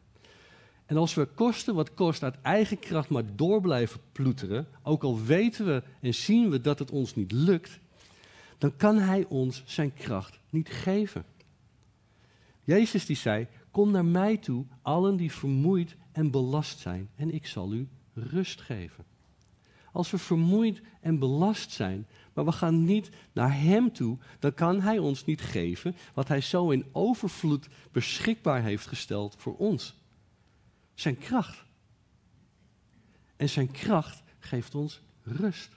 En 0.86 0.98
als 0.98 1.14
we 1.14 1.26
kosten 1.26 1.76
wat 1.76 1.94
kost 1.94 2.24
uit 2.24 2.42
eigen 2.42 2.80
kracht 2.80 3.10
maar 3.10 3.36
door 3.36 3.62
blijven 3.62 4.00
ploeteren, 4.12 4.68
ook 4.84 5.04
al 5.04 5.24
weten 5.24 5.66
we 5.66 5.84
en 6.02 6.14
zien 6.14 6.50
we 6.50 6.62
dat 6.62 6.80
het 6.80 6.92
ons 6.92 7.16
niet 7.16 7.32
lukt, 7.32 7.80
dan 8.58 8.76
kan 8.76 8.98
Hij 8.98 9.26
ons 9.30 9.64
zijn 9.66 9.94
kracht 9.94 10.40
niet 10.50 10.70
geven. 10.70 11.26
Jezus 12.64 13.06
die 13.06 13.16
zei, 13.16 13.48
kom 13.72 13.92
naar 13.92 14.06
mij 14.06 14.38
toe, 14.38 14.66
allen 14.82 15.16
die 15.16 15.32
vermoeid 15.32 15.96
en 16.12 16.32
belast 16.32 16.80
zijn, 16.80 17.10
en 17.16 17.34
ik 17.34 17.48
zal 17.48 17.74
u 17.74 17.88
rust 18.16 18.62
geven. 18.62 19.06
Als 19.92 20.12
we 20.12 20.18
vermoeid 20.18 20.82
en 21.02 21.20
belast 21.20 21.72
zijn, 21.72 22.08
maar 22.34 22.46
we 22.46 22.52
gaan 22.52 22.84
niet 22.84 23.10
naar 23.32 23.60
Hem 23.60 23.94
toe, 23.94 24.18
dan 24.40 24.54
kan 24.54 24.82
Hij 24.82 24.98
ons 24.98 25.26
niet 25.26 25.42
geven 25.42 25.96
wat 26.14 26.28
Hij 26.28 26.42
zo 26.42 26.70
in 26.70 26.86
overvloed 26.92 27.68
beschikbaar 27.92 28.62
heeft 28.62 28.88
gesteld 28.88 29.36
voor 29.38 29.58
ons. 29.58 29.96
Zijn 30.94 31.18
kracht. 31.18 31.64
En 33.36 33.50
zijn 33.50 33.72
kracht 33.72 34.24
geeft 34.40 34.76
ons 34.76 35.02
rust. 35.24 35.70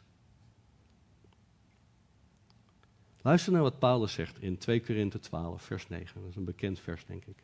Luister 3.22 3.52
naar 3.52 3.62
wat 3.62 3.78
Paulus 3.78 4.12
zegt 4.12 4.42
in 4.42 4.58
2 4.58 4.80
Korinthe 4.80 5.18
12, 5.18 5.62
vers 5.62 5.88
9. 5.88 6.20
Dat 6.20 6.30
is 6.30 6.36
een 6.36 6.44
bekend 6.44 6.80
vers, 6.80 7.04
denk 7.04 7.24
ik. 7.24 7.42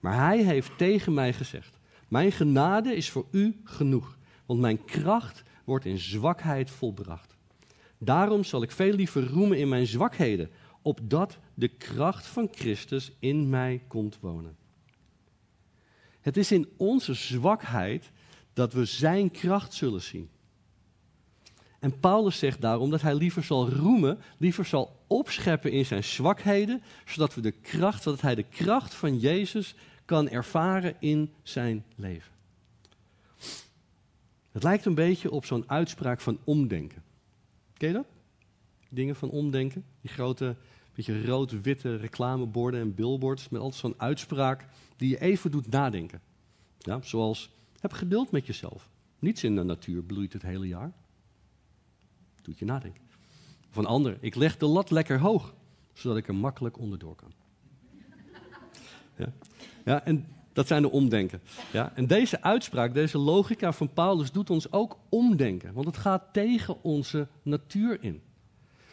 Maar 0.00 0.14
hij 0.14 0.42
heeft 0.42 0.78
tegen 0.78 1.14
mij 1.14 1.32
gezegd: 1.32 1.78
Mijn 2.08 2.32
genade 2.32 2.96
is 2.96 3.10
voor 3.10 3.26
u 3.30 3.60
genoeg, 3.64 4.18
want 4.46 4.60
mijn 4.60 4.84
kracht 4.84 5.42
wordt 5.64 5.84
in 5.84 5.98
zwakheid 5.98 6.70
volbracht. 6.70 7.36
Daarom 7.98 8.44
zal 8.44 8.62
ik 8.62 8.70
veel 8.70 8.92
liever 8.92 9.26
roemen 9.28 9.58
in 9.58 9.68
mijn 9.68 9.86
zwakheden, 9.86 10.50
opdat 10.82 11.38
de 11.54 11.68
kracht 11.68 12.26
van 12.26 12.48
Christus 12.52 13.12
in 13.18 13.48
mij 13.48 13.82
komt 13.88 14.18
wonen. 14.20 14.56
Het 16.20 16.36
is 16.36 16.52
in 16.52 16.68
onze 16.76 17.14
zwakheid 17.14 18.10
dat 18.52 18.72
we 18.72 18.84
zijn 18.84 19.30
kracht 19.30 19.74
zullen 19.74 20.02
zien. 20.02 20.30
En 21.78 22.00
Paulus 22.00 22.38
zegt 22.38 22.60
daarom 22.60 22.90
dat 22.90 23.02
hij 23.02 23.14
liever 23.14 23.42
zal 23.42 23.68
roemen, 23.70 24.18
liever 24.38 24.64
zal 24.64 25.04
opscheppen 25.06 25.72
in 25.72 25.86
zijn 25.86 26.04
zwakheden, 26.04 26.82
zodat, 27.04 27.34
we 27.34 27.40
de 27.40 27.50
kracht, 27.50 28.02
zodat 28.02 28.20
hij 28.20 28.34
de 28.34 28.42
kracht 28.42 28.94
van 28.94 29.18
Jezus 29.18 29.74
kan 30.06 30.28
ervaren 30.28 30.96
in 30.98 31.32
zijn 31.42 31.84
leven. 31.96 32.32
Het 34.52 34.62
lijkt 34.62 34.84
een 34.84 34.94
beetje 34.94 35.30
op 35.30 35.44
zo'n 35.44 35.70
uitspraak 35.70 36.20
van 36.20 36.38
omdenken. 36.44 37.02
Ken 37.72 37.88
je 37.88 37.94
dat? 37.94 38.06
Dingen 38.88 39.16
van 39.16 39.30
omdenken. 39.30 39.84
Die 40.00 40.10
grote, 40.10 40.56
beetje 40.94 41.26
rood-witte 41.26 41.96
reclameborden 41.96 42.80
en 42.80 42.94
billboards 42.94 43.48
met 43.48 43.60
altijd 43.60 43.80
zo'n 43.80 44.00
uitspraak 44.00 44.66
die 44.96 45.08
je 45.08 45.20
even 45.20 45.50
doet 45.50 45.70
nadenken. 45.70 46.20
Ja, 46.78 47.02
zoals, 47.02 47.50
heb 47.80 47.92
geduld 47.92 48.30
met 48.30 48.46
jezelf. 48.46 48.88
Niets 49.18 49.44
in 49.44 49.56
de 49.56 49.62
natuur 49.62 50.02
bloeit 50.02 50.32
het 50.32 50.42
hele 50.42 50.66
jaar. 50.66 50.92
Doet 52.42 52.58
je 52.58 52.64
nadenken. 52.64 53.02
Of 53.70 53.76
een 53.76 53.86
ander, 53.86 54.18
ik 54.20 54.34
leg 54.34 54.56
de 54.56 54.66
lat 54.66 54.90
lekker 54.90 55.18
hoog, 55.18 55.54
zodat 55.92 56.16
ik 56.16 56.28
er 56.28 56.34
makkelijk 56.34 56.78
onderdoor 56.78 57.14
kan. 57.14 57.32
Ja, 59.16 59.32
ja 59.84 60.04
en 60.04 60.26
dat 60.52 60.66
zijn 60.66 60.82
de 60.82 60.90
omdenken. 60.90 61.40
Ja, 61.72 61.92
en 61.94 62.06
deze 62.06 62.42
uitspraak, 62.42 62.94
deze 62.94 63.18
logica 63.18 63.72
van 63.72 63.92
Paulus 63.92 64.32
doet 64.32 64.50
ons 64.50 64.72
ook 64.72 64.98
omdenken. 65.08 65.72
Want 65.72 65.86
het 65.86 65.96
gaat 65.96 66.22
tegen 66.32 66.82
onze 66.82 67.28
natuur 67.42 68.02
in. 68.02 68.22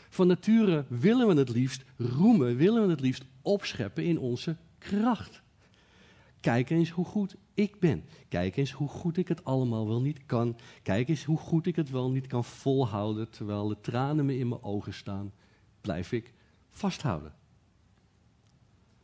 Van 0.09 0.27
nature 0.27 0.85
willen 0.87 1.27
we 1.27 1.33
het 1.33 1.49
liefst 1.49 1.83
roemen, 1.97 2.55
willen 2.55 2.85
we 2.85 2.89
het 2.89 2.99
liefst 2.99 3.23
opscheppen 3.41 4.03
in 4.03 4.19
onze 4.19 4.55
kracht. 4.77 5.41
Kijk 6.39 6.69
eens 6.69 6.89
hoe 6.89 7.05
goed 7.05 7.35
ik 7.53 7.79
ben. 7.79 8.03
Kijk 8.29 8.57
eens 8.57 8.71
hoe 8.71 8.87
goed 8.87 9.17
ik 9.17 9.27
het 9.27 9.43
allemaal 9.43 9.87
wel 9.87 10.01
niet 10.01 10.25
kan. 10.25 10.57
Kijk 10.81 11.09
eens 11.09 11.23
hoe 11.23 11.37
goed 11.37 11.67
ik 11.67 11.75
het 11.75 11.89
wel 11.89 12.11
niet 12.11 12.27
kan 12.27 12.43
volhouden 12.43 13.29
terwijl 13.29 13.67
de 13.67 13.77
tranen 13.81 14.25
me 14.25 14.37
in 14.37 14.47
mijn 14.47 14.63
ogen 14.63 14.93
staan. 14.93 15.31
Blijf 15.81 16.11
ik 16.11 16.33
vasthouden. 16.69 17.33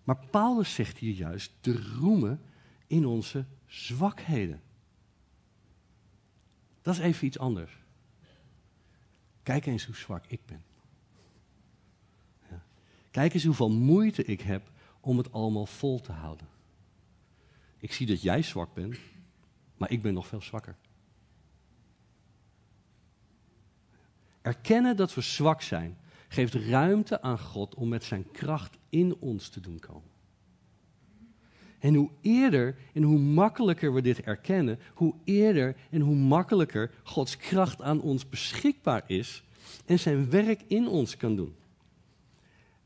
Maar 0.09 0.25
Paulus 0.29 0.73
zegt 0.73 0.97
hier 0.97 1.13
juist 1.13 1.51
te 1.59 1.95
roemen 1.99 2.41
in 2.87 3.05
onze 3.05 3.45
zwakheden. 3.65 4.61
Dat 6.81 6.93
is 6.93 6.99
even 6.99 7.27
iets 7.27 7.39
anders. 7.39 7.77
Kijk 9.43 9.65
eens 9.65 9.85
hoe 9.85 9.95
zwak 9.95 10.25
ik 10.27 10.45
ben. 10.45 10.63
Ja. 12.49 12.63
Kijk 13.11 13.33
eens 13.33 13.43
hoeveel 13.43 13.71
moeite 13.71 14.23
ik 14.23 14.41
heb 14.41 14.71
om 14.99 15.17
het 15.17 15.31
allemaal 15.31 15.65
vol 15.65 16.01
te 16.01 16.11
houden. 16.11 16.47
Ik 17.77 17.93
zie 17.93 18.07
dat 18.07 18.21
jij 18.21 18.41
zwak 18.41 18.73
bent, 18.73 18.97
maar 19.77 19.91
ik 19.91 20.01
ben 20.01 20.13
nog 20.13 20.27
veel 20.27 20.41
zwakker. 20.41 20.75
Erkennen 24.41 24.95
dat 24.95 25.13
we 25.13 25.21
zwak 25.21 25.61
zijn, 25.61 25.97
geeft 26.27 26.53
ruimte 26.53 27.21
aan 27.21 27.39
God 27.39 27.75
om 27.75 27.89
met 27.89 28.03
zijn 28.03 28.31
kracht 28.31 28.78
in 28.89 29.15
ons 29.19 29.49
te 29.49 29.59
doen 29.59 29.79
komen. 29.79 30.09
En 31.79 31.93
hoe 31.95 32.09
eerder 32.21 32.75
en 32.93 33.03
hoe 33.03 33.19
makkelijker 33.19 33.93
we 33.93 34.01
dit 34.01 34.21
erkennen, 34.21 34.79
hoe 34.93 35.13
eerder 35.23 35.75
en 35.89 36.01
hoe 36.01 36.15
makkelijker 36.15 36.91
Gods 37.03 37.37
kracht 37.37 37.81
aan 37.81 38.01
ons 38.01 38.29
beschikbaar 38.29 39.03
is 39.07 39.43
en 39.85 39.99
zijn 39.99 40.29
werk 40.29 40.61
in 40.67 40.87
ons 40.87 41.17
kan 41.17 41.35
doen. 41.35 41.55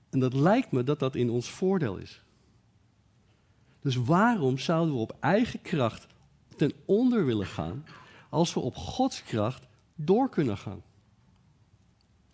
En 0.09 0.19
dat 0.19 0.33
lijkt 0.33 0.71
me 0.71 0.83
dat 0.83 0.99
dat 0.99 1.15
in 1.15 1.29
ons 1.29 1.49
voordeel 1.49 1.97
is. 1.97 2.21
Dus 3.79 3.95
waarom 3.95 4.57
zouden 4.57 4.93
we 4.93 4.99
op 4.99 5.17
eigen 5.19 5.61
kracht 5.61 6.07
ten 6.55 6.73
onder 6.85 7.25
willen 7.25 7.47
gaan 7.47 7.85
als 8.29 8.53
we 8.53 8.59
op 8.59 8.75
Gods 8.75 9.23
kracht 9.23 9.67
door 9.95 10.29
kunnen 10.29 10.57
gaan? 10.57 10.81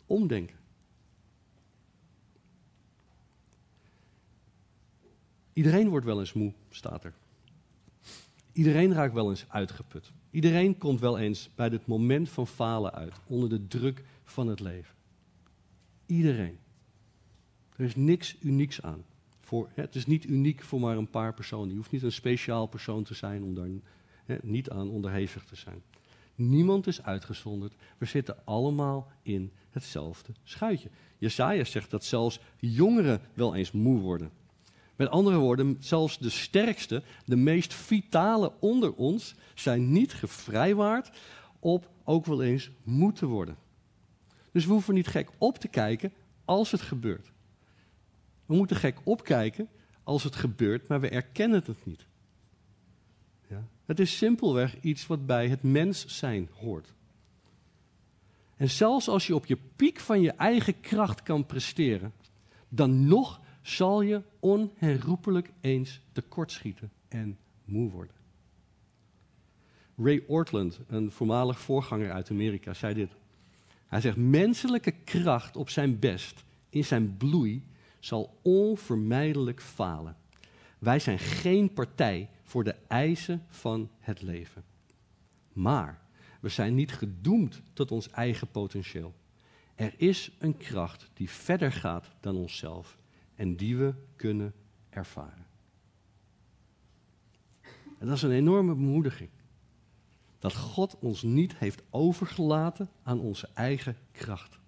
Omdenken. 0.06 0.59
Iedereen 5.60 5.90
wordt 5.90 6.06
wel 6.06 6.20
eens 6.20 6.34
moe, 6.34 6.54
staat 6.70 7.04
er. 7.04 7.14
Iedereen 8.52 8.94
raakt 8.94 9.14
wel 9.14 9.30
eens 9.30 9.46
uitgeput. 9.48 10.12
Iedereen 10.32 10.78
komt 10.78 11.00
wel 11.00 11.18
eens 11.18 11.50
bij 11.56 11.68
het 11.68 11.86
moment 11.86 12.30
van 12.30 12.48
falen 12.48 12.94
uit, 12.94 13.14
onder 13.28 13.50
de 13.50 13.68
druk 13.68 14.04
van 14.24 14.48
het 14.48 14.60
leven. 14.60 14.96
Iedereen. 16.06 16.58
Er 17.76 17.86
is 17.86 17.96
niks 17.96 18.36
unieks 18.42 18.82
aan. 18.82 19.04
Voor, 19.40 19.70
het 19.74 19.96
is 19.96 20.06
niet 20.06 20.26
uniek 20.26 20.64
voor 20.64 20.80
maar 20.80 20.98
een 20.98 21.10
paar 21.10 21.34
personen. 21.34 21.70
Je 21.70 21.76
hoeft 21.76 21.92
niet 21.92 22.04
een 22.04 22.12
speciaal 22.12 22.68
persoon 22.68 23.04
te 23.04 23.14
zijn 23.14 23.44
om 23.44 23.54
daar 23.56 23.70
niet 24.42 24.70
aan 24.70 24.90
onderhevig 24.90 25.46
te 25.46 25.56
zijn. 25.56 25.82
Niemand 26.36 26.88
is 26.88 27.04
uitgezonderd. 27.04 27.74
We 27.98 28.06
zitten 28.06 28.46
allemaal 28.46 29.12
in 29.22 29.52
hetzelfde 29.70 30.34
schuitje. 30.44 30.90
Jesaja 31.18 31.64
zegt 31.64 31.92
dat 31.92 32.04
zelfs 32.04 32.40
jongeren 32.58 33.22
wel 33.34 33.56
eens 33.56 33.72
moe 33.72 34.00
worden. 34.00 34.39
Met 35.00 35.10
andere 35.10 35.38
woorden, 35.38 35.78
zelfs 35.80 36.18
de 36.18 36.30
sterkste, 36.30 37.04
de 37.26 37.36
meest 37.36 37.74
vitale 37.74 38.52
onder 38.60 38.94
ons 38.94 39.36
zijn 39.54 39.92
niet 39.92 40.14
gevrijwaard 40.14 41.18
op 41.60 41.90
ook 42.04 42.26
wel 42.26 42.44
eens 42.44 42.72
moe 42.84 43.12
te 43.12 43.26
worden. 43.26 43.58
Dus 44.52 44.66
we 44.66 44.72
hoeven 44.72 44.94
niet 44.94 45.08
gek 45.08 45.30
op 45.38 45.58
te 45.58 45.68
kijken 45.68 46.14
als 46.46 46.72
het 46.72 46.82
gebeurt. 46.82 47.32
We 48.46 48.56
moeten 48.56 48.76
gek 48.76 48.98
opkijken 49.04 49.70
als 50.04 50.24
het 50.24 50.36
gebeurt, 50.36 50.88
maar 50.88 51.00
we 51.00 51.10
erkennen 51.10 51.64
het 51.66 51.86
niet. 51.86 52.06
Ja? 53.48 53.68
Het 53.86 54.00
is 54.00 54.18
simpelweg 54.18 54.82
iets 54.82 55.08
wat 55.08 55.26
bij 55.26 55.48
het 55.48 55.64
mens 55.64 56.06
zijn 56.06 56.50
hoort. 56.54 56.94
En 58.56 58.70
zelfs 58.70 59.08
als 59.08 59.28
je 59.28 59.36
op 59.36 59.46
je 59.46 59.58
piek 59.76 60.00
van 60.00 60.22
je 60.22 60.32
eigen 60.32 60.80
kracht 60.80 61.24
kan 61.24 61.46
presteren, 61.46 62.14
dan 62.70 63.08
nog 63.08 63.40
zal 63.62 64.02
je 64.02 64.22
onherroepelijk 64.40 65.52
eens 65.62 66.02
tekortschieten 66.12 66.92
en 67.08 67.38
moe 67.66 67.92
worden. 67.92 68.16
Ray 69.98 70.24
Ortland, 70.28 70.80
een 70.88 71.12
voormalig 71.12 71.60
voorganger 71.60 72.12
uit 72.12 72.30
Amerika, 72.30 72.74
zei 72.74 72.94
dit. 72.94 73.12
Hij 73.88 74.02
zegt: 74.02 74.18
Menselijke 74.18 74.92
kracht 74.92 75.56
op 75.56 75.70
zijn 75.70 76.00
best, 76.00 76.44
in 76.70 76.86
zijn 76.86 77.18
bloei, 77.18 77.64
zal 78.00 78.40
onvermijdelijk 78.42 79.62
falen. 79.62 80.16
Wij 80.80 81.00
zijn 81.00 81.20
geen 81.20 81.74
partij 81.74 82.30
voor 82.44 82.64
de 82.64 82.76
eisen 82.88 83.46
van 83.48 83.90
het 84.00 84.22
leven. 84.22 84.64
Maar 85.54 86.02
we 86.40 86.50
zijn 86.50 86.76
niet 86.76 86.92
gedoemd 86.92 87.62
tot 87.74 87.92
ons 87.92 88.10
eigen 88.10 88.48
potentieel. 88.48 89.14
Er 89.76 89.94
is 89.98 90.32
een 90.40 90.58
kracht 90.58 91.10
die 91.14 91.30
verder 91.30 91.72
gaat 91.72 92.12
dan 92.20 92.36
onszelf 92.36 92.98
en 93.40 93.56
die 93.56 93.78
we 93.78 93.94
kunnen 94.16 94.54
ervaren. 94.90 95.46
En 97.98 98.08
dat 98.08 98.16
is 98.16 98.22
een 98.22 98.32
enorme 98.32 98.74
bemoediging. 98.74 99.30
Dat 100.40 100.56
God 100.56 100.98
ons 101.00 101.24
niet 101.24 101.56
heeft 101.56 101.82
overgelaten 101.90 102.90
aan 103.04 103.20
onze 103.20 103.50
eigen 103.54 103.98
kracht 104.12 104.60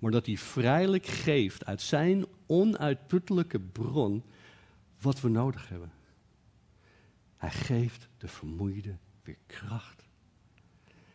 maar 0.00 0.10
dat 0.10 0.26
hij 0.26 0.36
vrijelijk 0.36 1.06
geeft 1.06 1.64
uit 1.64 1.82
zijn 1.82 2.24
onuitputtelijke 2.46 3.60
bron 3.60 4.22
wat 5.00 5.20
we 5.20 5.28
nodig 5.28 5.68
hebben. 5.68 5.92
Hij 7.36 7.50
geeft 7.50 8.08
de 8.18 8.28
vermoeide 8.28 8.96
weer 9.22 9.38
kracht. 9.46 10.08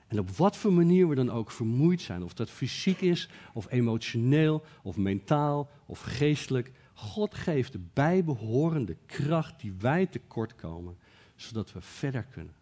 En 0.08 0.20
op 0.20 0.30
wat 0.30 0.58
voor 0.58 0.74
manier 0.74 1.08
we 1.10 1.16
dan 1.16 1.30
ook 1.30 1.52
vermoeid 1.52 2.02
zijn, 2.02 2.24
of 2.24 2.34
dat 2.34 2.50
fysiek 2.50 3.02
is, 3.02 3.30
of 3.54 3.72
emotioneel, 3.72 4.64
of 4.84 4.98
mentaal, 4.98 5.70
of 5.86 6.02
geestelijk, 6.02 6.72
God 6.96 7.36
geeft 7.36 7.72
de 7.72 7.80
bijbehorende 7.94 8.98
kracht 9.06 9.60
die 9.60 9.74
wij 9.80 10.06
tekortkomen, 10.06 10.98
zodat 11.36 11.72
we 11.72 11.82
verder 11.82 12.24
kunnen. 12.24 12.54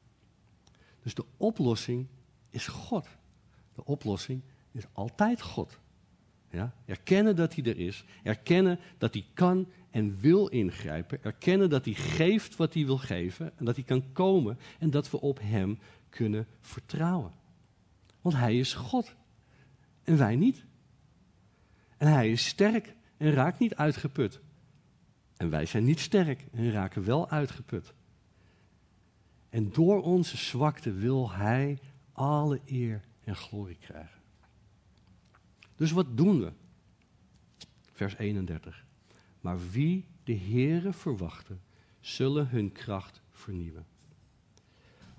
Dus 1.02 1.14
de 1.14 1.26
oplossing 1.38 2.08
is 2.50 2.68
God. 2.68 3.08
De 3.76 3.86
oplossing 3.86 4.42
is 4.72 4.84
altijd 4.92 5.42
God. 5.42 5.80
Ja? 6.50 6.74
Erkennen 6.86 7.36
dat 7.36 7.56
hij 7.56 7.64
er 7.64 7.80
is. 7.80 8.06
Erkennen 8.24 8.80
dat 8.98 9.14
hij 9.14 9.26
kan 9.34 9.68
en 9.90 10.20
wil 10.20 10.48
ingrijpen. 10.48 11.24
Erkennen 11.24 11.70
dat 11.70 11.86
hij 11.86 11.94
geeft 11.94 12.56
wat 12.56 12.74
hij 12.74 12.86
wil 12.86 12.98
geven. 12.98 13.58
En 13.58 13.66
dat 13.66 13.76
hij 13.76 13.84
kan 13.84 14.12
komen. 14.12 14.58
En 14.80 14.90
dat 14.90 15.10
we 15.10 15.22
op 15.22 15.40
hem 15.42 15.80
kunnen 16.10 16.48
vertrouwen. 16.60 17.32
Want 18.22 18.36
hij 18.36 18.58
is 18.58 18.74
God. 18.74 19.16
En 20.04 20.18
wij 20.18 20.36
niet. 20.36 20.66
En 21.98 22.08
hij 22.08 22.32
is 22.32 22.48
sterk 22.48 22.96
en 23.24 23.32
raakt 23.32 23.60
niet 23.60 23.76
uitgeput. 23.76 24.40
En 25.38 25.50
wij 25.50 25.66
zijn 25.66 25.84
niet 25.84 26.00
sterk 26.00 26.46
en 26.52 26.72
raken 26.72 27.04
wel 27.04 27.30
uitgeput. 27.30 27.94
En 29.50 29.72
door 29.72 30.02
onze 30.02 30.38
zwakte 30.38 30.92
wil 30.92 31.32
hij 31.32 31.80
alle 32.12 32.62
eer 32.66 33.02
en 33.24 33.36
glorie 33.36 33.78
krijgen. 33.78 34.22
Dus 35.76 35.92
wat 35.92 36.18
doen 36.18 36.40
we? 36.40 36.52
Vers 37.92 38.18
31. 38.18 38.86
Maar 39.42 39.58
wie 39.72 40.06
de 40.24 40.38
Heere 40.38 40.94
verwachten, 40.94 41.62
zullen 42.00 42.48
hun 42.48 42.72
kracht 42.72 43.22
vernieuwen. 43.32 43.86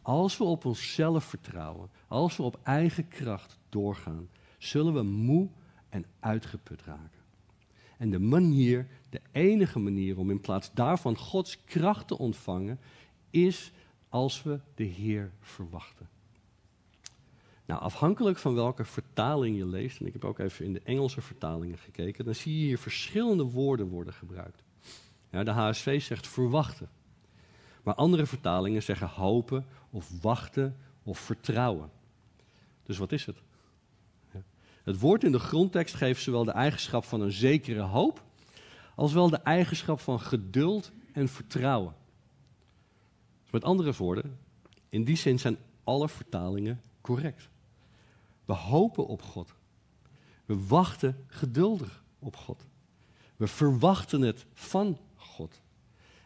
Als 0.03 0.39
we 0.39 0.45
op 0.45 0.65
onszelf 0.65 1.25
vertrouwen, 1.25 1.91
als 2.09 2.37
we 2.37 2.43
op 2.43 2.61
eigen 2.63 3.09
kracht 3.09 3.59
doorgaan, 3.69 4.29
zullen 4.59 4.95
we 4.95 5.03
moe 5.03 5.49
en 5.89 6.05
uitgeput 6.21 6.83
raken. 6.83 7.24
En 7.99 8.11
de 8.11 8.19
manier, 8.19 8.87
de 9.11 9.21
enige 9.33 9.79
manier 9.79 10.19
om 10.19 10.31
in 10.31 10.41
plaats 10.41 10.71
daarvan 10.73 11.17
Gods 11.17 11.65
kracht 11.65 12.09
te 12.09 12.19
ontvangen, 12.19 12.79
is 13.31 13.73
als 14.09 14.43
we 14.43 14.61
de 14.75 14.85
Heer 14.85 15.31
verwachten. 15.41 16.09
Nou, 17.67 17.81
afhankelijk 17.81 18.39
van 18.39 18.55
welke 18.55 18.85
vertaling 18.85 19.57
je 19.57 19.67
leest, 19.67 20.01
en 20.01 20.07
ik 20.07 20.13
heb 20.13 20.25
ook 20.25 20.39
even 20.39 20.65
in 20.65 20.73
de 20.73 20.81
Engelse 20.85 21.21
vertalingen 21.21 21.79
gekeken, 21.79 22.25
dan 22.25 22.35
zie 22.35 22.59
je 22.59 22.65
hier 22.65 22.79
verschillende 22.79 23.45
woorden 23.45 23.89
worden 23.89 24.13
gebruikt. 24.13 24.63
Ja, 25.31 25.45
de 25.45 25.51
HSV 25.51 26.03
zegt 26.03 26.27
verwachten. 26.27 26.89
Maar 27.83 27.95
andere 27.95 28.27
vertalingen 28.27 28.83
zeggen 28.83 29.09
hopen 29.09 29.67
of 29.91 30.23
wachten 30.23 30.77
of 31.03 31.19
vertrouwen. 31.19 31.91
Dus 32.83 32.99
wat 32.99 33.13
is 33.13 33.27
het? 33.27 33.43
Het 34.85 35.01
woord 35.01 35.25
in 35.25 35.33
de 35.33 35.39
grondtekst 35.39 35.95
geeft 35.95 36.23
zowel 36.23 36.45
de 36.45 36.51
eigenschap 36.51 37.05
van 37.05 37.21
een 37.21 37.33
zekere 37.33 37.81
hoop, 37.81 38.23
als 38.95 39.13
wel 39.13 39.31
de 39.31 39.37
eigenschap 39.37 40.01
van 40.01 40.21
geduld 40.21 40.93
en 41.13 41.29
vertrouwen. 41.29 41.95
Met 43.51 43.65
andere 43.65 43.93
woorden, 43.93 44.39
in 44.89 45.05
die 45.05 45.17
zin 45.17 45.39
zijn 45.39 45.57
alle 45.85 46.09
vertalingen 46.09 46.81
correct. 47.01 47.49
We 48.45 48.53
hopen 48.53 49.07
op 49.07 49.23
God. 49.23 49.55
We 50.45 50.67
wachten 50.67 51.25
geduldig 51.27 52.03
op 52.19 52.37
God. 52.37 52.67
We 53.37 53.47
verwachten 53.47 54.21
het 54.21 54.47
van 54.53 54.99
God. 55.17 55.61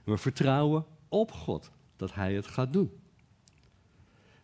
We 0.04 0.16
vertrouwen 0.16 0.84
op 1.08 1.32
God 1.32 1.70
dat 1.96 2.14
Hij 2.14 2.34
het 2.34 2.46
gaat 2.46 2.72
doen. 2.72 3.00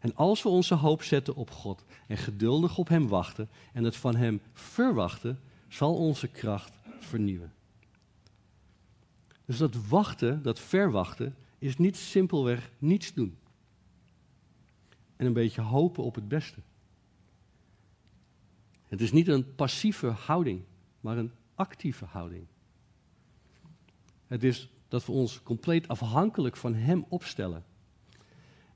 En 0.04 0.16
als 0.16 0.42
we 0.42 0.48
onze 0.48 0.74
hoop 0.74 1.02
zetten 1.02 1.34
op 1.34 1.50
God 1.50 1.84
en 2.06 2.16
geduldig 2.16 2.78
op 2.78 2.88
Hem 2.88 3.08
wachten 3.08 3.48
en 3.72 3.84
het 3.84 3.96
van 3.96 4.16
Hem 4.16 4.40
verwachten, 4.52 5.40
zal 5.68 5.94
onze 5.94 6.28
kracht 6.28 6.72
vernieuwen. 6.98 7.52
Dus 9.44 9.58
dat 9.58 9.88
wachten, 9.88 10.42
dat 10.42 10.60
verwachten, 10.60 11.36
is 11.58 11.76
niet 11.76 11.96
simpelweg 11.96 12.70
niets 12.78 13.14
doen. 13.14 13.38
En 15.16 15.26
een 15.26 15.32
beetje 15.32 15.60
hopen 15.60 16.04
op 16.04 16.14
het 16.14 16.28
beste. 16.28 16.60
Het 18.88 19.00
is 19.00 19.12
niet 19.12 19.28
een 19.28 19.54
passieve 19.54 20.06
houding, 20.06 20.62
maar 21.00 21.18
een 21.18 21.32
actieve 21.54 22.04
houding. 22.04 22.46
Het 24.26 24.44
is 24.44 24.68
dat 24.88 25.06
we 25.06 25.12
ons 25.12 25.42
compleet 25.42 25.88
afhankelijk 25.88 26.56
van 26.56 26.74
Hem 26.74 27.04
opstellen. 27.08 27.64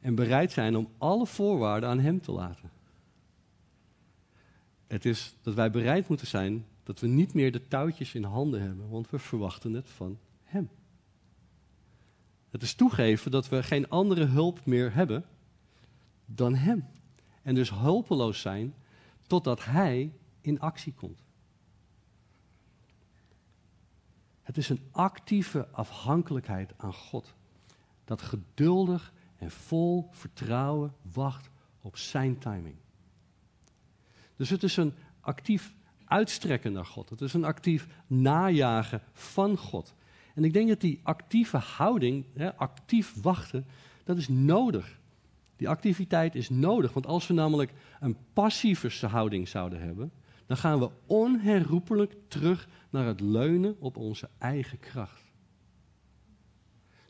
En 0.00 0.14
bereid 0.14 0.52
zijn 0.52 0.76
om 0.76 0.88
alle 0.98 1.26
voorwaarden 1.26 1.88
aan 1.88 2.00
Hem 2.00 2.20
te 2.20 2.32
laten. 2.32 2.70
Het 4.86 5.04
is 5.04 5.36
dat 5.42 5.54
wij 5.54 5.70
bereid 5.70 6.08
moeten 6.08 6.26
zijn 6.26 6.66
dat 6.82 7.00
we 7.00 7.06
niet 7.06 7.34
meer 7.34 7.52
de 7.52 7.68
touwtjes 7.68 8.14
in 8.14 8.22
handen 8.22 8.60
hebben, 8.60 8.88
want 8.88 9.10
we 9.10 9.18
verwachten 9.18 9.72
het 9.72 9.88
van 9.88 10.18
Hem. 10.42 10.70
Het 12.50 12.62
is 12.62 12.74
toegeven 12.74 13.30
dat 13.30 13.48
we 13.48 13.62
geen 13.62 13.88
andere 13.88 14.24
hulp 14.24 14.66
meer 14.66 14.94
hebben 14.94 15.24
dan 16.24 16.54
Hem. 16.54 16.88
En 17.42 17.54
dus 17.54 17.70
hulpeloos 17.70 18.40
zijn 18.40 18.74
totdat 19.26 19.64
Hij 19.64 20.12
in 20.40 20.60
actie 20.60 20.92
komt. 20.92 21.18
Het 24.42 24.56
is 24.56 24.68
een 24.68 24.82
actieve 24.90 25.68
afhankelijkheid 25.68 26.72
aan 26.76 26.94
God. 26.94 27.34
Dat 28.04 28.22
geduldig 28.22 29.12
en 29.38 29.50
vol 29.50 30.08
vertrouwen 30.10 30.94
wacht 31.12 31.50
op 31.80 31.96
Zijn 31.96 32.38
timing. 32.38 32.76
Dus 34.36 34.50
het 34.50 34.62
is 34.62 34.76
een 34.76 34.94
actief 35.20 35.74
uitstrekken 36.04 36.72
naar 36.72 36.86
God. 36.86 37.10
Het 37.10 37.20
is 37.20 37.32
een 37.32 37.44
actief 37.44 37.86
najagen 38.06 39.02
van 39.12 39.56
God. 39.56 39.94
En 40.34 40.44
ik 40.44 40.52
denk 40.52 40.68
dat 40.68 40.80
die 40.80 41.00
actieve 41.02 41.56
houding, 41.56 42.24
hè, 42.34 42.56
actief 42.56 43.14
wachten, 43.22 43.66
dat 44.04 44.16
is 44.16 44.28
nodig. 44.28 44.98
Die 45.56 45.68
activiteit 45.68 46.34
is 46.34 46.48
nodig, 46.48 46.92
want 46.92 47.06
als 47.06 47.26
we 47.26 47.34
namelijk 47.34 47.72
een 48.00 48.16
passieve 48.32 49.06
houding 49.06 49.48
zouden 49.48 49.80
hebben, 49.80 50.12
dan 50.46 50.56
gaan 50.56 50.78
we 50.78 50.90
onherroepelijk 51.06 52.14
terug 52.28 52.68
naar 52.90 53.06
het 53.06 53.20
leunen 53.20 53.76
op 53.78 53.96
onze 53.96 54.28
eigen 54.38 54.78
kracht. 54.78 55.27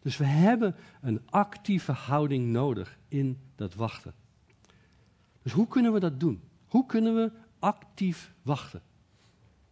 Dus 0.09 0.17
we 0.17 0.25
hebben 0.25 0.75
een 1.01 1.21
actieve 1.31 1.93
houding 1.93 2.47
nodig 2.47 2.99
in 3.09 3.39
dat 3.57 3.75
wachten. 3.75 4.15
Dus 5.43 5.53
hoe 5.53 5.69
kunnen 5.69 5.93
we 5.93 6.01
dat 6.01 6.21
doen? 6.21 6.41
Hoe 6.67 6.87
kunnen 6.87 7.15
we 7.15 7.31
actief 7.59 8.33
wachten? 8.43 8.83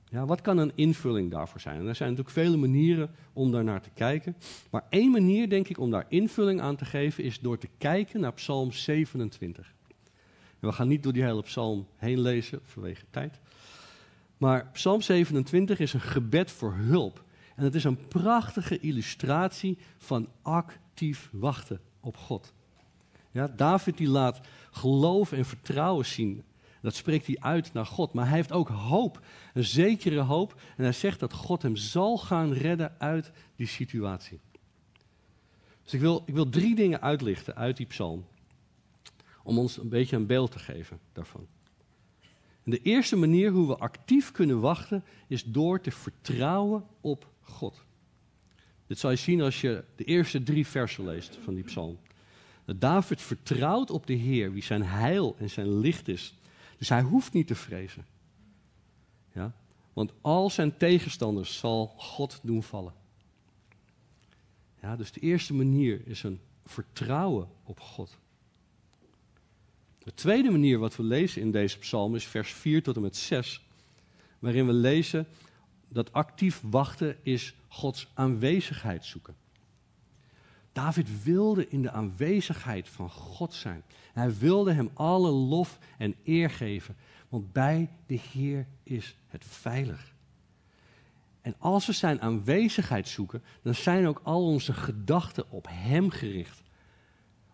Ja, 0.08 0.26
wat 0.26 0.40
kan 0.40 0.58
een 0.58 0.72
invulling 0.74 1.30
daarvoor 1.30 1.60
zijn? 1.60 1.80
En 1.80 1.86
er 1.86 1.94
zijn 1.94 2.10
natuurlijk 2.10 2.36
vele 2.36 2.56
manieren 2.56 3.10
om 3.32 3.52
daar 3.52 3.64
naar 3.64 3.80
te 3.80 3.90
kijken. 3.94 4.36
Maar 4.70 4.84
één 4.88 5.10
manier, 5.10 5.48
denk 5.48 5.68
ik, 5.68 5.78
om 5.78 5.90
daar 5.90 6.06
invulling 6.08 6.60
aan 6.60 6.76
te 6.76 6.84
geven, 6.84 7.24
is 7.24 7.40
door 7.40 7.58
te 7.58 7.68
kijken 7.78 8.20
naar 8.20 8.32
Psalm 8.32 8.72
27. 8.72 9.74
En 10.60 10.68
we 10.68 10.72
gaan 10.72 10.88
niet 10.88 11.02
door 11.02 11.12
die 11.12 11.24
hele 11.24 11.42
psalm 11.42 11.86
heen 11.96 12.20
lezen, 12.20 12.60
vanwege 12.62 13.04
tijd. 13.10 13.40
Maar 14.36 14.70
Psalm 14.72 15.00
27 15.00 15.78
is 15.78 15.92
een 15.92 16.00
gebed 16.00 16.50
voor 16.50 16.74
hulp. 16.74 17.24
En 17.56 17.64
het 17.64 17.74
is 17.74 17.84
een 17.84 18.08
prachtige 18.08 18.78
illustratie 18.78 19.78
van 19.98 20.28
actief 20.42 21.28
wachten 21.32 21.80
op 22.00 22.16
God. 22.16 22.54
Ja, 23.30 23.48
David 23.48 23.96
die 23.96 24.08
laat 24.08 24.40
geloof 24.70 25.32
en 25.32 25.44
vertrouwen 25.44 26.06
zien. 26.06 26.42
Dat 26.82 26.94
spreekt 26.94 27.26
hij 27.26 27.36
uit 27.40 27.72
naar 27.72 27.86
God. 27.86 28.12
Maar 28.12 28.26
hij 28.26 28.36
heeft 28.36 28.52
ook 28.52 28.68
hoop, 28.68 29.20
een 29.54 29.64
zekere 29.64 30.20
hoop. 30.20 30.60
En 30.76 30.82
hij 30.82 30.92
zegt 30.92 31.20
dat 31.20 31.32
God 31.32 31.62
hem 31.62 31.76
zal 31.76 32.18
gaan 32.18 32.52
redden 32.52 32.94
uit 32.98 33.32
die 33.56 33.66
situatie. 33.66 34.40
Dus 35.82 35.94
ik 35.94 36.00
wil, 36.00 36.22
ik 36.26 36.34
wil 36.34 36.48
drie 36.48 36.74
dingen 36.74 37.00
uitlichten 37.00 37.54
uit 37.54 37.76
die 37.76 37.86
psalm. 37.86 38.26
Om 39.42 39.58
ons 39.58 39.78
een 39.78 39.88
beetje 39.88 40.16
een 40.16 40.26
beeld 40.26 40.50
te 40.50 40.58
geven 40.58 40.98
daarvan. 41.12 41.46
En 42.64 42.70
de 42.70 42.82
eerste 42.82 43.16
manier 43.16 43.50
hoe 43.50 43.66
we 43.66 43.76
actief 43.76 44.32
kunnen 44.32 44.60
wachten 44.60 45.04
is 45.26 45.44
door 45.44 45.80
te 45.80 45.90
vertrouwen 45.90 46.84
op 47.00 47.34
God. 47.48 47.84
Dit 48.86 48.98
zal 48.98 49.10
je 49.10 49.16
zien 49.16 49.40
als 49.40 49.60
je 49.60 49.84
de 49.96 50.04
eerste 50.04 50.42
drie 50.42 50.66
versen 50.66 51.04
leest 51.04 51.38
van 51.42 51.54
die 51.54 51.64
psalm. 51.64 51.98
Dat 52.64 52.80
David 52.80 53.22
vertrouwt 53.22 53.90
op 53.90 54.06
de 54.06 54.12
Heer, 54.12 54.52
wie 54.52 54.62
zijn 54.62 54.82
heil 54.82 55.36
en 55.38 55.50
zijn 55.50 55.78
licht 55.78 56.08
is. 56.08 56.34
Dus 56.78 56.88
hij 56.88 57.02
hoeft 57.02 57.32
niet 57.32 57.46
te 57.46 57.54
vrezen. 57.54 58.06
Ja? 59.32 59.52
Want 59.92 60.12
al 60.20 60.50
zijn 60.50 60.76
tegenstanders 60.76 61.58
zal 61.58 61.94
God 61.96 62.40
doen 62.42 62.62
vallen. 62.62 62.92
Ja, 64.82 64.96
dus 64.96 65.12
de 65.12 65.20
eerste 65.20 65.54
manier 65.54 66.06
is 66.06 66.22
een 66.22 66.40
vertrouwen 66.64 67.48
op 67.64 67.80
God. 67.80 68.18
De 69.98 70.14
tweede 70.14 70.50
manier 70.50 70.78
wat 70.78 70.96
we 70.96 71.02
lezen 71.02 71.42
in 71.42 71.50
deze 71.50 71.78
psalm 71.78 72.14
is 72.14 72.24
vers 72.24 72.52
4 72.52 72.82
tot 72.82 72.96
en 72.96 73.02
met 73.02 73.16
6, 73.16 73.66
waarin 74.38 74.66
we 74.66 74.72
lezen 74.72 75.26
dat 75.88 76.12
actief 76.12 76.62
wachten 76.64 77.16
is 77.22 77.54
Gods 77.68 78.10
aanwezigheid 78.14 79.04
zoeken. 79.04 79.36
David 80.72 81.22
wilde 81.22 81.68
in 81.68 81.82
de 81.82 81.90
aanwezigheid 81.90 82.88
van 82.88 83.10
God 83.10 83.54
zijn. 83.54 83.82
hij 84.12 84.36
wilde 84.36 84.72
hem 84.72 84.90
alle 84.94 85.30
lof 85.30 85.78
en 85.98 86.14
eer 86.24 86.50
geven, 86.50 86.96
want 87.28 87.52
bij 87.52 87.90
de 88.06 88.18
Heer 88.32 88.66
is 88.82 89.16
het 89.26 89.44
veilig. 89.44 90.14
En 91.40 91.54
als 91.58 91.86
we 91.86 91.92
zijn 91.92 92.20
aanwezigheid 92.20 93.08
zoeken, 93.08 93.42
dan 93.62 93.74
zijn 93.74 94.06
ook 94.06 94.20
al 94.22 94.46
onze 94.46 94.72
gedachten 94.72 95.50
op 95.50 95.66
Hem 95.70 96.10
gericht. 96.10 96.62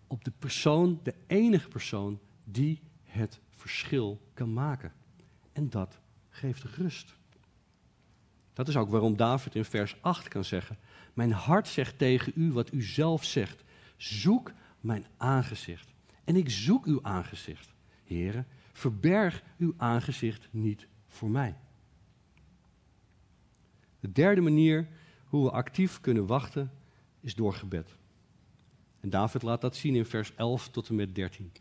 Op 0.06 0.24
de 0.24 0.32
persoon, 0.38 1.00
de 1.02 1.14
enige 1.26 1.68
persoon 1.68 2.18
die 2.44 2.80
het 3.04 3.40
verschil 3.50 4.20
kan 4.34 4.52
maken. 4.52 4.92
En 5.52 5.70
dat 5.70 5.98
geeft 6.30 6.62
rust. 6.62 7.14
Dat 8.52 8.68
is 8.68 8.76
ook 8.76 8.90
waarom 8.90 9.16
David 9.16 9.54
in 9.54 9.64
vers 9.64 9.96
8 10.00 10.28
kan 10.28 10.44
zeggen: 10.44 10.78
Mijn 11.14 11.32
hart 11.32 11.68
zegt 11.68 11.98
tegen 11.98 12.32
u 12.36 12.52
wat 12.52 12.72
u 12.72 12.82
zelf 12.82 13.24
zegt. 13.24 13.64
Zoek 13.96 14.52
mijn 14.80 15.06
aangezicht. 15.16 15.92
En 16.24 16.36
ik 16.36 16.50
zoek 16.50 16.86
uw 16.86 16.98
aangezicht. 17.02 17.74
Heren, 18.04 18.46
verberg 18.72 19.42
uw 19.58 19.74
aangezicht 19.76 20.48
niet 20.50 20.86
voor 21.08 21.30
mij. 21.30 21.56
De 24.00 24.12
derde 24.12 24.40
manier 24.40 24.88
hoe 25.24 25.44
we 25.44 25.50
actief 25.50 26.00
kunnen 26.00 26.26
wachten 26.26 26.72
is 27.20 27.34
door 27.34 27.54
gebed. 27.54 27.96
En 29.00 29.10
David 29.10 29.42
laat 29.42 29.60
dat 29.60 29.76
zien 29.76 29.94
in 29.94 30.06
vers 30.06 30.34
11 30.34 30.68
tot 30.68 30.88
en 30.88 30.94
met 30.94 31.14
13. 31.14 31.52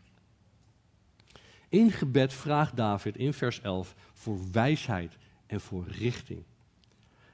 In 1.68 1.90
gebed 1.90 2.32
vraagt 2.32 2.76
David 2.76 3.16
in 3.16 3.32
vers 3.32 3.60
11 3.60 3.94
voor 4.12 4.38
wijsheid 4.50 5.16
en 5.46 5.60
voor 5.60 5.88
richting. 5.88 6.44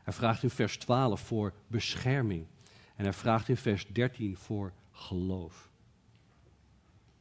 Hij 0.08 0.16
vraagt 0.16 0.42
in 0.42 0.50
vers 0.50 0.76
12 0.76 1.20
voor 1.20 1.52
bescherming. 1.66 2.46
En 2.96 3.04
hij 3.04 3.12
vraagt 3.12 3.48
in 3.48 3.56
vers 3.56 3.86
13 3.86 4.36
voor 4.36 4.72
geloof. 4.90 5.70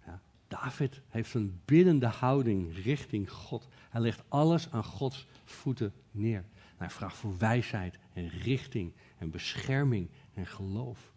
Ja, 0.05 0.21
David 0.47 1.01
heeft 1.07 1.33
een 1.33 1.61
biddende 1.65 2.07
houding 2.07 2.75
richting 2.83 3.31
God. 3.31 3.67
Hij 3.89 4.01
legt 4.01 4.23
alles 4.27 4.71
aan 4.71 4.83
Gods 4.83 5.27
voeten 5.43 5.93
neer. 6.11 6.45
hij 6.77 6.89
vraagt 6.89 7.15
voor 7.15 7.38
wijsheid 7.38 7.97
en 8.13 8.29
richting 8.29 8.93
en 9.17 9.29
bescherming 9.29 10.09
en 10.33 10.45
geloof. 10.45 11.13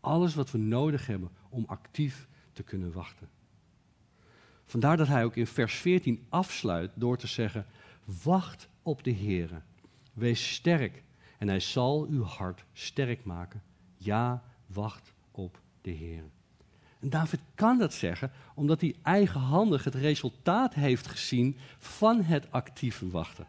Alles 0.00 0.34
wat 0.34 0.50
we 0.50 0.58
nodig 0.58 1.06
hebben 1.06 1.30
om 1.48 1.64
actief 1.66 2.28
te 2.52 2.62
kunnen 2.62 2.92
wachten. 2.92 3.28
Vandaar 4.64 4.96
dat 4.96 5.08
hij 5.08 5.24
ook 5.24 5.36
in 5.36 5.46
vers 5.46 5.74
14 5.74 6.26
afsluit 6.28 6.90
door 6.94 7.16
te 7.16 7.26
zeggen: 7.26 7.66
Wacht 8.22 8.68
op 8.82 9.04
de 9.04 9.10
Heer. 9.10 9.62
Wees 10.12 10.54
sterk 10.54 11.02
en 11.40 11.48
hij 11.48 11.60
zal 11.60 12.06
uw 12.10 12.22
hart 12.22 12.64
sterk 12.72 13.24
maken. 13.24 13.62
Ja, 13.96 14.42
wacht 14.66 15.12
op 15.30 15.60
de 15.80 15.90
Heer. 15.90 16.22
En 16.98 17.10
David 17.10 17.40
kan 17.54 17.78
dat 17.78 17.92
zeggen 17.92 18.32
omdat 18.54 18.80
hij 18.80 18.94
eigenhandig 19.02 19.84
het 19.84 19.94
resultaat 19.94 20.74
heeft 20.74 21.06
gezien 21.06 21.56
van 21.78 22.22
het 22.22 22.52
actieve 22.52 23.10
wachten. 23.10 23.46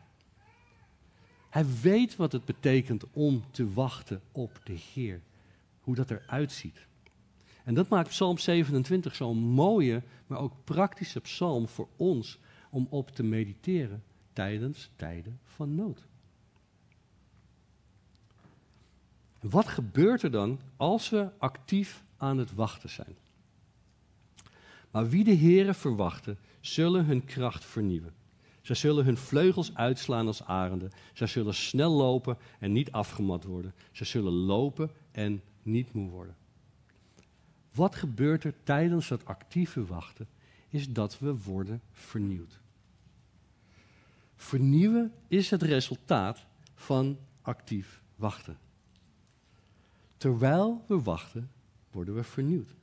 Hij 1.49 1.65
weet 1.81 2.15
wat 2.15 2.31
het 2.31 2.45
betekent 2.45 3.03
om 3.13 3.43
te 3.51 3.73
wachten 3.73 4.21
op 4.31 4.61
de 4.63 4.77
Heer. 4.93 5.21
Hoe 5.81 5.95
dat 5.95 6.11
eruit 6.11 6.51
ziet. 6.51 6.85
En 7.63 7.73
dat 7.73 7.89
maakt 7.89 8.09
Psalm 8.09 8.37
27 8.37 9.15
zo'n 9.15 9.37
mooie, 9.37 10.01
maar 10.27 10.39
ook 10.39 10.53
praktische 10.63 11.19
psalm 11.19 11.67
voor 11.67 11.87
ons 11.95 12.39
om 12.69 12.87
op 12.89 13.09
te 13.09 13.23
mediteren 13.23 14.03
tijdens 14.33 14.89
tijden 14.95 15.39
van 15.43 15.75
nood. 15.75 16.09
Wat 19.41 19.67
gebeurt 19.67 20.21
er 20.21 20.31
dan 20.31 20.59
als 20.77 21.09
we 21.09 21.29
actief 21.37 22.03
aan 22.17 22.37
het 22.37 22.53
wachten 22.53 22.89
zijn? 22.89 23.15
Maar 24.91 25.09
wie 25.09 25.23
de 25.23 25.37
Here 25.37 25.73
verwachten, 25.73 26.37
zullen 26.59 27.05
hun 27.05 27.25
kracht 27.25 27.65
vernieuwen. 27.65 28.13
Zij 28.61 28.75
zullen 28.75 29.05
hun 29.05 29.17
vleugels 29.17 29.75
uitslaan 29.75 30.27
als 30.27 30.43
arenden. 30.43 30.91
Zij 31.13 31.27
zullen 31.27 31.53
snel 31.53 31.91
lopen 31.91 32.37
en 32.59 32.71
niet 32.71 32.91
afgemat 32.91 33.43
worden. 33.43 33.73
Zij 33.91 34.05
zullen 34.05 34.33
lopen 34.33 34.91
en 35.11 35.41
niet 35.63 35.93
moe 35.93 36.09
worden. 36.09 36.35
Wat 37.73 37.95
gebeurt 37.95 38.43
er 38.43 38.53
tijdens 38.63 39.07
dat 39.07 39.25
actieve 39.25 39.85
wachten? 39.85 40.27
Is 40.69 40.89
dat 40.89 41.19
we 41.19 41.37
worden 41.37 41.81
vernieuwd. 41.91 42.59
Vernieuwen 44.35 45.13
is 45.27 45.49
het 45.49 45.61
resultaat 45.61 46.45
van 46.75 47.17
actief 47.41 48.01
wachten. 48.15 48.57
Terwijl 50.21 50.83
we 50.87 51.01
wachten, 51.01 51.51
worden 51.91 52.15
we 52.15 52.23
vernieuwd. 52.23 52.75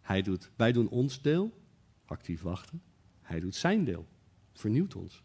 Hij 0.00 0.22
doet, 0.22 0.50
wij 0.56 0.72
doen 0.72 0.88
ons 0.88 1.22
deel, 1.22 1.52
actief 2.04 2.42
wachten. 2.42 2.82
Hij 3.22 3.40
doet 3.40 3.54
zijn 3.54 3.84
deel, 3.84 4.06
vernieuwt 4.52 4.94
ons. 4.94 5.22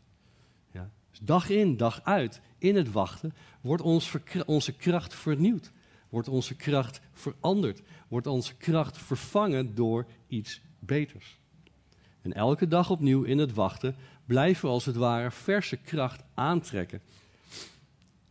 Ja. 0.72 0.92
Dus 1.10 1.20
dag 1.20 1.50
in, 1.50 1.78
dag 1.78 2.04
uit, 2.04 2.42
in 2.58 2.76
het 2.76 2.92
wachten, 2.92 3.34
wordt 3.62 3.84
ons 3.84 4.16
onze 4.46 4.74
kracht 4.74 5.14
vernieuwd. 5.14 5.72
Wordt 6.10 6.28
onze 6.28 6.56
kracht 6.56 7.02
veranderd. 7.14 7.82
Wordt 8.08 8.28
onze 8.28 8.56
kracht 8.56 8.98
vervangen 8.98 9.76
door 9.76 10.06
iets 10.28 10.62
beters. 10.80 11.40
En 12.22 12.34
elke 12.34 12.68
dag 12.68 12.90
opnieuw 12.90 13.24
in 13.24 13.38
het 13.38 13.54
wachten 13.54 13.96
blijven 14.26 14.66
we 14.66 14.72
als 14.72 14.86
het 14.86 14.96
ware 14.96 15.32
verse 15.32 15.78
kracht 15.78 16.24
aantrekken. 16.34 17.02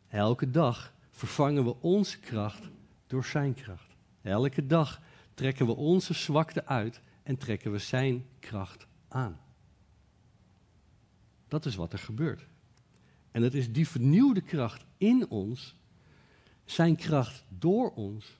Elke 0.08 0.50
dag 0.50 0.94
vervangen 1.10 1.64
we 1.64 1.80
onze 1.80 2.18
kracht 2.18 2.70
door 3.08 3.24
zijn 3.24 3.54
kracht. 3.54 3.96
Elke 4.22 4.66
dag 4.66 5.00
trekken 5.34 5.66
we 5.66 5.76
onze 5.76 6.14
zwakte 6.14 6.66
uit 6.66 7.00
en 7.22 7.36
trekken 7.36 7.72
we 7.72 7.78
zijn 7.78 8.24
kracht 8.38 8.86
aan. 9.08 9.40
Dat 11.48 11.66
is 11.66 11.74
wat 11.74 11.92
er 11.92 11.98
gebeurt. 11.98 12.46
En 13.30 13.42
het 13.42 13.54
is 13.54 13.72
die 13.72 13.88
vernieuwde 13.88 14.40
kracht 14.40 14.84
in 14.96 15.28
ons, 15.28 15.76
zijn 16.64 16.96
kracht 16.96 17.44
door 17.48 17.90
ons, 17.94 18.38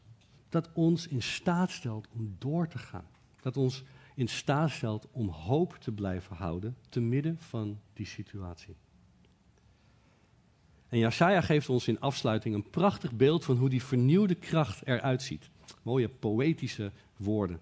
dat 0.49 0.73
ons 0.73 1.07
in 1.07 1.23
staat 1.23 1.71
stelt 1.71 2.09
om 2.09 2.37
door 2.39 2.69
te 2.69 2.79
gaan. 2.79 3.09
Dat 3.41 3.57
ons 3.57 3.85
in 4.15 4.29
staat 4.29 4.71
stelt 4.71 5.07
om 5.11 5.29
hoop 5.29 5.75
te 5.75 5.93
blijven 5.93 6.37
houden 6.37 6.77
te 6.89 7.01
midden 7.01 7.39
van 7.39 7.81
die 7.93 8.07
situatie. 8.07 8.77
En 10.89 10.99
Jesaja 10.99 11.41
geeft 11.41 11.69
ons 11.69 11.89
in 11.89 12.01
afsluiting 12.01 12.55
een 12.55 12.71
prachtig 12.71 13.13
beeld 13.13 13.45
van 13.45 13.57
hoe 13.57 13.69
die 13.69 13.83
vernieuwde 13.83 14.35
kracht 14.35 14.87
eruit 14.87 15.23
ziet. 15.23 15.51
Mooie 15.83 16.09
poëtische 16.09 16.93
woorden. 17.17 17.61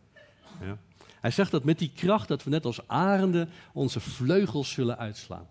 Ja. 0.61 0.79
Hij 1.21 1.31
zegt 1.31 1.51
dat 1.51 1.65
met 1.65 1.79
die 1.79 1.91
kracht 1.95 2.29
dat 2.29 2.45
we 2.45 2.51
net 2.51 2.65
als 2.65 2.89
arenden 2.89 3.49
onze 3.73 4.01
vleugels 4.01 4.71
zullen 4.71 4.99
uitslaan. 4.99 5.49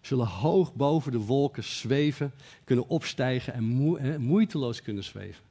We 0.00 0.06
zullen 0.06 0.26
hoog 0.26 0.74
boven 0.74 1.12
de 1.12 1.18
wolken 1.18 1.64
zweven, 1.64 2.32
kunnen 2.64 2.88
opstijgen 2.88 3.52
en 3.52 3.64
moeiteloos 4.20 4.82
kunnen 4.82 5.04
zweven. 5.04 5.44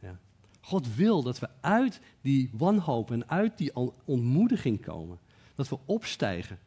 Ja. 0.00 0.18
God 0.60 0.94
wil 0.94 1.22
dat 1.22 1.38
we 1.38 1.48
uit 1.60 2.00
die 2.20 2.50
wanhoop 2.52 3.10
en 3.10 3.28
uit 3.28 3.58
die 3.58 3.72
ontmoediging 4.04 4.82
komen. 4.82 5.18
Dat 5.54 5.68
we 5.68 5.78
opstijgen 5.84 6.58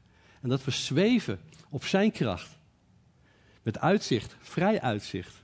en 0.41 0.49
dat 0.49 0.63
we 0.63 0.71
zweven 0.71 1.39
op 1.69 1.85
zijn 1.85 2.11
kracht. 2.11 2.61
Met 3.64 3.80
uitzicht, 3.80 4.36
vrij 4.39 4.82
uitzicht 4.82 5.43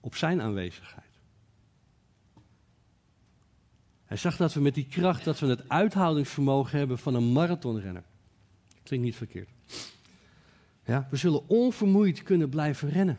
op 0.00 0.14
zijn 0.14 0.40
aanwezigheid. 0.40 1.10
Hij 4.04 4.16
zag 4.16 4.36
dat 4.36 4.52
we 4.52 4.60
met 4.60 4.74
die 4.74 4.86
kracht, 4.86 5.24
dat 5.24 5.38
we 5.38 5.46
het 5.46 5.68
uithoudingsvermogen 5.68 6.78
hebben 6.78 6.98
van 6.98 7.14
een 7.14 7.32
marathonrenner. 7.32 8.04
Klinkt 8.82 9.04
niet 9.04 9.16
verkeerd. 9.16 9.48
Ja, 10.84 11.06
we 11.10 11.16
zullen 11.16 11.48
onvermoeid 11.48 12.22
kunnen 12.22 12.48
blijven 12.48 12.88
rennen. 12.88 13.18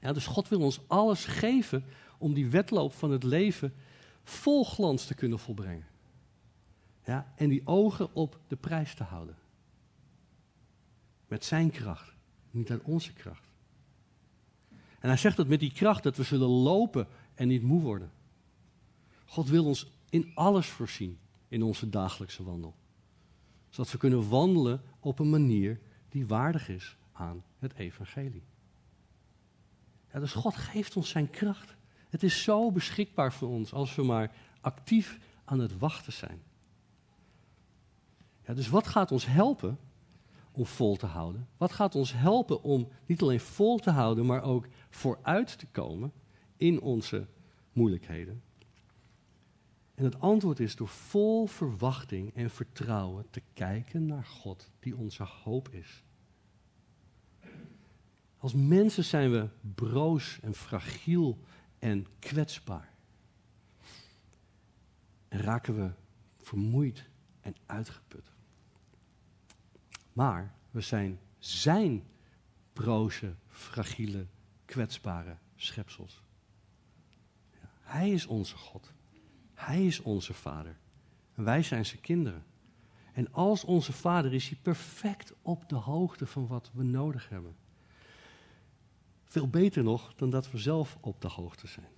Ja, 0.00 0.12
dus 0.12 0.26
God 0.26 0.48
wil 0.48 0.60
ons 0.60 0.80
alles 0.86 1.24
geven 1.24 1.84
om 2.18 2.34
die 2.34 2.50
wedloop 2.50 2.92
van 2.92 3.10
het 3.10 3.22
leven 3.22 3.74
vol 4.24 4.64
glans 4.64 5.04
te 5.04 5.14
kunnen 5.14 5.38
volbrengen. 5.38 5.86
Ja, 7.04 7.32
en 7.36 7.48
die 7.48 7.66
ogen 7.66 8.14
op 8.14 8.38
de 8.48 8.56
prijs 8.56 8.94
te 8.94 9.02
houden. 9.02 9.36
Met 11.26 11.44
zijn 11.44 11.70
kracht 11.70 12.11
niet 12.52 12.70
aan 12.70 12.82
onze 12.82 13.12
kracht. 13.12 13.50
En 14.98 15.08
hij 15.08 15.16
zegt 15.16 15.36
dat 15.36 15.48
met 15.48 15.60
die 15.60 15.72
kracht 15.72 16.02
dat 16.02 16.16
we 16.16 16.22
zullen 16.22 16.48
lopen 16.48 17.06
en 17.34 17.48
niet 17.48 17.62
moe 17.62 17.80
worden. 17.80 18.12
God 19.24 19.48
wil 19.48 19.64
ons 19.64 19.92
in 20.10 20.30
alles 20.34 20.66
voorzien 20.66 21.18
in 21.48 21.62
onze 21.62 21.88
dagelijkse 21.88 22.44
wandel. 22.44 22.74
Zodat 23.68 23.92
we 23.92 23.98
kunnen 23.98 24.28
wandelen 24.28 24.82
op 25.00 25.18
een 25.18 25.30
manier 25.30 25.80
die 26.08 26.26
waardig 26.26 26.68
is 26.68 26.96
aan 27.12 27.44
het 27.58 27.74
evangelie. 27.74 28.42
Ja, 30.12 30.20
dus 30.20 30.32
God 30.32 30.56
geeft 30.56 30.96
ons 30.96 31.08
zijn 31.08 31.30
kracht. 31.30 31.76
Het 32.08 32.22
is 32.22 32.42
zo 32.42 32.72
beschikbaar 32.72 33.32
voor 33.32 33.48
ons 33.48 33.72
als 33.72 33.94
we 33.94 34.02
maar 34.02 34.34
actief 34.60 35.18
aan 35.44 35.58
het 35.58 35.78
wachten 35.78 36.12
zijn. 36.12 36.42
Ja, 38.46 38.54
dus 38.54 38.68
wat 38.68 38.86
gaat 38.86 39.12
ons 39.12 39.26
helpen 39.26 39.78
om 40.52 40.66
vol 40.66 40.96
te 40.96 41.06
houden? 41.06 41.48
Wat 41.56 41.72
gaat 41.72 41.94
ons 41.94 42.12
helpen 42.12 42.62
om 42.62 42.88
niet 43.06 43.22
alleen 43.22 43.40
vol 43.40 43.78
te 43.78 43.90
houden, 43.90 44.26
maar 44.26 44.42
ook 44.42 44.66
vooruit 44.90 45.58
te 45.58 45.66
komen 45.66 46.12
in 46.56 46.80
onze 46.80 47.26
moeilijkheden? 47.72 48.42
En 49.94 50.04
het 50.04 50.20
antwoord 50.20 50.60
is 50.60 50.76
door 50.76 50.88
vol 50.88 51.46
verwachting 51.46 52.34
en 52.34 52.50
vertrouwen 52.50 53.26
te 53.30 53.42
kijken 53.54 54.06
naar 54.06 54.24
God, 54.24 54.70
die 54.80 54.96
onze 54.96 55.22
hoop 55.22 55.68
is. 55.68 56.04
Als 58.38 58.54
mensen 58.54 59.04
zijn 59.04 59.30
we 59.30 59.48
broos 59.74 60.38
en 60.42 60.54
fragiel 60.54 61.38
en 61.78 62.06
kwetsbaar. 62.18 62.94
En 65.28 65.40
raken 65.40 65.74
we 65.74 65.90
vermoeid 66.36 67.08
en 67.40 67.54
uitgeput. 67.66 68.31
Maar 70.12 70.54
we 70.70 70.80
zijn 70.80 71.18
zijn 71.38 72.04
broze, 72.72 73.34
fragiele, 73.48 74.26
kwetsbare 74.64 75.36
schepsels. 75.56 76.22
Hij 77.80 78.10
is 78.10 78.26
onze 78.26 78.56
God. 78.56 78.92
Hij 79.54 79.86
is 79.86 80.00
onze 80.00 80.34
vader. 80.34 80.76
Wij 81.34 81.62
zijn 81.62 81.86
zijn 81.86 82.00
kinderen. 82.00 82.44
En 83.12 83.32
als 83.32 83.64
onze 83.64 83.92
vader 83.92 84.34
is 84.34 84.48
hij 84.48 84.58
perfect 84.62 85.32
op 85.42 85.68
de 85.68 85.74
hoogte 85.74 86.26
van 86.26 86.46
wat 86.46 86.70
we 86.72 86.82
nodig 86.82 87.28
hebben. 87.28 87.56
Veel 89.24 89.48
beter 89.48 89.82
nog 89.82 90.14
dan 90.14 90.30
dat 90.30 90.50
we 90.50 90.58
zelf 90.58 90.98
op 91.00 91.20
de 91.20 91.28
hoogte 91.28 91.66
zijn. 91.66 91.88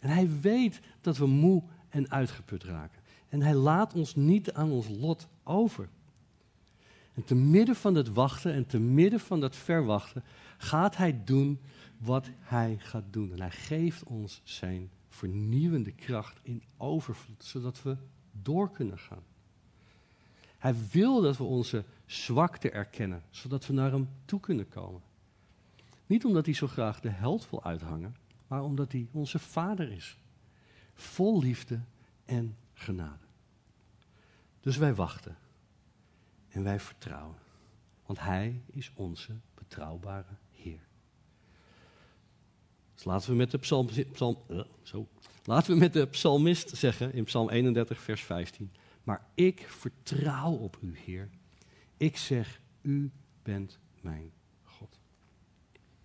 En 0.00 0.08
hij 0.08 0.40
weet 0.40 0.80
dat 1.00 1.16
we 1.16 1.26
moe 1.26 1.62
en 1.88 2.10
uitgeput 2.10 2.64
raken. 2.64 3.00
En 3.28 3.42
hij 3.42 3.54
laat 3.54 3.94
ons 3.94 4.14
niet 4.14 4.52
aan 4.52 4.70
ons 4.70 4.88
lot 4.88 5.28
over. 5.42 5.88
En 7.14 7.24
te 7.24 7.34
midden 7.34 7.76
van 7.76 7.94
het 7.94 8.12
wachten 8.12 8.52
en 8.52 8.66
te 8.66 8.78
midden 8.78 9.20
van 9.20 9.40
dat 9.40 9.56
verwachten 9.56 10.24
gaat 10.58 10.96
hij 10.96 11.24
doen 11.24 11.60
wat 11.98 12.30
hij 12.38 12.76
gaat 12.78 13.04
doen. 13.10 13.32
En 13.32 13.40
hij 13.40 13.50
geeft 13.50 14.04
ons 14.04 14.40
zijn 14.44 14.90
vernieuwende 15.08 15.92
kracht 15.92 16.40
in 16.42 16.62
overvloed, 16.76 17.44
zodat 17.44 17.82
we 17.82 17.96
door 18.42 18.70
kunnen 18.70 18.98
gaan. 18.98 19.22
Hij 20.58 20.74
wil 20.90 21.20
dat 21.20 21.36
we 21.36 21.44
onze 21.44 21.84
zwakte 22.06 22.70
erkennen, 22.70 23.22
zodat 23.30 23.66
we 23.66 23.72
naar 23.72 23.90
hem 23.90 24.08
toe 24.24 24.40
kunnen 24.40 24.68
komen. 24.68 25.02
Niet 26.06 26.24
omdat 26.24 26.44
hij 26.44 26.54
zo 26.54 26.66
graag 26.66 27.00
de 27.00 27.08
held 27.08 27.50
wil 27.50 27.64
uithangen, 27.64 28.16
maar 28.46 28.62
omdat 28.62 28.92
hij 28.92 29.08
onze 29.12 29.38
vader 29.38 29.92
is. 29.92 30.18
Vol 30.94 31.40
liefde 31.40 31.80
en 32.24 32.56
genade. 32.74 33.24
Dus 34.60 34.76
wij 34.76 34.94
wachten 34.94 35.36
en 36.52 36.62
wij 36.62 36.80
vertrouwen, 36.80 37.36
want 38.06 38.20
hij 38.20 38.62
is 38.66 38.92
onze 38.94 39.36
betrouwbare 39.54 40.36
Heer. 40.50 40.86
Dus 42.94 43.04
laten 43.04 43.30
we 43.30 43.36
met 43.36 43.50
de, 43.50 43.58
psalm, 43.58 43.88
psalm, 44.12 44.38
uh, 44.50 44.60
zo. 44.82 45.08
laten 45.44 45.72
we 45.72 45.78
met 45.78 45.92
de 45.92 46.06
psalmist 46.06 46.76
zeggen 46.76 47.12
in 47.12 47.24
Psalm 47.24 47.50
31, 47.50 48.00
vers 48.00 48.22
15. 48.22 48.72
Maar 49.02 49.26
ik 49.34 49.66
vertrouw 49.68 50.52
op 50.52 50.78
u, 50.80 50.98
Heer. 50.98 51.30
Ik 51.96 52.16
zeg, 52.16 52.60
u 52.82 53.10
bent 53.42 53.78
mijn 54.00 54.32
God. 54.62 54.98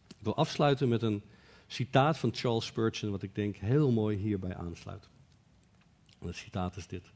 Ik 0.08 0.24
wil 0.24 0.36
afsluiten 0.36 0.90
met 0.90 1.02
een 1.02 1.24
citaat 1.68 2.18
van 2.18 2.34
Charles 2.34 2.66
Spurgeon, 2.66 3.12
wat 3.12 3.24
ik 3.24 3.36
denk 3.36 3.56
heel 3.56 3.92
mooi 3.92 4.18
hierbij 4.18 4.56
aansluit. 4.56 5.10
En 6.20 6.28
het 6.28 6.36
citaat 6.36 6.76
is 6.76 6.88
dit. 6.88 7.12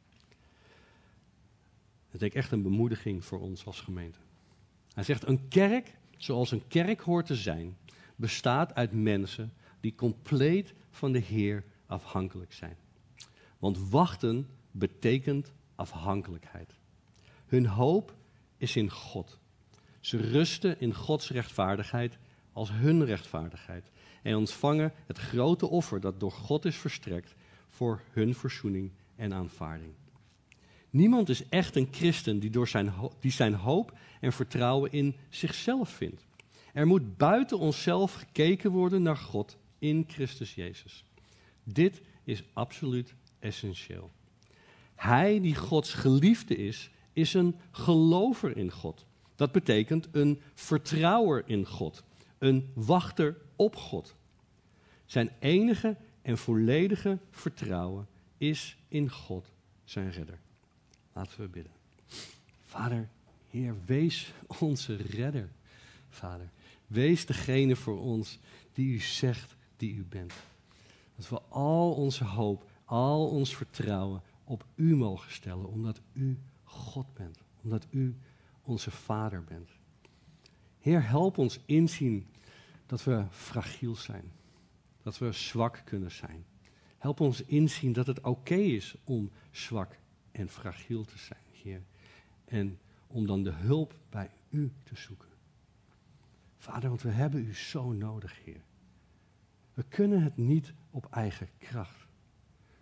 Het 2.11 2.21
is 2.21 2.29
echt 2.29 2.51
een 2.51 2.61
bemoediging 2.61 3.25
voor 3.25 3.39
ons 3.39 3.65
als 3.65 3.81
gemeente. 3.81 4.19
Hij 4.93 5.03
zegt: 5.03 5.27
Een 5.27 5.47
kerk, 5.47 5.97
zoals 6.17 6.51
een 6.51 6.67
kerk 6.67 7.01
hoort 7.01 7.25
te 7.25 7.35
zijn, 7.35 7.77
bestaat 8.15 8.75
uit 8.75 8.91
mensen 8.91 9.53
die 9.79 9.95
compleet 9.95 10.73
van 10.89 11.11
de 11.11 11.19
Heer 11.19 11.63
afhankelijk 11.85 12.53
zijn. 12.53 12.75
Want 13.59 13.89
wachten 13.89 14.47
betekent 14.71 15.51
afhankelijkheid. 15.75 16.79
Hun 17.45 17.65
hoop 17.65 18.15
is 18.57 18.75
in 18.75 18.89
God. 18.89 19.39
Ze 19.99 20.17
rusten 20.17 20.79
in 20.79 20.93
Gods 20.93 21.29
rechtvaardigheid 21.29 22.17
als 22.53 22.71
hun 22.71 23.05
rechtvaardigheid 23.05 23.91
en 24.23 24.35
ontvangen 24.35 24.93
het 25.05 25.17
grote 25.17 25.69
offer 25.69 25.99
dat 25.99 26.19
door 26.19 26.31
God 26.31 26.65
is 26.65 26.75
verstrekt 26.75 27.35
voor 27.69 28.01
hun 28.11 28.35
verzoening 28.35 28.91
en 29.15 29.33
aanvaarding. 29.33 29.93
Niemand 30.91 31.29
is 31.29 31.49
echt 31.49 31.75
een 31.75 31.87
christen 31.91 32.39
die, 32.39 32.49
door 32.49 32.67
zijn, 32.67 32.93
die 33.19 33.31
zijn 33.31 33.53
hoop 33.53 33.97
en 34.19 34.33
vertrouwen 34.33 34.91
in 34.91 35.15
zichzelf 35.29 35.89
vindt. 35.89 36.25
Er 36.73 36.87
moet 36.87 37.17
buiten 37.17 37.59
onszelf 37.59 38.13
gekeken 38.13 38.71
worden 38.71 39.01
naar 39.01 39.17
God 39.17 39.57
in 39.79 40.05
Christus 40.07 40.55
Jezus. 40.55 41.05
Dit 41.63 42.01
is 42.23 42.43
absoluut 42.53 43.13
essentieel. 43.39 44.11
Hij 44.95 45.39
die 45.39 45.55
Gods 45.55 45.93
geliefde 45.93 46.55
is, 46.55 46.91
is 47.13 47.33
een 47.33 47.55
gelover 47.71 48.57
in 48.57 48.71
God. 48.71 49.05
Dat 49.35 49.51
betekent 49.51 50.07
een 50.11 50.41
vertrouwer 50.53 51.43
in 51.45 51.65
God, 51.65 52.03
een 52.37 52.71
wachter 52.73 53.37
op 53.55 53.75
God. 53.75 54.15
Zijn 55.05 55.31
enige 55.39 55.97
en 56.21 56.37
volledige 56.37 57.17
vertrouwen 57.29 58.07
is 58.37 58.77
in 58.87 59.09
God, 59.09 59.51
zijn 59.83 60.11
redder. 60.11 60.39
Laten 61.13 61.41
we 61.41 61.47
bidden. 61.47 61.71
Vader, 62.61 63.09
Heer, 63.49 63.75
wees 63.85 64.33
onze 64.59 64.95
redder. 64.95 65.49
Vader, 66.09 66.49
wees 66.87 67.25
degene 67.25 67.75
voor 67.75 67.99
ons 67.99 68.39
die 68.73 68.93
u 68.93 68.99
zegt 68.99 69.55
die 69.77 69.93
u 69.93 70.05
bent. 70.05 70.33
Dat 71.15 71.29
we 71.29 71.41
al 71.49 71.93
onze 71.93 72.23
hoop, 72.23 72.69
al 72.85 73.27
ons 73.27 73.55
vertrouwen 73.55 74.21
op 74.43 74.65
u 74.75 74.95
mogen 74.95 75.31
stellen, 75.31 75.67
omdat 75.67 76.01
u 76.13 76.39
God 76.63 77.13
bent, 77.13 77.37
omdat 77.63 77.87
u 77.89 78.15
onze 78.61 78.91
Vader 78.91 79.43
bent. 79.43 79.69
Heer, 80.79 81.07
help 81.07 81.37
ons 81.37 81.59
inzien 81.65 82.27
dat 82.85 83.03
we 83.03 83.25
fragiel 83.29 83.95
zijn, 83.95 84.31
dat 85.03 85.17
we 85.17 85.31
zwak 85.31 85.81
kunnen 85.85 86.11
zijn. 86.11 86.45
Help 86.97 87.19
ons 87.19 87.43
inzien 87.43 87.93
dat 87.93 88.07
het 88.07 88.21
oké 88.21 88.55
is 88.55 88.95
om 89.03 89.31
zwak 89.51 89.99
en 90.31 90.49
fragiel 90.49 91.03
te 91.03 91.17
zijn, 91.17 91.43
Heer. 91.51 91.81
En 92.45 92.79
om 93.07 93.25
dan 93.25 93.43
de 93.43 93.51
hulp 93.51 93.95
bij 94.09 94.29
u 94.49 94.71
te 94.83 94.95
zoeken. 94.95 95.29
Vader, 96.57 96.89
want 96.89 97.01
we 97.01 97.09
hebben 97.09 97.45
u 97.45 97.55
zo 97.55 97.91
nodig, 97.91 98.43
Heer. 98.43 98.61
We 99.73 99.83
kunnen 99.83 100.23
het 100.23 100.37
niet 100.37 100.73
op 100.89 101.07
eigen 101.11 101.49
kracht. 101.57 102.07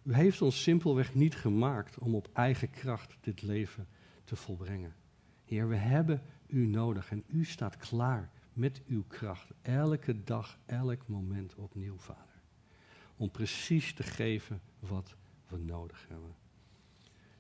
U 0.04 0.14
heeft 0.14 0.42
ons 0.42 0.64
simpelweg 0.64 1.14
niet 1.14 1.36
gemaakt 1.36 1.98
om 1.98 2.16
op 2.16 2.30
eigen 2.34 2.70
kracht 2.70 3.18
dit 3.22 3.42
leven 3.42 3.88
te 4.24 4.36
volbrengen. 4.36 4.96
Heer, 5.46 5.68
we 5.68 5.76
hebben 5.76 6.22
u 6.48 6.66
nodig 6.66 7.12
en 7.12 7.24
u 7.28 7.46
staat 7.46 7.78
klaar 7.78 8.30
met 8.54 8.82
uw 8.88 9.04
kracht. 9.08 9.48
Elke 9.62 10.24
dag, 10.24 10.58
elk 10.66 11.08
moment 11.08 11.56
opnieuw, 11.56 11.98
Vader. 11.98 12.42
Om 13.18 13.32
precies 13.32 13.94
te 13.94 14.04
geven 14.04 14.62
wat 14.80 15.16
we 15.48 15.58
nodig 15.58 16.06
hebben. 16.08 16.36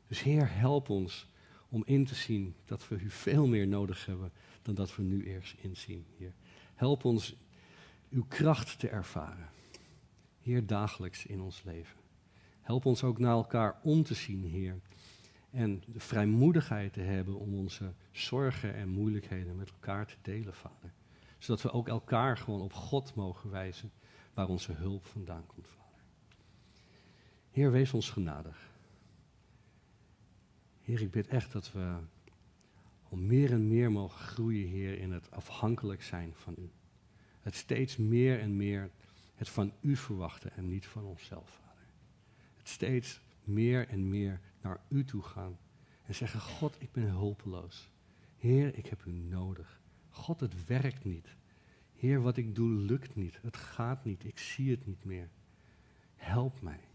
Dus 0.10 0.22
Heer, 0.22 0.50
help 0.52 0.90
ons 0.90 1.28
om 1.68 1.84
in 1.86 2.06
te 2.06 2.16
zien 2.16 2.56
dat 2.66 2.88
we 2.88 3.00
u 3.00 3.10
veel 3.10 3.48
meer 3.48 3.68
nodig 3.68 4.06
hebben 4.06 4.32
dan 4.62 4.76
dat 4.76 4.96
we 4.96 5.04
nu 5.04 5.26
eerst 5.26 5.56
inzien, 5.62 6.06
Heer. 6.18 6.34
Help 6.76 7.06
ons 7.06 7.36
uw 8.10 8.26
kracht 8.28 8.80
te 8.80 8.90
ervaren. 8.90 9.50
Heer, 10.42 10.66
dagelijks 10.66 11.26
in 11.26 11.42
ons 11.42 11.64
leven. 11.64 11.98
Help 12.62 12.86
ons 12.86 13.04
ook 13.04 13.20
naar 13.20 13.32
elkaar 13.32 13.80
om 13.84 14.04
te 14.04 14.14
zien, 14.14 14.44
Heer. 14.44 14.80
En 15.52 15.84
de 15.86 16.00
vrijmoedigheid 16.00 16.94
te 16.94 17.02
hebben 17.02 17.36
om 17.36 17.54
onze 17.54 17.94
zorgen 18.12 18.74
en 18.74 18.90
moeilijkheden 18.90 19.56
met 19.56 19.70
elkaar 19.70 20.06
te 20.06 20.16
delen, 20.22 20.54
Vader. 20.54 20.94
Zodat 21.38 21.62
we 21.62 21.72
ook 21.72 21.88
elkaar 21.88 22.38
gewoon 22.38 22.62
op 22.62 22.74
God 22.74 23.16
mogen 23.16 23.50
wijzen 23.50 23.92
waar 24.34 24.48
onze 24.48 24.72
hulp 24.72 25.06
vandaan 25.06 25.46
komt, 25.46 25.68
Vader. 25.68 26.04
Heer, 27.52 27.72
wees 27.72 27.94
ons 27.94 28.10
genadig. 28.10 28.69
Heer, 30.90 31.02
ik 31.02 31.12
bid 31.12 31.28
echt 31.28 31.52
dat 31.52 31.72
we 31.72 31.98
al 33.10 33.18
meer 33.18 33.52
en 33.52 33.68
meer 33.68 33.92
mogen 33.92 34.20
groeien, 34.20 34.68
Heer, 34.68 34.98
in 34.98 35.12
het 35.12 35.32
afhankelijk 35.32 36.04
zijn 36.04 36.34
van 36.34 36.56
U. 36.58 36.70
Het 37.42 37.56
steeds 37.56 37.98
meer 37.98 38.40
en 38.40 38.56
meer 38.56 38.92
het 39.36 39.50
van 39.50 39.74
U 39.82 39.96
verwachten 39.96 40.52
en 40.56 40.68
niet 40.68 40.86
van 40.88 41.04
onszelf, 41.04 41.50
Vader. 41.50 41.88
Het 42.58 42.68
steeds 42.68 43.22
meer 43.44 43.88
en 43.88 44.10
meer 44.10 44.40
naar 44.62 44.82
U 44.88 45.06
toe 45.06 45.22
gaan 45.22 45.58
en 46.06 46.16
zeggen, 46.16 46.40
God, 46.40 46.76
ik 46.80 46.92
ben 46.92 47.10
hulpeloos. 47.10 47.92
Heer, 48.38 48.78
ik 48.78 48.86
heb 48.86 49.06
U 49.06 49.12
nodig. 49.12 49.82
God, 50.10 50.40
het 50.40 50.66
werkt 50.66 51.04
niet. 51.04 51.36
Heer, 51.94 52.22
wat 52.22 52.38
ik 52.38 52.56
doe 52.56 52.70
lukt 52.70 53.16
niet. 53.16 53.40
Het 53.42 53.58
gaat 53.58 54.06
niet. 54.06 54.24
Ik 54.24 54.38
zie 54.38 54.72
het 54.72 54.86
niet 54.86 55.04
meer. 55.04 55.30
Help 56.16 56.62
mij. 56.62 56.88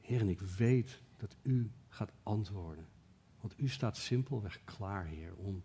Heer, 0.00 0.20
en 0.20 0.28
ik 0.28 0.40
weet 0.40 1.00
dat 1.22 1.36
U 1.42 1.70
gaat 1.88 2.12
antwoorden. 2.22 2.86
Want 3.40 3.54
U 3.60 3.68
staat 3.68 3.96
simpelweg 3.96 4.64
klaar, 4.64 5.06
Heer, 5.06 5.34
om 5.34 5.62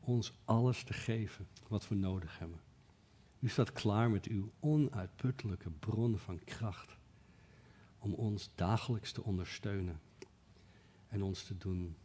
ons 0.00 0.32
alles 0.44 0.82
te 0.84 0.92
geven 0.92 1.46
wat 1.68 1.88
we 1.88 1.94
nodig 1.94 2.38
hebben. 2.38 2.60
U 3.38 3.48
staat 3.48 3.72
klaar 3.72 4.10
met 4.10 4.26
uw 4.26 4.52
onuitputtelijke 4.60 5.70
bron 5.70 6.18
van 6.18 6.44
kracht 6.44 6.96
om 7.98 8.14
ons 8.14 8.50
dagelijks 8.54 9.12
te 9.12 9.22
ondersteunen 9.22 10.00
en 11.08 11.22
ons 11.22 11.44
te 11.44 11.58
doen 11.58 11.96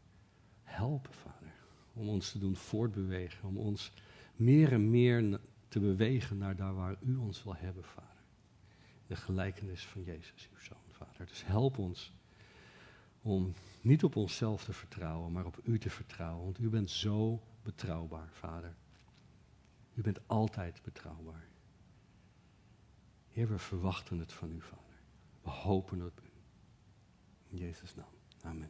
helpen, 0.63 1.13
Vader. 1.13 1.53
Om 1.93 2.09
ons 2.09 2.31
te 2.31 2.39
doen 2.39 2.55
voortbewegen, 2.55 3.47
om 3.47 3.57
ons 3.57 3.91
meer 4.35 4.71
en 4.71 4.89
meer 4.89 5.39
te 5.67 5.79
bewegen 5.79 6.37
naar 6.37 6.55
daar 6.55 6.75
waar 6.75 6.97
U 7.01 7.15
ons 7.15 7.43
wil 7.43 7.55
hebben, 7.55 7.83
Vader. 7.83 8.23
De 9.07 9.15
gelijkenis 9.15 9.85
van 9.85 10.03
Jezus, 10.03 10.49
uw 10.51 10.59
Zoon, 10.59 10.77
Vader. 10.91 11.25
Dus 11.25 11.45
help 11.45 11.77
ons 11.77 12.16
om 13.27 13.53
niet 13.81 14.03
op 14.03 14.15
onszelf 14.15 14.63
te 14.63 14.73
vertrouwen, 14.73 15.31
maar 15.31 15.45
op 15.45 15.59
U 15.63 15.79
te 15.79 15.89
vertrouwen. 15.89 16.43
Want 16.43 16.59
U 16.59 16.69
bent 16.69 16.89
zo 16.89 17.41
betrouwbaar, 17.63 18.29
Vader. 18.31 18.75
U 19.93 20.01
bent 20.01 20.19
altijd 20.27 20.81
betrouwbaar. 20.83 21.47
Heer, 23.27 23.47
we 23.47 23.57
verwachten 23.57 24.19
het 24.19 24.33
van 24.33 24.51
U, 24.51 24.61
Vader. 24.61 25.01
We 25.41 25.49
hopen 25.49 26.05
op 26.05 26.21
U. 26.23 26.31
In 27.49 27.57
Jezus' 27.57 27.95
naam. 27.95 28.15
Amen. 28.41 28.69